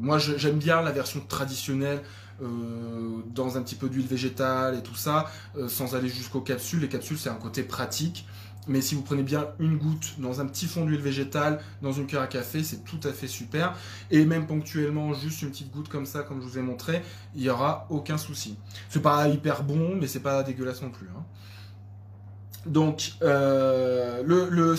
Moi, 0.00 0.18
j'aime 0.18 0.58
bien 0.58 0.82
la 0.82 0.92
version 0.92 1.20
traditionnelle, 1.20 2.02
dans 2.40 3.56
un 3.56 3.62
petit 3.62 3.74
peu 3.74 3.88
d'huile 3.88 4.06
végétale 4.06 4.76
et 4.76 4.82
tout 4.82 4.94
ça, 4.94 5.26
sans 5.68 5.94
aller 5.94 6.08
jusqu'aux 6.08 6.40
capsules. 6.40 6.80
Les 6.80 6.88
capsules, 6.88 7.18
c'est 7.18 7.30
un 7.30 7.34
côté 7.34 7.62
pratique. 7.62 8.26
Mais 8.66 8.82
si 8.82 8.94
vous 8.94 9.00
prenez 9.00 9.22
bien 9.22 9.46
une 9.60 9.78
goutte 9.78 10.16
dans 10.18 10.42
un 10.42 10.46
petit 10.46 10.66
fond 10.66 10.84
d'huile 10.84 11.00
végétale, 11.00 11.58
dans 11.80 11.90
une 11.92 12.06
cuillère 12.06 12.24
à 12.24 12.26
café, 12.26 12.62
c'est 12.62 12.84
tout 12.84 13.00
à 13.04 13.12
fait 13.12 13.26
super. 13.26 13.74
Et 14.10 14.26
même 14.26 14.46
ponctuellement, 14.46 15.14
juste 15.14 15.40
une 15.40 15.48
petite 15.48 15.72
goutte 15.72 15.88
comme 15.88 16.04
ça, 16.04 16.22
comme 16.22 16.42
je 16.42 16.46
vous 16.46 16.58
ai 16.58 16.62
montré, 16.62 17.00
il 17.34 17.40
n'y 17.40 17.48
aura 17.48 17.86
aucun 17.88 18.18
souci. 18.18 18.58
C'est 18.90 19.00
pas 19.00 19.26
hyper 19.26 19.62
bon, 19.62 19.96
mais 19.98 20.06
c'est 20.06 20.20
pas 20.20 20.42
dégueulasse 20.42 20.82
non 20.82 20.90
plus. 20.90 21.08
Hein. 21.16 21.24
Donc 22.66 23.12
euh, 23.22 24.22
le, 24.24 24.48
le 24.50 24.74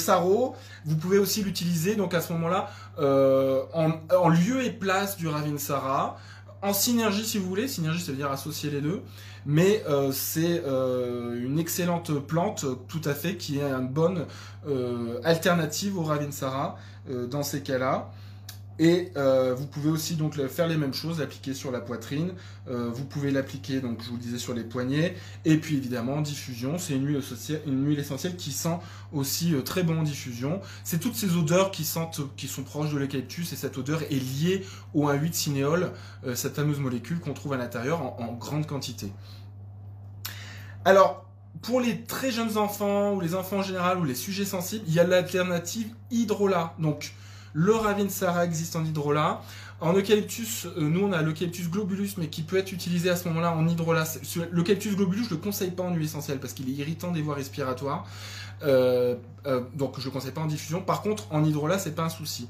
vous 0.86 0.96
pouvez 0.96 1.18
aussi 1.18 1.44
l'utiliser 1.44 1.96
donc 1.96 2.14
à 2.14 2.22
ce 2.22 2.34
moment-là 2.34 2.70
euh, 3.00 3.64
en, 3.74 4.30
lieu 4.30 4.64
et 4.64 4.72
place 4.72 5.18
du 5.18 5.28
Ravinsara 5.28 6.18
en 6.62 6.74
synergie 6.74 7.26
si 7.26 7.38
vous 7.38 7.48
voulez. 7.48 7.68
Synergie, 7.68 8.02
ça 8.02 8.12
veut 8.12 8.18
dire 8.18 8.32
associer 8.32 8.70
les 8.70 8.82
deux. 8.82 9.02
Mais 9.46 9.84
euh, 9.88 10.12
c'est 10.12 10.62
une 10.66 11.58
excellente 11.58 12.20
plante, 12.20 12.66
tout 12.88 13.02
à 13.06 13.14
fait, 13.14 13.38
qui 13.38 13.60
est 13.60 13.64
une 13.64 13.88
bonne 13.88 14.26
alternative 15.24 15.98
au 15.98 16.04
Ravinsara 16.04 16.78
dans 17.08 17.44
ces 17.44 17.62
cas-là. 17.62 18.12
Et 18.80 19.12
vous 19.16 19.68
pouvez 19.68 19.90
aussi 19.90 20.16
donc 20.16 20.36
faire 20.48 20.68
les 20.68 20.78
mêmes 20.78 20.94
choses, 20.94 21.20
l'appliquer 21.20 21.54
sur 21.54 21.70
la 21.72 21.82
poitrine. 21.82 22.32
vous 22.68 23.04
pouvez 23.06 23.30
l'appliquer, 23.30 23.82
donc 23.82 24.02
je 24.02 24.10
vous 24.10 24.16
le 24.16 24.22
disais, 24.22 24.38
sur 24.38 24.54
les 24.54 24.64
poignets. 24.64 25.16
Et 25.44 25.58
puis 25.58 25.76
évidemment, 25.76 26.22
diffusion, 26.22 26.78
c'est 26.78 26.94
une 26.94 27.06
huile, 27.06 28.00
essentielle 28.00 28.38
qui 28.38 28.52
sent 28.52 28.78
aussi 29.12 29.54
très 29.66 29.84
bon 29.84 30.00
en 30.00 30.04
diffusion. 30.04 30.62
C'est 30.86 31.00
toutes 31.00 31.16
ces 31.16 31.36
odeurs 31.36 31.72
qui 31.72 31.84
sentent, 31.84 32.22
qui 32.38 32.48
sont 32.48 32.64
proches 32.64 32.94
de 32.94 32.98
l'eucalyptus 32.98 33.52
et 33.52 33.58
cette 33.58 33.78
odeur 33.78 34.02
est 34.04 34.10
liée 34.12 34.66
au 34.94 35.10
1,8 35.10 35.34
cinéole, 35.34 35.92
cette 36.34 36.56
fameuse 36.56 36.80
molécule 36.80 37.20
qu'on 37.20 37.34
trouve 37.34 37.54
à 37.54 37.58
l'intérieur 37.58 38.02
en, 38.02 38.34
grande 38.34 38.66
quantité. 38.66 39.12
Alors, 40.86 41.26
pour 41.62 41.82
les 41.82 42.04
très 42.04 42.32
jeunes 42.32 42.58
enfants 42.58 43.14
ou 43.14 43.22
les 43.22 43.36
enfants 43.36 43.58
en 43.58 43.64
général 43.64 43.98
ou 44.00 44.04
les 44.04 44.16
sujets 44.16 44.46
sensibles, 44.46 44.86
il 44.88 44.94
y 44.94 45.00
a 45.00 45.04
l'alternative 45.04 45.94
hydrolat. 46.12 46.74
Donc, 46.80 47.14
le 47.54 47.74
Ravinsara 47.74 48.46
existe 48.46 48.76
en 48.76 48.86
hydrolat. 48.86 49.42
En 49.82 49.94
eucalyptus, 49.94 50.66
euh, 50.66 50.72
nous 50.82 51.06
on 51.06 51.14
a 51.14 51.22
l'eucalyptus 51.22 51.70
globulus, 51.70 52.16
mais 52.18 52.28
qui 52.28 52.42
peut 52.42 52.58
être 52.58 52.74
utilisé 52.74 53.10
à 53.10 53.16
ce 53.16 53.28
moment-là 53.30 53.54
en 53.54 53.66
hydrolat. 53.68 54.04
L'eucalyptus 54.52 54.96
globulus, 54.96 55.26
je 55.26 55.30
le 55.30 55.38
conseille 55.38 55.72
pas 55.72 55.84
en 55.84 55.94
huile 55.94 56.06
essentielle 56.06 56.40
parce 56.40 56.54
qu'il 56.54 56.70
est 56.70 56.74
irritant 56.74 57.12
des 57.12 57.22
voies 57.22 57.36
respiratoires. 57.36 58.06
Euh, 58.64 59.16
euh, 59.46 59.62
donc 59.76 60.00
je 60.00 60.06
le 60.06 60.12
conseille 60.12 60.32
pas 60.32 60.42
en 60.42 60.48
diffusion. 60.48 60.82
Par 60.82 61.02
contre, 61.02 61.28
en 61.32 61.46
hydrolat, 61.46 61.80
c'est 61.80 61.96
pas 61.96 62.04
un 62.04 62.10
souci. 62.10 62.50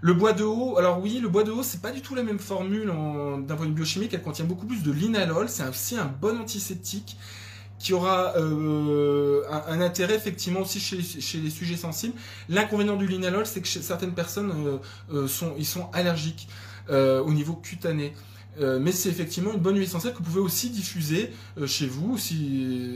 Le 0.00 0.12
bois 0.12 0.32
de 0.32 0.42
haut, 0.42 0.76
alors 0.76 1.00
oui, 1.00 1.20
le 1.22 1.28
bois 1.28 1.44
de 1.44 1.52
haut, 1.52 1.62
c'est 1.62 1.80
pas 1.80 1.92
du 1.92 2.02
tout 2.02 2.14
la 2.14 2.24
même 2.24 2.38
formule 2.38 2.86
d'un 2.86 3.56
point 3.56 3.64
de 3.64 3.70
vue 3.70 3.76
biochimique. 3.76 4.12
Elle 4.12 4.22
contient 4.22 4.44
beaucoup 4.44 4.66
plus 4.66 4.82
de 4.82 4.92
linalol. 4.92 5.48
C'est 5.48 5.66
aussi 5.66 5.96
un 5.96 6.04
bon 6.04 6.38
antiseptique 6.38 7.16
qui 7.78 7.92
aura 7.92 8.36
euh, 8.36 9.42
un, 9.50 9.80
intérêt 9.80 10.14
effectivement 10.14 10.60
aussi 10.60 10.80
chez, 10.80 11.38
les 11.38 11.50
sujets 11.50 11.76
sensibles. 11.76 12.14
L'inconvénient 12.48 12.96
du 12.96 13.06
linalol, 13.06 13.46
c'est 13.46 13.60
que 13.60 13.68
certaines 13.68 14.14
personnes 14.14 14.52
euh, 14.66 14.78
euh, 15.12 15.28
sont, 15.28 15.54
ils 15.58 15.66
sont 15.66 15.88
allergiques 15.92 16.48
au 16.88 17.32
niveau 17.32 17.54
cutané. 17.54 18.12
mais 18.60 18.92
c'est 18.92 19.08
effectivement 19.08 19.52
une 19.52 19.58
bonne 19.58 19.74
huile 19.74 19.82
essentielle 19.82 20.12
que 20.12 20.18
vous 20.18 20.24
pouvez 20.24 20.40
aussi 20.40 20.70
diffuser 20.70 21.32
chez 21.66 21.88
vous. 21.88 22.16
Si 22.16 22.88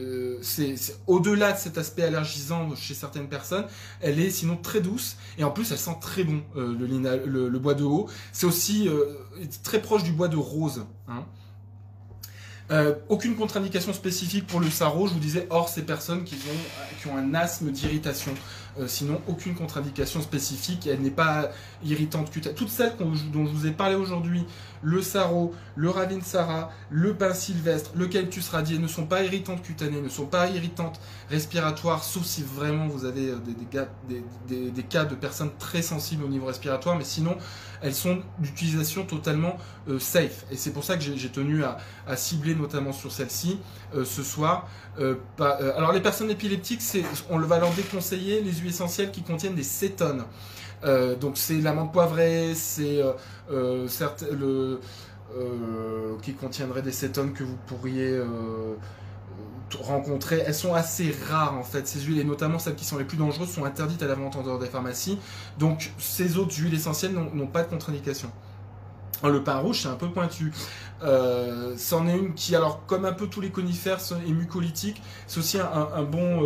c'est 0.43 0.77
au-delà 1.09 1.51
de 1.51 1.59
cet 1.59 1.77
aspect 1.77 2.05
allergisant 2.05 2.77
chez 2.77 2.95
certaines 2.95 3.29
personnes, 3.29 3.65
elle 4.01 4.21
est 4.21 4.31
sinon 4.31 4.57
très 4.57 4.81
douce 4.81 5.17
et 5.39 5.43
en 5.43 5.51
plus 5.51 5.73
elle 5.73 5.79
sent 5.79 5.97
très 6.01 6.23
bon 6.23 6.41
le, 6.55 7.49
le, 7.49 7.59
bois 7.59 7.75
de 7.75 7.83
haut. 7.83 8.09
C'est 8.31 8.47
aussi 8.47 8.89
très 9.65 9.83
proche 9.83 10.05
du 10.05 10.13
bois 10.13 10.29
de 10.29 10.37
rose. 10.37 10.87
Hein. 11.09 11.25
Euh, 12.71 12.95
aucune 13.09 13.35
contre-indication 13.35 13.93
spécifique 13.93 14.47
pour 14.47 14.61
le 14.61 14.71
sarro, 14.71 15.09
je 15.09 15.15
vous 15.15 15.19
disais, 15.19 15.47
hors 15.51 15.69
ces 15.69 15.83
personnes 15.83 16.23
qui 16.23 16.37
ont, 16.37 17.01
qui 17.01 17.09
ont 17.09 17.17
un 17.17 17.35
asthme 17.35 17.71
d'irritation. 17.71 18.33
Euh, 18.79 18.87
sinon, 18.87 19.21
aucune 19.27 19.55
contre-indication 19.55 20.21
spécifique, 20.23 20.87
elle 20.87 21.01
n'est 21.01 21.11
pas 21.11 21.51
irritante 21.85 22.31
cutanée. 22.31 22.55
Toutes 22.55 22.69
celles 22.69 22.95
dont 22.99 23.47
je 23.47 23.51
vous 23.51 23.67
ai 23.67 23.73
parlé 23.73 23.97
aujourd'hui, 23.97 24.45
le 24.83 25.03
sarro, 25.03 25.53
le 25.75 25.91
ravinsara, 25.91 26.71
le 26.91 27.15
pain 27.15 27.35
sylvestre, 27.35 27.91
le 27.97 28.07
cactus 28.07 28.49
radié, 28.49 28.79
ne 28.79 28.87
sont 28.87 29.07
pas 29.07 29.23
irritantes 29.25 29.63
cutanées, 29.63 30.01
ne 30.01 30.09
sont 30.09 30.27
pas 30.27 30.49
irritantes 30.49 31.01
respiratoires, 31.29 32.05
sauf 32.05 32.25
si 32.25 32.43
vraiment 32.43 32.87
vous 32.87 33.05
avez 33.05 33.31
euh, 33.31 33.39
des, 34.09 34.83
cas, 34.85 35.05
de 35.05 35.15
personnes 35.15 35.51
très 35.59 35.83
sensibles 35.83 36.25
au 36.25 36.29
niveau 36.29 36.47
respiratoire, 36.47 36.97
mais 36.97 37.05
sinon, 37.05 37.37
elles 37.83 37.95
sont 37.95 38.21
d'utilisation 38.39 39.05
totalement 39.05 39.57
safe. 39.99 40.45
Et 40.51 40.57
c'est 40.57 40.73
pour 40.73 40.85
ça 40.85 40.97
que 40.97 41.03
j'ai 41.03 41.29
tenu 41.31 41.65
à, 41.65 41.79
cibler 42.17 42.55
notamment 42.55 42.93
sur 42.93 43.11
celle-ci 43.11 43.59
ce 44.05 44.23
soir. 44.23 44.69
alors 45.39 45.93
les 45.93 46.01
personnes 46.01 46.31
épileptiques, 46.31 46.83
on 47.31 47.39
va 47.39 47.59
leur 47.59 47.73
déconseiller 47.73 48.43
les 48.43 48.53
huiles 48.53 48.71
essentielles 48.71 49.11
qui 49.11 49.23
contiennent 49.23 49.55
des 49.55 49.63
cétones. 49.63 50.25
Euh, 50.85 51.15
donc 51.17 51.37
c'est 51.37 51.61
l'amande 51.61 51.93
poivrée, 51.93 52.53
c'est 52.55 53.03
euh, 53.03 53.13
euh, 53.51 53.87
le 54.33 54.81
qui 56.23 56.35
contiendrait 56.35 56.83
des 56.83 56.91
cétones 56.91 57.33
que 57.33 57.45
vous 57.45 57.57
pourriez 57.69 58.21
rencontrer. 59.77 60.43
Elles 60.47 60.55
sont 60.55 60.75
assez 60.75 61.15
rares 61.29 61.55
en 61.55 61.63
fait 61.63 61.87
ces 61.87 62.01
huiles 62.01 62.19
et 62.19 62.25
notamment 62.25 62.59
celles 62.59 62.75
qui 62.75 62.85
sont 62.85 62.99
les 62.99 63.05
plus 63.05 63.17
dangereuses 63.17 63.51
sont 63.51 63.65
interdites 63.65 64.03
à 64.03 64.07
la 64.07 64.15
vente 64.15 64.37
en 64.37 64.43
dehors 64.43 64.59
des 64.59 64.67
pharmacies. 64.67 65.19
Donc 65.59 65.93
ces 65.99 66.39
autres 66.39 66.55
huiles 66.59 66.75
essentielles 66.75 67.13
n'ont 67.13 67.47
pas 67.47 67.63
de 67.63 67.69
contre-indication. 67.69 68.31
Le 69.23 69.45
pain 69.45 69.59
rouge, 69.59 69.83
c'est 69.83 69.89
un 69.89 69.97
peu 69.97 70.09
pointu. 70.09 70.53
c'en 71.01 72.07
est 72.09 72.17
une 72.17 72.33
qui, 72.33 72.57
alors, 72.57 72.87
comme 72.87 73.05
un 73.05 73.13
peu 73.13 73.27
tous 73.27 73.43
les 73.43 73.51
conifères, 73.51 73.99
est 74.27 74.33
mucolytique. 74.33 75.03
C'est 75.27 75.41
aussi 75.41 75.59
un, 75.59 76.03
bon 76.05 76.43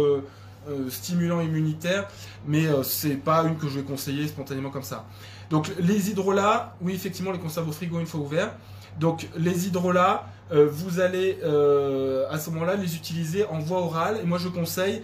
euh, 0.67 0.89
stimulant 0.89 1.43
immunitaire, 1.43 2.09
mais 2.47 2.67
euh, 2.67 2.83
c'est 2.83 3.17
pas 3.17 3.43
une 3.43 3.59
que 3.59 3.69
je 3.69 3.81
vais 3.81 3.85
conseiller 3.85 4.27
spontanément 4.27 4.71
comme 4.71 4.83
ça. 4.83 5.05
Donc 5.51 5.71
les 5.79 6.09
hydrolats, 6.09 6.75
oui 6.81 6.95
effectivement 6.95 7.33
les 7.33 7.39
conserves 7.39 7.69
au 7.69 7.73
frigo 7.73 8.01
une 8.01 8.07
fois 8.07 8.21
ouverts. 8.21 8.55
Donc 8.99 9.29
les 9.37 9.67
hydrolats, 9.67 10.25
euh, 10.53 10.69
vous 10.71 11.01
allez 11.01 11.39
à 12.31 12.39
ce 12.39 12.51
moment-là 12.51 12.77
les 12.77 12.97
utiliser 12.97 13.45
en 13.47 13.59
voie 13.59 13.81
orale. 13.81 14.19
Et 14.23 14.27
moi 14.27 14.39
je 14.39 14.49
conseille 14.49 15.03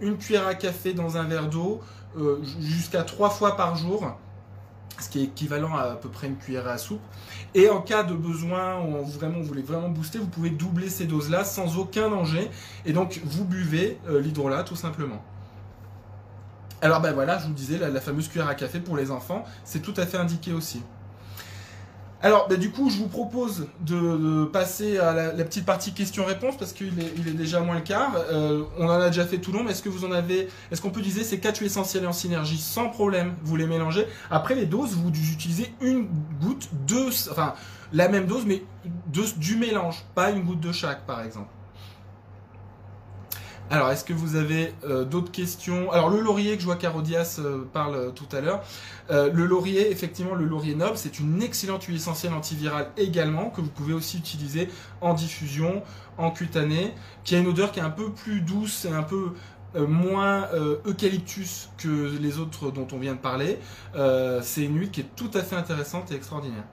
une 0.00 0.16
cuillère 0.18 0.46
à 0.46 0.54
café 0.54 0.92
dans 0.92 1.16
un 1.16 1.24
verre 1.24 1.48
d'eau 1.48 1.80
jusqu'à 2.60 3.02
trois 3.02 3.30
fois 3.30 3.56
par 3.56 3.76
jour 3.76 4.16
ce 5.00 5.08
qui 5.08 5.20
est 5.20 5.24
équivalent 5.24 5.76
à 5.76 5.82
à 5.82 5.96
peu 5.96 6.08
près 6.08 6.26
une 6.26 6.36
cuillère 6.36 6.68
à 6.68 6.78
soupe. 6.78 7.00
Et 7.54 7.68
en 7.68 7.80
cas 7.80 8.02
de 8.02 8.14
besoin, 8.14 8.80
vous 8.80 9.44
voulez 9.44 9.62
vraiment 9.62 9.88
booster, 9.88 10.18
vous 10.18 10.26
pouvez 10.26 10.50
doubler 10.50 10.88
ces 10.88 11.06
doses-là 11.06 11.44
sans 11.44 11.78
aucun 11.78 12.10
danger. 12.10 12.50
Et 12.84 12.92
donc, 12.92 13.20
vous 13.24 13.44
buvez 13.44 13.98
euh, 14.08 14.20
l'hydrolat 14.20 14.64
tout 14.64 14.76
simplement. 14.76 15.22
Alors 16.80 17.00
ben 17.00 17.12
voilà, 17.12 17.38
je 17.38 17.46
vous 17.46 17.52
disais, 17.52 17.76
la, 17.78 18.00
fameuse 18.00 18.28
cuillère 18.28 18.48
à 18.48 18.54
café 18.54 18.78
pour 18.78 18.96
les 18.96 19.10
enfants, 19.10 19.44
c'est 19.64 19.80
tout 19.80 19.94
à 19.96 20.06
fait 20.06 20.16
indiqué 20.16 20.52
aussi. 20.52 20.82
Alors, 22.20 22.48
bah, 22.48 22.56
du 22.56 22.70
coup, 22.70 22.90
je 22.90 22.96
vous 22.96 23.06
propose 23.06 23.68
de, 23.80 24.44
passer 24.46 24.98
à 24.98 25.12
la, 25.12 25.44
petite 25.44 25.64
partie 25.64 25.92
questions-réponses 25.92 26.56
parce 26.56 26.72
qu'il 26.72 26.98
est, 26.98 27.30
déjà 27.32 27.60
moins 27.60 27.76
le 27.76 27.80
quart. 27.80 28.12
Euh, 28.16 28.64
on 28.76 28.86
en 28.86 29.00
a 29.00 29.06
déjà 29.06 29.24
fait 29.24 29.38
tout 29.38 29.52
long, 29.52 29.62
mais 29.62 29.70
est-ce 29.70 29.82
que 29.82 29.88
vous 29.88 30.04
en 30.04 30.10
avez 30.10 30.48
Est-ce 30.72 30.82
qu'on 30.82 30.90
peut 30.90 30.98
utiliser 30.98 31.22
ces 31.22 31.38
quatre 31.38 31.58
huiles 31.58 31.66
essentielles 31.66 32.06
en 32.06 32.12
synergie 32.12 32.58
sans 32.58 32.88
problème 32.88 33.34
Vous 33.42 33.54
les 33.54 33.66
mélangez? 33.66 34.06
Après 34.30 34.56
les 34.56 34.66
doses, 34.66 34.94
vous 34.94 35.10
utilisez 35.10 35.72
une 35.80 36.08
goutte, 36.40 36.68
deux, 36.86 37.08
enfin 37.30 37.54
la 37.92 38.08
même 38.08 38.26
dose, 38.26 38.44
mais 38.44 38.64
du 39.36 39.56
mélange, 39.56 40.04
pas 40.14 40.30
une 40.30 40.42
goutte 40.42 40.60
de 40.60 40.72
chaque, 40.72 41.06
par 41.06 41.22
exemple. 41.22 41.48
Alors, 43.70 43.90
est-ce 43.90 44.02
que 44.02 44.14
vous 44.14 44.36
avez 44.36 44.72
euh, 44.84 45.04
d'autres 45.04 45.30
questions? 45.30 45.92
Alors, 45.92 46.08
le 46.08 46.20
laurier 46.20 46.54
que 46.54 46.60
je 46.60 46.64
vois 46.64 46.76
Carodias 46.76 47.36
euh, 47.38 47.64
parle 47.70 47.96
euh, 47.96 48.10
tout 48.10 48.28
à 48.34 48.40
l'heure. 48.40 48.62
le 49.10 49.44
laurier, 49.44 49.90
effectivement, 49.90 50.34
le 50.34 50.46
laurier 50.46 50.74
noble, 50.74 50.96
c'est 50.96 51.18
une 51.18 51.42
excellente 51.42 51.84
huile 51.84 51.96
essentielle 51.96 52.32
antivirale 52.32 52.88
également, 52.96 53.50
que 53.50 53.60
vous 53.60 53.68
pouvez 53.68 53.92
aussi 53.92 54.16
utiliser 54.16 54.68
en 55.02 55.12
diffusion, 55.12 55.82
en 56.16 56.30
cutanée, 56.30 56.94
qui 57.24 57.34
a 57.34 57.38
une 57.38 57.46
odeur 57.46 57.72
qui 57.72 57.80
est 57.80 57.82
un 57.82 57.90
peu 57.90 58.10
plus 58.10 58.40
douce 58.40 58.86
et 58.86 58.92
un 58.92 59.02
peu 59.02 59.32
moins 59.76 60.48
eucalyptus 60.86 61.68
que 61.76 62.16
les 62.20 62.38
autres 62.38 62.70
dont 62.70 62.86
on 62.92 62.98
vient 62.98 63.14
de 63.14 63.18
parler. 63.18 63.58
c'est 64.42 64.64
une 64.64 64.78
huile 64.78 64.90
qui 64.90 65.00
est 65.00 65.16
tout 65.16 65.30
à 65.32 65.42
fait 65.42 65.56
intéressante 65.56 66.10
et 66.12 66.14
extraordinaire. 66.14 66.64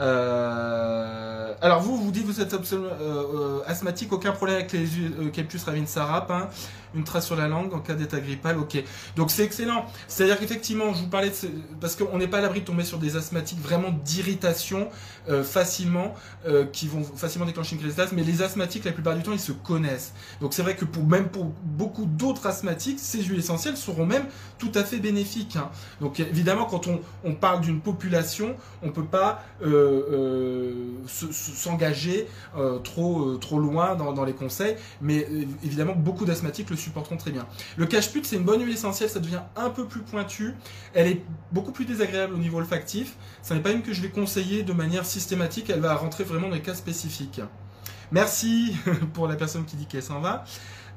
Euh, 0.00 1.54
alors 1.60 1.80
vous, 1.80 1.96
vous 1.96 2.10
dites 2.10 2.24
vous 2.24 2.40
êtes 2.40 2.52
absolument 2.52 2.88
euh, 3.00 3.22
euh, 3.34 3.60
asthmatique, 3.66 4.12
aucun 4.12 4.32
problème 4.32 4.56
avec 4.56 4.72
les 4.72 4.86
Eucalyptus 5.20 5.62
ravinsara, 5.64 6.26
hein, 6.30 6.48
une 6.94 7.04
trace 7.04 7.26
sur 7.26 7.36
la 7.36 7.48
langue 7.48 7.74
en 7.74 7.80
cas 7.80 7.94
d'état 7.94 8.20
grippal, 8.20 8.58
ok. 8.58 8.82
Donc 9.16 9.30
c'est 9.30 9.44
excellent. 9.44 9.86
C'est-à-dire 10.08 10.38
qu'effectivement, 10.38 10.92
je 10.94 11.00
vous 11.00 11.08
parlais 11.08 11.30
de 11.30 11.34
parce 11.80 11.96
qu'on 11.96 12.18
n'est 12.18 12.28
pas 12.28 12.38
à 12.38 12.40
l'abri 12.40 12.60
de 12.60 12.64
tomber 12.64 12.84
sur 12.84 12.98
des 12.98 13.16
asthmatiques 13.16 13.60
vraiment 13.60 13.90
d'irritation 14.04 14.88
facilement, 15.42 16.14
qui 16.72 16.86
vont 16.86 17.02
facilement 17.02 17.46
déclencher 17.46 17.76
une 17.76 17.80
crise 17.80 17.96
d'asthme, 17.96 18.16
mais 18.16 18.22
les 18.22 18.42
asthmatiques, 18.42 18.84
la 18.84 18.92
plupart 18.92 19.16
du 19.16 19.22
temps, 19.22 19.32
ils 19.32 19.40
se 19.40 19.52
connaissent. 19.52 20.12
Donc 20.40 20.52
c'est 20.52 20.62
vrai 20.62 20.76
que 20.76 20.84
pour 20.84 21.04
même 21.04 21.28
pour 21.28 21.44
beaucoup 21.44 22.04
d'autres 22.04 22.46
asthmatiques, 22.46 22.98
ces 23.00 23.22
huiles 23.22 23.38
essentielles 23.38 23.76
seront 23.76 24.06
même 24.06 24.24
tout 24.58 24.72
à 24.74 24.84
fait 24.84 24.98
bénéfiques. 24.98 25.56
Hein. 25.56 25.70
Donc 26.00 26.20
évidemment, 26.20 26.64
quand 26.64 26.86
on, 27.24 27.34
parle 27.34 27.60
d'une 27.60 27.80
population, 27.80 28.54
on 28.82 28.90
peut 28.90 29.04
pas 29.04 29.42
euh, 29.64 30.72
s'engager 31.06 32.26
euh, 32.56 32.78
trop, 32.78 33.22
euh, 33.22 33.38
trop 33.38 33.58
loin 33.58 33.94
dans, 33.96 34.24
les 34.24 34.32
conseils, 34.32 34.76
mais 35.02 35.26
évidemment 35.64 35.94
beaucoup 35.94 36.24
d'asthmatiques 36.24 36.70
le 36.70 36.76
supporteront 36.84 37.16
très 37.16 37.30
bien. 37.30 37.46
Le 37.76 37.86
cache-pute, 37.86 38.26
c'est 38.26 38.36
une 38.36 38.44
bonne 38.44 38.62
huile 38.62 38.74
essentielle, 38.74 39.08
ça 39.08 39.20
devient 39.20 39.42
un 39.56 39.70
peu 39.70 39.86
plus 39.86 40.02
pointu, 40.02 40.54
elle 40.94 41.08
est 41.08 41.22
beaucoup 41.52 41.72
plus 41.72 41.84
désagréable 41.84 42.34
au 42.34 42.38
niveau 42.38 42.58
olfactif, 42.58 43.14
ce 43.42 43.54
n'est 43.54 43.60
pas 43.60 43.72
une 43.72 43.82
que 43.82 43.92
je 43.92 44.00
vais 44.00 44.10
conseiller 44.10 44.62
de 44.62 44.72
manière 44.72 45.04
systématique, 45.06 45.70
elle 45.70 45.80
va 45.80 45.94
rentrer 45.94 46.24
vraiment 46.24 46.48
dans 46.48 46.54
les 46.54 46.62
cas 46.62 46.74
spécifiques. 46.74 47.40
Merci 48.12 48.76
pour 49.14 49.26
la 49.26 49.36
personne 49.36 49.64
qui 49.64 49.76
dit 49.76 49.86
qu'elle 49.86 50.02
s'en 50.02 50.20
va. 50.20 50.44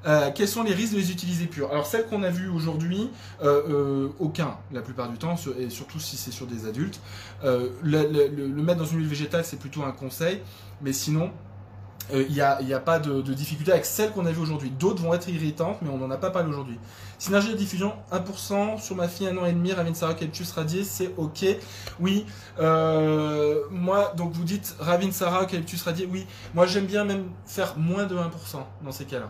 Euh, 0.05 0.29
quels 0.33 0.47
sont 0.47 0.63
les 0.63 0.73
risques 0.73 0.93
de 0.93 0.99
les 0.99 1.11
utiliser 1.11 1.47
purs? 1.47 1.71
Alors 1.71 1.85
celles 1.85 2.05
qu'on 2.05 2.23
a 2.23 2.29
vues 2.29 2.47
aujourd'hui, 2.47 3.09
euh, 3.41 3.61
euh, 3.69 4.09
aucun 4.19 4.57
la 4.71 4.81
plupart 4.81 5.09
du 5.09 5.17
temps, 5.17 5.35
et 5.59 5.69
surtout 5.69 5.99
si 5.99 6.17
c'est 6.17 6.31
sur 6.31 6.45
des 6.45 6.67
adultes. 6.67 7.01
Le, 7.43 8.61
mettre 8.61 8.79
dans 8.79 8.85
une 8.85 8.99
huile 8.99 9.07
végétale, 9.07 9.43
c'est 9.43 9.59
plutôt 9.59 9.83
un 9.83 9.91
conseil, 9.91 10.41
mais 10.81 10.93
sinon, 10.93 11.31
il 12.13 12.31
n'y 12.31 12.41
a, 12.41 12.57
a, 12.57 12.79
pas 12.79 12.99
de, 12.99 13.21
difficulté 13.33 13.71
avec 13.71 13.85
celles 13.85 14.11
qu'on 14.11 14.25
a 14.25 14.31
vues 14.31 14.41
aujourd'hui. 14.41 14.69
D'autres 14.69 15.01
vont 15.01 15.13
être 15.13 15.29
irritantes, 15.29 15.77
mais 15.81 15.89
on 15.89 15.97
n'en 15.97 16.11
a 16.11 16.17
pas 16.17 16.31
parlé 16.31 16.49
aujourd'hui. 16.49 16.79
Synergie 17.19 17.51
de 17.51 17.55
diffusion, 17.55 17.93
1%. 18.11 18.79
Sur 18.79 18.95
ma 18.95 19.07
fille, 19.07 19.27
un 19.27 19.37
an 19.37 19.45
et 19.45 19.53
demi, 19.53 19.73
Ravinsara 19.73 20.13
Keltus 20.13 20.51
radié, 20.51 20.83
c'est 20.83 21.13
OK. 21.17 21.45
Oui, 21.99 22.25
moi, 22.59 24.13
donc 24.15 24.33
vous 24.33 24.43
dites 24.43 24.75
Ravinsara 24.79 25.45
Keltus 25.45 25.81
radié, 25.83 26.07
oui. 26.11 26.25
Moi, 26.53 26.65
j'aime 26.65 26.85
bien 26.85 27.03
même 27.03 27.25
faire 27.45 27.77
moins 27.77 28.05
de 28.05 28.15
1% 28.15 28.21
dans 28.83 28.91
ces 28.91 29.05
cas-là. 29.05 29.29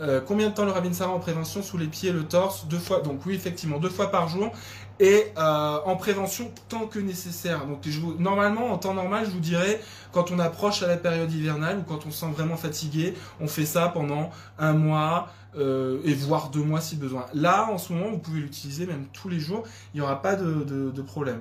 Euh, 0.00 0.20
combien 0.26 0.48
de 0.48 0.54
temps 0.54 0.64
le 0.64 0.70
Ravinsara 0.70 1.12
en 1.12 1.18
prévention 1.18 1.62
sous 1.62 1.76
les 1.76 1.86
pieds, 1.86 2.12
le 2.12 2.24
torse? 2.24 2.66
Deux 2.66 2.78
fois. 2.78 3.00
Donc 3.00 3.26
oui, 3.26 3.34
effectivement, 3.34 3.78
deux 3.78 3.90
fois 3.90 4.10
par 4.10 4.28
jour. 4.28 4.52
Et 4.98 5.32
euh, 5.38 5.78
en 5.84 5.96
prévention 5.96 6.50
tant 6.68 6.86
que 6.86 6.98
nécessaire. 6.98 7.66
Donc 7.66 7.80
je 7.82 8.00
normalement, 8.18 8.72
en 8.72 8.78
temps 8.78 8.94
normal, 8.94 9.24
je 9.26 9.30
vous 9.30 9.40
dirais, 9.40 9.80
quand 10.12 10.30
on 10.30 10.38
approche 10.38 10.82
à 10.82 10.86
la 10.86 10.96
période 10.96 11.32
hivernale 11.32 11.78
ou 11.78 11.82
quand 11.82 12.06
on 12.06 12.10
se 12.10 12.20
sent 12.20 12.32
vraiment 12.34 12.56
fatigué, 12.56 13.14
on 13.40 13.46
fait 13.46 13.66
ça 13.66 13.88
pendant 13.88 14.30
un 14.58 14.72
mois. 14.72 15.28
Euh, 15.58 15.98
et 16.04 16.14
voire 16.14 16.50
deux 16.50 16.62
mois 16.62 16.80
si 16.80 16.94
besoin. 16.94 17.26
Là, 17.34 17.68
en 17.72 17.76
ce 17.76 17.92
moment, 17.92 18.08
vous 18.08 18.18
pouvez 18.18 18.38
l'utiliser 18.38 18.86
même 18.86 19.06
tous 19.12 19.28
les 19.28 19.40
jours, 19.40 19.64
il 19.92 19.96
n'y 19.96 20.00
aura 20.00 20.22
pas 20.22 20.36
de, 20.36 21.02
problème. 21.02 21.40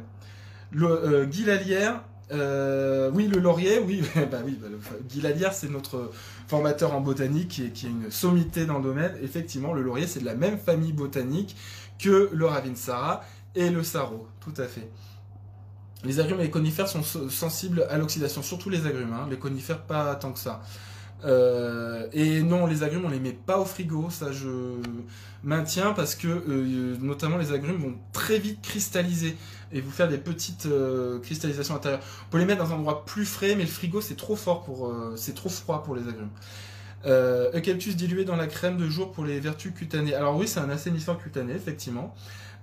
Le 0.72 1.26
Guy 1.26 1.45
Lalière, 1.45 2.01
oui, 2.32 3.28
le 3.28 3.38
laurier, 3.39 3.78
oui, 3.86 4.01
bah 4.32 4.39
oui, 4.43 4.60
bah, 4.60 4.68
Guy 5.07 5.45
c'est 5.51 5.70
notre 5.70 6.10
formateur 6.50 6.95
en 6.95 7.00
botanique 7.00 7.60
et 7.60 7.70
qui 7.70 7.86
est 7.86 7.89
une 7.89 8.10
sommité 8.10 8.66
dans 8.66 8.80
le 8.80 8.84
domaine. 8.84 9.14
Effectivement, 9.22 9.72
le 9.72 9.84
laurier, 9.84 10.08
c'est 10.08 10.20
de 10.20 10.26
la 10.26 10.34
même 10.34 10.58
famille 10.58 10.93
botanique 10.93 11.56
que 12.00 12.30
le 12.34 12.45
ravinsara 12.47 13.24
et 13.54 13.70
le 13.70 13.84
sarro, 13.84 14.28
tout 14.39 14.54
à 14.58 14.66
fait. 14.66 14.89
Les 16.04 16.20
agrumes 16.20 16.39
et 16.39 16.43
les 16.43 16.50
conifères 16.50 16.88
sont 16.88 17.04
sensibles 17.04 17.86
à 17.89 17.97
l'oxydation, 17.97 18.41
surtout 18.41 18.70
les 18.70 18.88
agrumes, 18.88 19.14
hein. 19.14 19.28
les 19.30 19.38
conifères 19.38 19.84
pas 19.84 20.16
tant 20.16 20.32
que 20.32 20.39
ça. 20.39 20.62
Euh, 21.26 22.08
et 22.14 22.41
non, 22.41 22.66
les 22.66 22.82
agrumes, 22.82 23.06
on 23.06 23.10
les 23.10 23.20
met 23.20 23.34
pas 23.34 23.60
au 23.60 23.66
frigo, 23.66 24.10
ça 24.10 24.32
je 24.32 24.47
maintiens 25.43 25.91
parce 25.91 26.16
que 26.16 26.28
euh, 26.28 26.95
notamment 27.00 27.38
les 27.38 27.52
agrumes 27.52 27.78
vont 27.78 27.95
très 28.12 28.39
vite 28.39 28.62
cristalliser 28.62 29.36
et 29.72 29.82
vous 29.82 29.91
faire 29.91 30.07
des 30.07 30.17
petites 30.17 30.65
euh, 30.65 31.20
cristallisations 31.20 31.76
intérieures. 31.76 32.01
On 32.28 32.32
peut 32.32 32.38
les 32.38 32.45
mettre 32.45 32.63
dans 32.63 32.72
un 32.74 32.78
endroit 32.78 33.05
plus 33.05 33.26
frais, 33.26 33.55
mais 33.55 33.63
le 33.63 33.70
frigo 33.70 34.01
c'est 34.01 34.15
trop 34.15 34.36
fort 34.36 34.63
pour, 34.63 34.93
c'est 35.15 35.36
trop 35.36 35.49
froid 35.49 35.84
pour 35.84 35.95
les 35.95 36.01
agrumes. 36.07 36.30
eucalyptus 37.05 37.95
dilué 37.95 38.26
dans 38.26 38.36
la 38.36 38.47
crème 38.47 38.78
de 38.78 38.89
jour 38.89 39.11
pour 39.11 39.26
les 39.26 39.39
vertus 39.39 39.74
cutanées. 39.74 40.13
Alors 40.13 40.36
oui, 40.36 40.47
c'est 40.47 40.59
un 40.59 40.70
assainissant 40.70 41.15
cutané, 41.15 41.53
effectivement. 41.53 42.15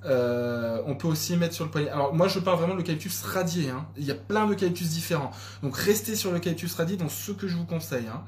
on 0.04 0.94
peut 0.98 1.08
aussi 1.08 1.36
mettre 1.36 1.54
sur 1.54 1.64
le 1.64 1.70
poignet. 1.70 1.90
Alors 1.90 2.14
moi 2.14 2.28
je 2.28 2.38
parle 2.38 2.58
vraiment 2.58 2.74
de 2.74 2.78
l'eucalyptus 2.78 3.22
radié. 3.22 3.70
Hein. 3.70 3.86
Il 3.96 4.04
y 4.04 4.10
a 4.10 4.16
plein 4.16 4.46
d'eucalyptus 4.46 4.90
différents. 4.90 5.30
Donc 5.62 5.76
restez 5.76 6.16
sur 6.16 6.32
l'eucalyptus 6.32 6.74
radié 6.74 6.96
dans 6.96 7.08
ce 7.08 7.32
que 7.32 7.48
je 7.48 7.56
vous 7.56 7.66
conseille. 7.66 8.06
Hein. 8.08 8.22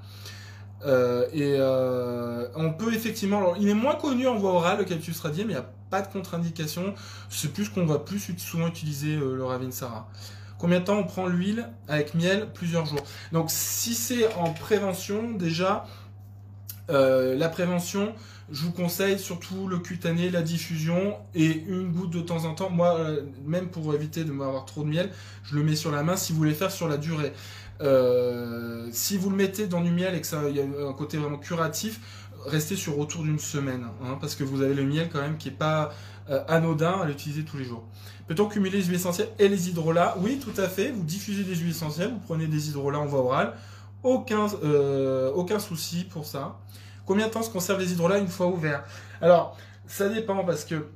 Euh, 0.86 1.26
et 1.32 1.56
euh, 1.58 2.48
on 2.54 2.72
peut 2.72 2.94
effectivement, 2.94 3.38
alors, 3.38 3.56
il 3.58 3.68
est 3.68 3.74
moins 3.74 3.96
connu 3.96 4.26
en 4.26 4.36
voie 4.36 4.52
orale 4.52 4.78
le 4.78 4.84
cactus 4.84 5.18
radié, 5.20 5.44
mais 5.44 5.52
il 5.52 5.56
n'y 5.56 5.62
a 5.62 5.70
pas 5.90 6.02
de 6.02 6.08
contre-indication. 6.08 6.94
C'est 7.28 7.52
plus 7.52 7.68
qu'on 7.68 7.86
va 7.86 7.98
plus 7.98 8.20
souvent 8.38 8.68
utiliser 8.68 9.16
euh, 9.16 9.36
le 9.36 9.44
Ravinsara. 9.44 10.08
Combien 10.58 10.80
de 10.80 10.84
temps 10.84 10.98
on 10.98 11.04
prend 11.04 11.26
l'huile 11.26 11.68
avec 11.86 12.14
miel 12.14 12.48
Plusieurs 12.52 12.86
jours? 12.86 13.02
Donc 13.32 13.46
si 13.48 13.94
c'est 13.94 14.32
en 14.34 14.52
prévention, 14.52 15.32
déjà, 15.32 15.86
la 16.88 17.48
prévention, 17.48 18.14
je 18.50 18.62
vous 18.62 18.72
conseille 18.72 19.18
surtout 19.18 19.68
le 19.68 19.78
cutané, 19.78 20.30
la 20.30 20.42
diffusion 20.42 21.16
et 21.34 21.64
une 21.68 21.92
goutte 21.92 22.10
de 22.10 22.20
temps 22.20 22.44
en 22.44 22.54
temps. 22.54 22.70
Moi, 22.70 22.98
même 23.44 23.68
pour 23.68 23.94
éviter 23.94 24.24
de 24.24 24.32
m'avoir 24.32 24.64
trop 24.64 24.82
de 24.82 24.88
miel, 24.88 25.10
je 25.44 25.54
le 25.54 25.62
mets 25.62 25.76
sur 25.76 25.92
la 25.92 26.02
main 26.02 26.16
si 26.16 26.32
vous 26.32 26.38
voulez 26.38 26.54
faire 26.54 26.70
sur 26.70 26.88
la 26.88 26.96
durée. 26.96 27.32
Euh, 27.80 28.88
si 28.90 29.16
vous 29.16 29.30
le 29.30 29.36
mettez 29.36 29.66
dans 29.66 29.80
du 29.80 29.90
miel 29.90 30.14
et 30.14 30.20
que 30.20 30.26
ça 30.26 30.48
y 30.48 30.60
a 30.60 30.64
un 30.64 30.92
côté 30.94 31.16
vraiment 31.16 31.38
curatif, 31.38 32.00
restez 32.46 32.76
sur 32.76 32.98
autour 32.98 33.22
d'une 33.22 33.38
semaine, 33.38 33.86
hein, 34.02 34.16
parce 34.20 34.34
que 34.34 34.44
vous 34.44 34.62
avez 34.62 34.74
le 34.74 34.84
miel 34.84 35.08
quand 35.10 35.20
même 35.20 35.36
qui 35.36 35.48
est 35.48 35.52
pas 35.52 35.92
euh, 36.30 36.42
anodin 36.48 37.00
à 37.00 37.06
l'utiliser 37.06 37.44
tous 37.44 37.56
les 37.56 37.64
jours. 37.64 37.84
Peut-on 38.26 38.46
cumuler 38.46 38.78
les 38.78 38.84
huiles 38.84 38.96
essentielles 38.96 39.30
et 39.38 39.48
les 39.48 39.68
hydrolats? 39.68 40.16
Oui, 40.20 40.38
tout 40.38 40.58
à 40.60 40.68
fait. 40.68 40.90
Vous 40.90 41.02
diffusez 41.02 41.44
des 41.44 41.54
huiles 41.54 41.70
essentielles, 41.70 42.10
vous 42.10 42.20
prenez 42.20 42.46
des 42.46 42.68
hydrolats 42.68 42.98
en 43.00 43.06
voie 43.06 43.20
orale, 43.20 43.54
aucun, 44.02 44.46
euh, 44.62 45.30
aucun 45.32 45.58
souci 45.58 46.04
pour 46.04 46.26
ça. 46.26 46.58
Combien 47.06 47.28
de 47.28 47.32
temps 47.32 47.42
se 47.42 47.50
conservent 47.50 47.80
les 47.80 47.92
hydrolats 47.92 48.18
une 48.18 48.28
fois 48.28 48.46
ouverts? 48.48 48.84
Alors, 49.20 49.56
ça 49.86 50.08
dépend 50.08 50.44
parce 50.44 50.64
que 50.64 50.88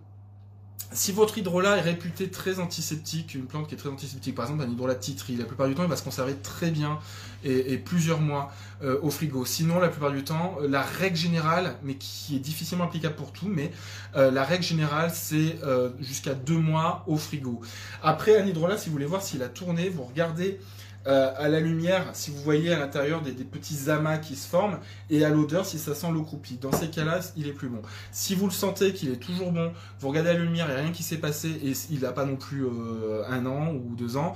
si 0.92 1.12
votre 1.12 1.38
hydrolat 1.38 1.78
est 1.78 1.82
réputé 1.82 2.28
très 2.28 2.58
antiseptique, 2.58 3.34
une 3.34 3.46
plante 3.46 3.68
qui 3.68 3.74
est 3.74 3.78
très 3.78 3.88
antiseptique, 3.88 4.34
par 4.34 4.46
exemple 4.46 4.64
un 4.64 4.70
hydrolat 4.70 4.94
titri, 4.94 5.36
la 5.36 5.44
plupart 5.44 5.68
du 5.68 5.74
temps 5.74 5.82
il 5.82 5.88
va 5.88 5.96
se 5.96 6.02
conserver 6.02 6.34
très 6.34 6.70
bien 6.70 6.98
et, 7.44 7.76
plusieurs 7.78 8.20
mois 8.20 8.52
euh, 8.82 8.98
au 9.02 9.10
frigo. 9.10 9.44
Sinon, 9.44 9.80
la 9.80 9.88
plupart 9.88 10.12
du 10.12 10.22
temps, 10.22 10.56
euh, 10.60 10.68
la 10.68 10.82
règle 10.82 11.16
générale, 11.16 11.76
mais 11.82 11.94
qui 11.94 12.36
est 12.36 12.40
difficilement 12.40 12.84
applicable 12.84 13.16
pour 13.16 13.32
tout, 13.32 13.48
mais 13.48 13.72
euh, 14.16 14.30
la 14.30 14.44
règle 14.44 14.64
générale 14.64 15.10
c'est 15.12 15.56
jusqu'à 16.00 16.34
deux 16.34 16.58
mois 16.58 17.04
au 17.06 17.16
frigo. 17.16 17.60
Après 18.02 18.40
un 18.40 18.46
hydrolat, 18.46 18.76
si 18.76 18.86
vous 18.86 18.92
voulez 18.92 19.06
voir 19.06 19.22
s'il 19.22 19.42
a 19.42 19.48
tourné, 19.48 19.88
vous 19.88 20.04
regardez 20.04 20.60
euh, 21.06 21.32
à 21.36 21.48
la 21.48 21.58
lumière, 21.58 22.10
si 22.12 22.30
vous 22.30 22.40
voyez 22.42 22.72
à 22.72 22.78
l'intérieur 22.78 23.22
des, 23.22 23.32
petits 23.32 23.90
amas 23.90 24.18
qui 24.18 24.36
se 24.36 24.48
forment, 24.48 24.78
et 25.10 25.24
à 25.24 25.30
l'odeur, 25.30 25.66
si 25.66 25.78
ça 25.78 25.94
sent 25.94 26.06
l'eau 26.12 26.22
croupie. 26.22 26.58
Dans 26.58 26.72
ces 26.72 26.90
cas-là, 26.90 27.20
il 27.36 27.48
est 27.48 27.52
plus 27.52 27.68
bon. 27.68 27.82
Si 28.12 28.34
vous 28.34 28.46
le 28.46 28.52
sentez 28.52 28.92
qu'il 28.92 29.10
est 29.10 29.16
toujours 29.16 29.50
bon, 29.50 29.72
vous 29.98 30.08
regardez 30.08 30.30
à 30.30 30.34
la 30.34 30.38
lumière, 30.40 30.70
a 30.70 30.74
rien 30.74 30.92
qui 30.92 31.02
s'est 31.02 31.18
passé, 31.18 31.48
et 31.48 31.72
il 31.90 32.00
n'a 32.00 32.12
pas 32.12 32.24
non 32.24 32.36
plus 32.36 32.64
euh, 32.64 33.24
un 33.28 33.46
an 33.46 33.72
ou 33.72 33.96
deux 33.96 34.16
ans, 34.16 34.34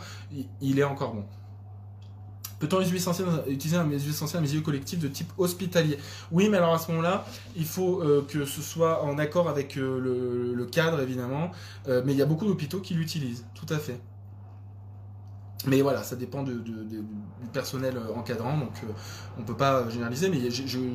il, 0.60 0.78
est 0.78 0.84
encore 0.84 1.14
bon. 1.14 1.24
Peut-on 2.58 2.80
utiliser 2.80 3.76
un 3.76 3.84
huiles 3.84 4.08
essentielles, 4.08 4.42
un 4.42 4.46
milieu 4.46 4.60
collectif 4.60 4.98
de 4.98 5.08
type 5.08 5.32
hospitalier? 5.38 5.98
Oui, 6.32 6.48
mais 6.48 6.56
alors 6.56 6.74
à 6.74 6.78
ce 6.78 6.90
moment-là, 6.90 7.26
il 7.54 7.66
faut 7.66 8.02
euh, 8.02 8.26
que 8.26 8.44
ce 8.44 8.60
soit 8.60 9.04
en 9.04 9.18
accord 9.18 9.48
avec 9.48 9.76
le, 9.76 10.66
cadre, 10.72 11.00
évidemment. 11.00 11.52
mais 11.86 12.12
il 12.12 12.16
y 12.16 12.22
a 12.22 12.26
beaucoup 12.26 12.46
d'hôpitaux 12.46 12.80
qui 12.80 12.94
l'utilisent, 12.94 13.44
tout 13.54 13.72
à 13.72 13.78
fait. 13.78 14.00
Mais 15.66 15.82
voilà, 15.82 16.02
ça 16.04 16.14
dépend 16.16 16.42
du 16.44 16.52
personnel 17.52 17.96
euh, 17.96 18.14
encadrant, 18.14 18.56
donc 18.56 18.72
euh, 18.84 18.92
on 19.38 19.42
peut 19.42 19.56
pas 19.56 19.88
généraliser. 19.90 20.28
Mais 20.28 20.38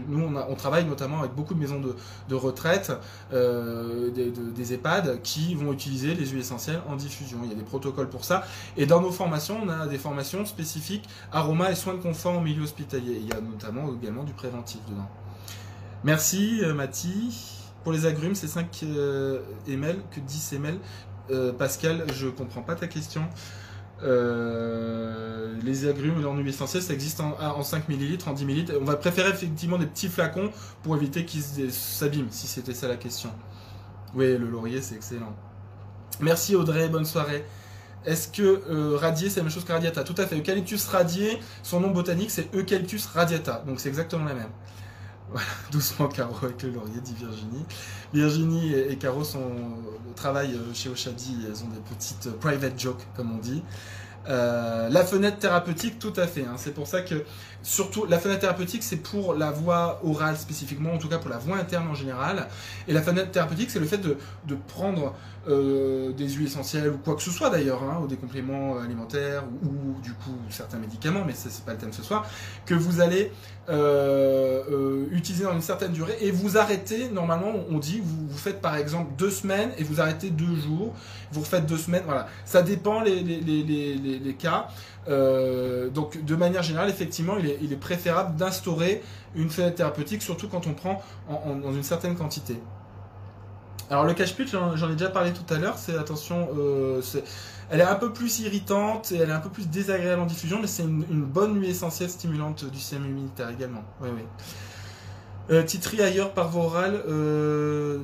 nous, 0.08 0.24
on, 0.24 0.36
a- 0.38 0.48
on 0.50 0.56
travaille 0.56 0.86
notamment 0.86 1.20
avec 1.20 1.34
beaucoup 1.34 1.54
de 1.54 1.60
maisons 1.60 1.82
de, 1.82 2.36
retraite, 2.36 2.92
euh, 3.34 4.10
des, 4.12 4.32
de- 4.32 4.50
des 4.52 4.74
EHPAD, 4.74 5.22
qui 5.24 5.56
vont 5.56 5.74
utiliser 5.74 6.14
les 6.16 6.26
huiles 6.28 6.40
essentielles 6.42 6.82
en 6.88 6.96
diffusion. 6.96 7.40
Il 7.44 7.50
y 7.50 7.54
a 7.54 7.56
des 7.56 7.64
protocoles 7.64 8.10
pour 8.10 8.24
ça. 8.24 8.44
Et 8.78 8.86
dans 8.86 9.02
nos 9.02 9.12
formations, 9.12 9.60
on 9.64 9.70
a 9.70 9.88
des 9.88 9.98
formations 9.98 10.46
spécifiques 10.46 11.08
aromas 11.32 11.72
et 11.72 11.76
soins 11.76 11.94
de 11.96 12.00
confort 12.02 12.38
au 12.38 12.42
milieu 12.42 12.64
hospitalier. 12.64 13.18
Il 13.22 13.28
y 13.28 13.34
a 13.34 13.42
notamment 13.42 13.94
également 14.02 14.24
du 14.24 14.34
préventif 14.34 14.80
dedans. 14.90 15.10
Merci, 16.04 16.60
euh, 16.64 16.74
Mathie. 16.74 17.58
Pour 17.84 17.92
les 17.94 18.06
agrumes, 18.06 18.36
c'est 18.36 18.48
5 18.48 18.68
euh, 18.84 19.40
ml 19.68 19.98
que 20.12 20.20
10 20.20 20.54
ml. 20.54 20.78
Euh, 21.30 21.54
Pascal, 21.54 22.06
je 22.14 22.28
comprends 22.28 22.62
pas 22.62 22.76
ta 22.76 22.88
question. 22.88 23.24
Euh, 24.04 25.56
les 25.64 25.88
agrumes 25.88 26.22
leur 26.22 26.34
huile 26.34 26.48
essentielle, 26.48 26.82
ça 26.82 26.94
existe 26.94 27.20
en, 27.20 27.38
en 27.40 27.64
5 27.64 27.88
ml, 27.90 28.18
en 28.28 28.34
10 28.34 28.46
ml. 28.46 28.78
On 28.82 28.86
va 28.86 28.96
préférer 28.96 29.30
effectivement 29.30 29.78
des 29.78 29.86
petits 29.86 30.10
flacons 30.10 30.52
pour 30.84 30.96
éviter 30.96 31.26
qu'ils 31.26 31.72
s'abîment, 31.72 32.32
si 32.32 32.48
c'était 32.48 32.74
ça 32.74 32.88
la 32.88 32.98
question. 32.98 33.30
Oui, 34.16 34.38
le 34.38 34.48
laurier, 34.48 34.82
c'est 34.82 34.96
excellent. 34.96 35.34
Merci 36.20 36.56
Audrey, 36.56 36.90
bonne 36.90 37.06
soirée. 37.06 37.46
Est-ce 38.06 38.28
que 38.28 38.64
euh, 38.70 38.98
radier, 38.98 39.30
c'est 39.30 39.38
la 39.40 39.44
même 39.44 39.52
chose 39.52 39.64
que 39.64 39.72
radiata? 39.72 40.04
Tout 40.04 40.16
à 40.18 40.26
fait. 40.26 40.38
Eucalyptus 40.38 40.88
radié, 40.88 41.40
son 41.62 41.80
nom 41.80 41.92
botanique, 41.92 42.32
c'est 42.32 42.54
Eucalyptus 42.56 43.06
radiata. 43.06 43.64
Donc 43.68 43.80
c'est 43.80 43.90
exactement 43.90 44.26
la 44.26 44.34
même. 44.34 44.50
Voilà, 45.32 45.48
doucement 45.72 46.08
Caro 46.08 46.36
avec 46.44 46.62
le 46.64 46.72
laurier, 46.72 47.00
dit 47.02 47.14
Virginie. 47.18 47.66
Virginie 48.14 48.74
et, 48.74 48.98
Caro 48.98 49.24
sont, 49.24 49.40
euh, 49.40 50.14
travaillent 50.16 50.56
euh, 50.56 50.74
chez 50.74 50.90
Oshadi, 50.90 51.38
elles 51.48 51.64
ont 51.64 51.70
des 51.70 51.80
petites 51.96 52.28
euh, 52.28 52.38
private 52.40 52.80
jokes, 52.80 53.06
comme 53.16 53.32
on 53.32 53.38
dit. 53.38 53.64
La 54.28 55.04
fenêtre 55.04 55.40
thérapeutique, 55.40 55.98
tout 56.00 56.14
à 56.16 56.28
fait. 56.28 56.42
hein. 56.46 56.56
C'est 56.58 56.74
pour 56.74 56.86
ça 56.86 57.02
que, 57.02 57.24
surtout, 57.64 58.06
la 58.06 58.20
fenêtre 58.20 58.42
thérapeutique, 58.42 58.84
c'est 58.84 58.98
pour 58.98 59.34
la 59.34 59.52
voie 59.52 60.00
orale 60.04 60.38
spécifiquement, 60.38 60.94
en 60.94 60.98
tout 60.98 61.10
cas 61.10 61.18
pour 61.18 61.30
la 61.30 61.38
voie 61.38 61.58
interne 61.58 61.88
en 61.88 61.96
général. 61.96 62.48
Et 62.88 62.94
la 62.94 63.02
fenêtre 63.02 63.32
thérapeutique, 63.32 63.70
c'est 63.70 63.80
le 63.80 63.86
fait 63.86 64.00
de, 64.00 64.18
prendre 64.68 65.14
euh, 65.48 66.12
des 66.14 66.30
huiles 66.30 66.48
essentielles 66.48 66.90
ou 66.90 66.98
quoi 66.98 67.16
que 67.16 67.22
ce 67.22 67.32
soit 67.32 67.50
d'ailleurs, 67.50 67.84
hein, 67.84 68.00
ou 68.04 68.08
des 68.08 68.16
compléments 68.16 68.78
alimentaires 68.78 69.44
ou, 69.64 70.00
du 70.02 70.14
coup 70.14 70.36
certains 70.50 70.78
médicaments, 70.78 71.24
mais 71.26 71.34
ça 71.34 71.50
c'est 71.50 71.66
pas 71.66 71.74
le 71.74 71.78
thème 71.78 71.94
ce 71.94 72.04
soir, 72.04 72.28
que 72.66 72.76
vous 72.76 73.02
allez 73.02 73.32
euh, 73.70 74.64
euh, 74.72 75.06
utiliser 75.12 75.44
dans 75.44 75.54
une 75.54 75.62
certaine 75.62 75.92
durée 75.92 76.18
et 76.22 76.32
vous 76.32 76.58
arrêtez. 76.58 77.10
Normalement, 77.10 77.54
on 77.70 77.78
dit 77.78 78.02
vous, 78.04 78.38
faites 78.38 78.62
par 78.62 78.76
exemple 78.76 79.12
deux 79.18 79.32
semaines 79.32 79.72
et 79.78 79.84
vous 79.84 80.02
arrêtez 80.02 80.30
deux 80.30 80.56
jours. 80.56 80.94
Vous 81.32 81.42
refaites 81.42 81.66
deux 81.66 81.78
semaines. 81.78 82.04
Voilà, 82.06 82.28
ça 82.46 82.62
dépend 82.62 83.02
les 83.02 84.36
cas. 84.38 84.68
Euh, 85.08 85.90
donc, 85.90 86.24
de 86.24 86.36
manière 86.36 86.64
générale, 86.64 86.90
effectivement, 86.90 87.36
il 87.38 87.74
est, 87.74 87.76
préférable 87.76 88.36
d'instaurer 88.36 89.02
une 89.36 89.50
fenêtre 89.50 89.76
thérapeutique, 89.76 90.22
surtout 90.22 90.48
quand 90.48 90.68
on 90.68 90.74
prend 90.74 91.02
en, 91.28 91.34
en- 91.34 91.56
dans 91.56 91.74
une 91.74 91.84
certaine 91.84 92.16
quantité. 92.16 92.60
Alors 93.90 94.06
le 94.06 94.14
cache 94.14 94.34
j'en 94.50 94.78
j'en 94.78 94.90
ai 94.90 94.94
déjà 94.94 95.10
parlé 95.10 95.34
tout 95.34 95.54
à 95.54 95.58
l'heure, 95.58 95.78
c'est 95.78 95.98
attention, 95.98 96.48
euh, 96.58 97.02
elle 97.70 97.82
est 97.82 97.84
un 97.84 97.96
peu 97.96 98.14
plus 98.14 98.40
irritante 98.40 99.12
et 99.12 99.18
elle 99.18 99.30
est 99.30 99.34
un 99.34 99.42
peu 99.42 99.50
plus 99.50 99.68
désagréable 99.68 100.22
en 100.22 100.26
diffusion, 100.26 100.60
mais 100.62 100.68
c'est 100.68 100.84
une, 100.84 101.26
bonne 101.26 101.60
huile 101.60 101.72
essentielle 101.72 102.10
stimulante 102.10 102.64
du 102.64 102.80
système 102.80 103.04
immunitaire 103.04 103.50
également. 103.50 103.84
Oui, 104.00 104.08
oui. 104.16 104.22
Euh, 105.50 105.64
titri 105.64 106.02
ailleurs 106.02 106.32
par 106.34 106.48
voie 106.50 106.64
orale, 106.64 107.04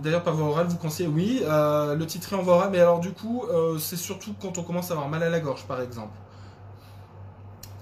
d'ailleurs 0.04 0.24
par 0.24 0.34
voie 0.36 0.48
orale 0.48 0.68
vous 0.68 0.76
conseillez, 0.76 1.08
oui, 1.08 1.42
le 1.46 2.04
titri 2.04 2.36
en 2.36 2.42
voie 2.42 2.56
orale, 2.56 2.70
mais 2.72 2.80
alors 2.80 3.00
du 3.00 3.12
coup 3.12 3.46
c'est 3.80 3.96
surtout 3.96 4.34
quand 4.42 4.58
on 4.58 4.64
commence 4.64 4.90
à 4.92 4.94
avoir 4.96 5.08
mal 5.08 5.24
à 5.24 5.30
la 5.30 5.40
gorge 5.40 5.64
par 5.68 5.80
exemple. 5.80 6.12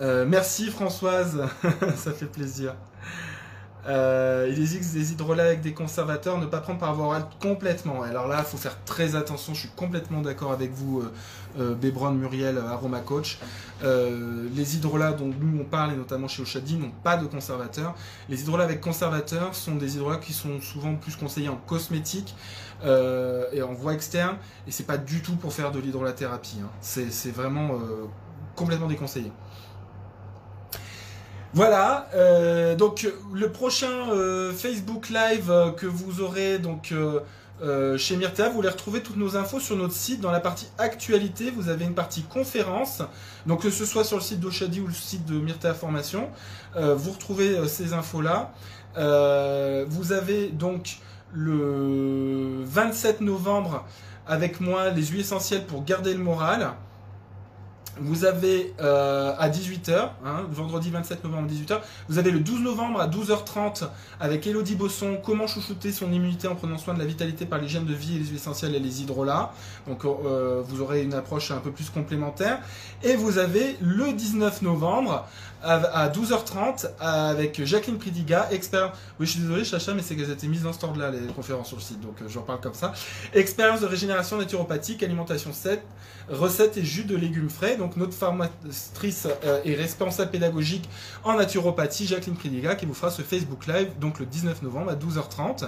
Euh, 0.01 0.25
merci 0.27 0.69
Françoise, 0.69 1.41
ça 1.95 2.11
fait 2.11 2.25
plaisir. 2.25 2.75
Euh, 3.87 4.47
il 4.51 4.59
existe 4.59 4.93
des 4.95 5.11
hydrolats 5.11 5.43
avec 5.43 5.61
des 5.61 5.73
conservateurs, 5.73 6.39
ne 6.39 6.47
pas 6.47 6.59
prendre 6.59 6.79
par 6.79 6.95
voie 6.95 7.05
orale 7.05 7.25
complètement. 7.39 8.01
Alors 8.01 8.27
là, 8.27 8.37
il 8.39 8.45
faut 8.45 8.57
faire 8.57 8.83
très 8.83 9.15
attention. 9.15 9.53
Je 9.53 9.59
suis 9.59 9.69
complètement 9.75 10.21
d'accord 10.21 10.51
avec 10.51 10.71
vous, 10.73 11.01
euh, 11.59 11.75
euh, 11.77 12.11
Muriel, 12.11 12.57
euh, 12.57 12.67
Aroma 12.67 12.99
Coach. 12.99 13.37
Les 13.83 14.75
hydrolats 14.75 15.13
dont 15.13 15.31
nous 15.39 15.61
on 15.61 15.65
parle, 15.65 15.93
et 15.93 15.95
notamment 15.95 16.27
chez 16.27 16.41
Oshadi, 16.41 16.77
n'ont 16.77 16.91
pas 17.03 17.15
de 17.15 17.27
conservateurs. 17.27 17.93
Les 18.27 18.41
hydrolats 18.41 18.63
avec 18.63 18.81
conservateurs 18.81 19.53
sont 19.53 19.75
des 19.75 19.95
hydrolats 19.97 20.17
qui 20.17 20.33
sont 20.33 20.59
souvent 20.61 20.95
plus 20.95 21.15
conseillés 21.15 21.49
en 21.49 21.57
cosmétique 21.57 22.35
et 22.83 23.61
en 23.61 23.73
voie 23.73 23.93
externe. 23.93 24.37
Et 24.67 24.71
c'est 24.71 24.87
pas 24.87 24.97
du 24.97 25.21
tout 25.21 25.35
pour 25.35 25.53
faire 25.53 25.71
de 25.71 25.79
l'hydrolathérapie. 25.79 26.57
hein. 26.63 26.69
C'est 26.81 27.31
vraiment 27.31 27.77
complètement 28.55 28.87
déconseillé. 28.87 29.31
Voilà, 31.55 32.09
euh, 32.13 32.75
donc 32.75 33.07
le 33.33 33.49
prochain 33.49 34.11
euh, 34.11 34.51
Facebook 34.51 35.07
Live 35.07 35.49
euh, 35.49 35.71
que 35.71 35.85
vous 35.85 36.19
aurez 36.19 36.59
donc 36.59 36.93
chez 37.97 38.17
Myrta, 38.17 38.49
vous 38.49 38.59
allez 38.59 38.67
retrouver 38.67 38.99
toutes 38.99 39.15
nos 39.15 39.37
infos 39.37 39.61
sur 39.61 39.77
notre 39.77 39.93
site. 39.93 40.19
Dans 40.19 40.31
la 40.31 40.41
partie 40.41 40.67
actualité, 40.77 41.51
vous 41.51 41.69
avez 41.69 41.85
une 41.85 41.93
partie 41.93 42.23
conférence. 42.23 43.03
Donc 43.45 43.61
que 43.61 43.69
ce 43.69 43.85
soit 43.85 44.03
sur 44.03 44.17
le 44.17 44.21
site 44.21 44.41
d'Oshadi 44.41 44.81
ou 44.81 44.87
le 44.87 44.93
site 44.93 45.25
de 45.25 45.39
Myrta 45.39 45.73
Formation, 45.73 46.27
vous 46.75 47.11
retrouvez 47.11 47.65
ces 47.69 47.93
infos-là. 47.93 48.51
Vous 48.97 50.11
avez 50.11 50.49
donc 50.49 50.97
le 51.31 52.65
27 52.65 53.21
novembre 53.21 53.85
avec 54.27 54.59
moi 54.59 54.89
les 54.89 55.05
huiles 55.05 55.21
essentielles 55.21 55.65
pour 55.65 55.85
garder 55.85 56.13
le 56.13 56.19
moral. 56.19 56.73
Vous 57.99 58.25
avez 58.25 58.73
euh, 58.81 59.33
à 59.37 59.49
18h, 59.49 60.09
hein, 60.25 60.45
vendredi 60.51 60.89
27 60.89 61.23
novembre 61.23 61.47
à 61.49 61.53
18h, 61.53 61.79
vous 62.09 62.17
avez 62.17 62.31
le 62.31 62.41
12 62.41 62.59
novembre 62.61 62.99
à 62.99 63.07
12h30 63.07 63.87
avec 64.19 64.45
Elodie 64.47 64.75
Bosson, 64.75 65.17
comment 65.23 65.47
chouchouter 65.47 65.93
son 65.93 66.11
immunité 66.11 66.47
en 66.47 66.55
prenant 66.55 66.77
soin 66.77 66.93
de 66.93 66.99
la 66.99 67.05
vitalité 67.05 67.45
par 67.45 67.59
l'hygiène 67.59 67.85
de 67.85 67.93
vie 67.93 68.15
et 68.15 68.19
les 68.19 68.25
huiles 68.25 68.35
essentielles 68.35 68.75
et 68.75 68.79
les 68.79 69.01
hydrolats. 69.01 69.53
Donc 69.87 70.03
euh, 70.03 70.61
vous 70.65 70.81
aurez 70.81 71.03
une 71.03 71.13
approche 71.13 71.51
un 71.51 71.59
peu 71.59 71.71
plus 71.71 71.89
complémentaire. 71.89 72.59
Et 73.03 73.15
vous 73.15 73.37
avez 73.37 73.77
le 73.79 74.11
19 74.11 74.61
novembre 74.61 75.25
à, 75.65 76.03
à 76.03 76.09
12h30 76.09 76.87
avec 76.99 77.63
Jacqueline 77.65 77.97
Pridiga, 77.97 78.47
expert. 78.51 78.93
Oui, 79.19 79.25
je 79.25 79.31
suis 79.31 79.41
désolé, 79.41 79.65
Chacha, 79.65 79.93
mais 79.93 80.01
c'est 80.01 80.15
qu'elles 80.15 80.31
étaient 80.31 80.47
mises 80.47 80.63
dans 80.63 80.73
ce 80.73 80.85
ordre-là, 80.85 81.09
les 81.09 81.33
conférences 81.33 81.67
sur 81.67 81.77
le 81.77 81.81
site, 81.81 81.99
donc 81.99 82.21
euh, 82.21 82.25
j'en 82.29 82.41
parle 82.41 82.61
comme 82.61 82.75
ça. 82.75 82.93
Expérience 83.33 83.81
de 83.81 83.87
régénération 83.87 84.37
naturopathique, 84.37 85.01
alimentation 85.01 85.51
7, 85.51 85.81
recettes 86.29 86.77
et 86.77 86.83
jus 86.83 87.03
de 87.03 87.15
légumes 87.15 87.49
frais. 87.49 87.77
Donc 87.77 87.97
notre 87.97 88.13
formatrice 88.13 89.27
euh, 89.43 89.59
et 89.65 89.73
responsable 89.73 90.31
pédagogique 90.31 90.87
en 91.23 91.33
naturopathie, 91.33 92.07
Jacqueline 92.07 92.35
Pridiga, 92.35 92.75
qui 92.75 92.85
vous 92.85 92.93
fera 92.93 93.09
ce 93.09 93.23
Facebook 93.23 93.65
Live 93.67 93.89
donc 93.99 94.19
le 94.19 94.25
19 94.25 94.61
novembre 94.61 94.91
à 94.91 94.95
12h30. 94.95 95.67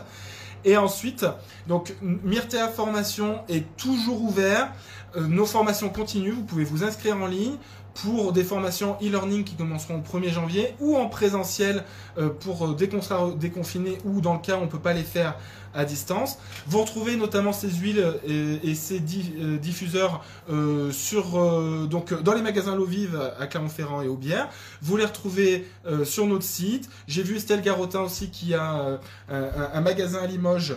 Et 0.65 0.75
ensuite, 0.75 1.25
donc 1.67 1.95
Myrtea 2.01 2.67
Formation 2.67 3.41
est 3.47 3.65
toujours 3.77 4.21
ouvert. 4.21 4.71
Euh, 5.15 5.21
nos 5.21 5.45
formations 5.45 5.89
continuent. 5.89 6.33
Vous 6.33 6.43
pouvez 6.43 6.63
vous 6.63 6.83
inscrire 6.83 7.15
en 7.17 7.27
ligne 7.27 7.57
pour 8.03 8.31
des 8.33 8.43
formations 8.43 8.95
e-learning 9.01 9.43
qui 9.43 9.55
commenceront 9.55 9.95
au 9.97 10.17
1er 10.17 10.29
janvier 10.29 10.75
ou 10.79 10.95
en 10.97 11.07
présentiel 11.09 11.83
euh, 12.17 12.29
pour 12.29 12.65
euh, 12.67 12.75
dès 12.75 12.87
qu'on 12.89 13.01
sera 13.01 13.31
déconfiné 13.31 13.97
ou 14.05 14.21
dans 14.21 14.33
le 14.33 14.39
cas 14.39 14.57
où 14.57 14.61
on 14.61 14.65
ne 14.65 14.69
peut 14.69 14.79
pas 14.79 14.93
les 14.93 15.03
faire 15.03 15.35
à 15.73 15.85
distance. 15.85 16.37
Vous 16.67 16.79
retrouvez 16.81 17.15
notamment 17.17 17.53
ces 17.53 17.69
huiles 17.69 18.03
et, 18.25 18.73
ces 18.73 18.99
di- 18.99 19.33
euh, 19.39 19.57
diffuseurs 19.57 20.23
euh, 20.49 20.91
sur, 20.91 21.39
euh, 21.39 21.85
donc, 21.85 22.19
dans 22.23 22.33
les 22.33 22.41
magasins 22.41 22.75
L'eau 22.75 22.85
Vive 22.85 23.19
à 23.39 23.45
Clermont-Ferrand 23.47 24.01
et 24.01 24.07
Aubière. 24.07 24.49
Vous 24.81 24.97
les 24.97 25.05
retrouvez 25.05 25.67
euh, 25.85 26.03
sur 26.05 26.25
notre 26.25 26.45
site. 26.45 26.89
J'ai 27.07 27.21
vu 27.21 27.35
Estelle 27.35 27.61
Garotin 27.61 28.01
aussi 28.01 28.31
qui 28.31 28.53
a 28.55 28.99
euh, 29.29 29.69
un, 29.73 29.81
magasin 29.81 30.19
à 30.23 30.27
Limoges. 30.27 30.75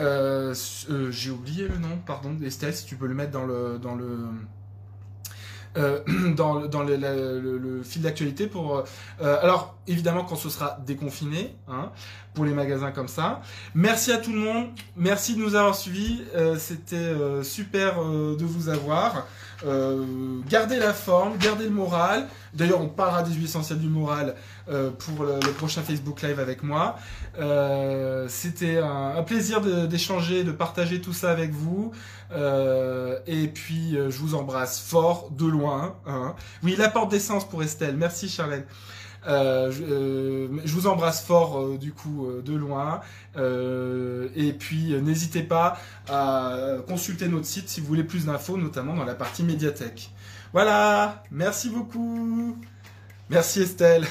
Euh, 0.00 0.54
euh, 0.90 1.10
J'ai 1.12 1.30
oublié 1.30 1.68
le 1.68 1.76
nom, 1.78 1.98
pardon, 2.04 2.36
Estelle, 2.44 2.74
si 2.74 2.84
tu 2.86 2.96
peux 2.96 3.06
le 3.06 3.14
mettre 3.14 3.30
dans 3.32 3.44
le, 3.44 3.78
dans 3.80 3.94
le, 3.94 4.18
euh, 5.76 6.00
dans, 6.36 6.66
dans 6.66 6.82
le, 6.82 6.96
le- 6.96 7.58
le- 7.58 7.82
fil 7.82 8.02
d'actualité 8.02 8.46
pour. 8.46 8.78
euh, 9.20 9.38
alors 9.42 9.74
évidemment 9.88 10.24
quand 10.24 10.36
ce 10.36 10.48
sera 10.50 10.78
déconfiné, 10.86 11.56
hein, 11.68 11.90
pour 12.34 12.44
les 12.44 12.52
magasins 12.52 12.90
comme 12.92 13.08
ça. 13.08 13.40
Merci 13.74 14.12
à 14.12 14.18
tout 14.18 14.32
le 14.32 14.38
monde, 14.38 14.66
merci 14.96 15.34
de 15.34 15.40
nous 15.40 15.54
avoir 15.54 15.74
suivis, 15.74 16.22
euh, 16.34 16.56
c'était 16.58 16.96
euh, 16.96 17.42
super 17.42 18.00
euh, 18.00 18.36
de 18.36 18.44
vous 18.44 18.68
avoir. 18.68 19.26
Euh, 19.64 20.40
gardez 20.48 20.76
la 20.78 20.92
forme, 20.92 21.36
gardez 21.38 21.64
le 21.64 21.70
moral. 21.70 22.26
D'ailleurs, 22.52 22.80
on 22.80 22.88
parlera 22.88 23.22
des 23.22 23.32
huiles 23.32 23.44
essentielles 23.44 23.78
du 23.78 23.86
moral 23.88 24.34
euh, 24.68 24.90
pour 24.90 25.24
le, 25.24 25.38
prochain 25.52 25.82
Facebook 25.82 26.22
Live 26.22 26.38
avec 26.38 26.62
moi. 26.62 26.96
Euh, 27.38 28.26
C'était 28.28 28.78
un, 28.78 29.22
plaisir 29.22 29.60
d'échanger, 29.60 30.44
de, 30.44 30.52
partager 30.52 31.00
tout 31.00 31.12
ça 31.12 31.30
avec 31.30 31.52
vous. 31.52 31.92
Euh, 32.32 33.18
et 33.26 33.48
puis, 33.48 33.92
je 33.94 34.18
vous 34.18 34.34
embrasse 34.34 34.80
fort, 34.80 35.30
de 35.30 35.46
loin. 35.46 35.96
hein. 36.06 36.34
Oui, 36.62 36.76
la 36.78 36.88
porte 36.88 37.10
d'essence 37.10 37.48
pour 37.48 37.62
Estelle. 37.62 37.96
Merci, 37.96 38.28
Charlène. 38.28 38.64
je, 39.26 40.72
vous 40.72 40.86
embrasse 40.86 41.24
fort 41.24 41.78
du 41.78 41.92
coup 41.92 42.28
de 42.44 42.54
loin. 42.54 43.00
et 43.36 44.52
puis 44.52 44.94
n'hésitez 45.02 45.42
pas 45.42 45.78
à 46.08 46.56
consulter 46.86 47.28
notre 47.28 47.46
site 47.46 47.68
si 47.68 47.80
vous 47.80 47.86
voulez 47.86 48.04
plus 48.04 48.26
d'infos, 48.26 48.56
notamment 48.56 48.94
dans 48.94 49.04
la 49.04 49.14
partie 49.14 49.42
médiathèque. 49.42 50.10
Voilà, 50.52 51.22
merci 51.30 51.70
beaucoup. 51.70 52.56
Merci 53.32 53.62
Estelle. 53.62 54.04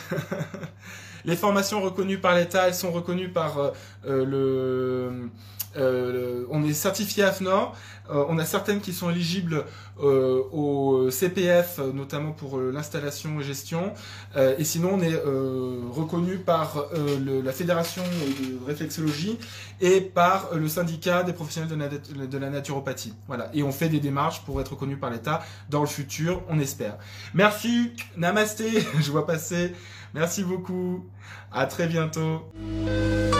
Les 1.25 1.35
formations 1.35 1.79
reconnues 1.79 2.17
par 2.17 2.35
l'État, 2.35 2.67
elles 2.67 2.73
sont 2.73 2.91
reconnues 2.91 3.29
par 3.29 3.59
euh, 3.59 3.71
euh, 4.07 4.25
le, 4.25 5.29
euh, 5.77 6.45
on 6.49 6.63
est 6.63 6.73
certifié 6.73 7.23
AFNOR. 7.23 7.75
on 8.09 8.37
a 8.39 8.45
certaines 8.45 8.81
qui 8.81 8.93
sont 8.93 9.09
éligibles 9.09 9.65
au 9.99 11.09
CPF, 11.11 11.79
notamment 11.93 12.31
pour 12.31 12.59
l'installation 12.59 13.39
et 13.39 13.43
gestion. 13.43 13.93
et 14.35 14.63
sinon, 14.63 14.95
on 14.95 15.01
est 15.01 15.15
reconnu 15.91 16.37
par 16.37 16.87
la 17.45 17.51
Fédération 17.51 18.03
de 18.03 18.65
réflexologie 18.65 19.37
et 19.79 20.01
par 20.01 20.49
le 20.55 20.67
syndicat 20.67 21.23
des 21.23 21.33
professionnels 21.33 21.69
de, 21.69 22.25
de, 22.25 22.37
la 22.37 22.49
naturopathie. 22.49 23.13
Voilà. 23.27 23.49
Et 23.53 23.63
on 23.63 23.71
fait 23.71 23.89
des 23.89 23.99
démarches 23.99 24.41
pour 24.41 24.59
être 24.59 24.71
reconnu 24.71 24.97
par 24.97 25.09
l'État 25.09 25.43
dans 25.69 25.81
le 25.81 25.87
futur, 25.87 26.41
on 26.49 26.59
espère. 26.59 26.97
Merci. 27.33 27.91
Namasté. 28.17 28.69
Je 28.99 29.11
vois 29.11 29.25
passer. 29.25 29.73
Merci 30.13 30.43
beaucoup. 30.43 31.05
À 31.51 31.65
très 31.65 31.87
bientôt. 31.87 32.41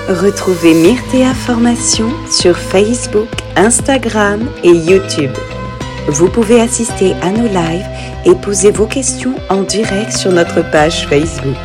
Retrouvez 0.07 0.73
Myrtea 0.73 1.33
Formation 1.33 2.09
sur 2.29 2.57
Facebook, 2.57 3.29
Instagram 3.55 4.49
et 4.63 4.71
YouTube. 4.71 5.31
Vous 6.07 6.29
pouvez 6.29 6.59
assister 6.59 7.13
à 7.21 7.31
nos 7.31 7.47
lives 7.47 7.87
et 8.25 8.35
poser 8.35 8.71
vos 8.71 8.87
questions 8.87 9.35
en 9.49 9.61
direct 9.61 10.11
sur 10.11 10.31
notre 10.31 10.69
page 10.71 11.07
Facebook. 11.07 11.55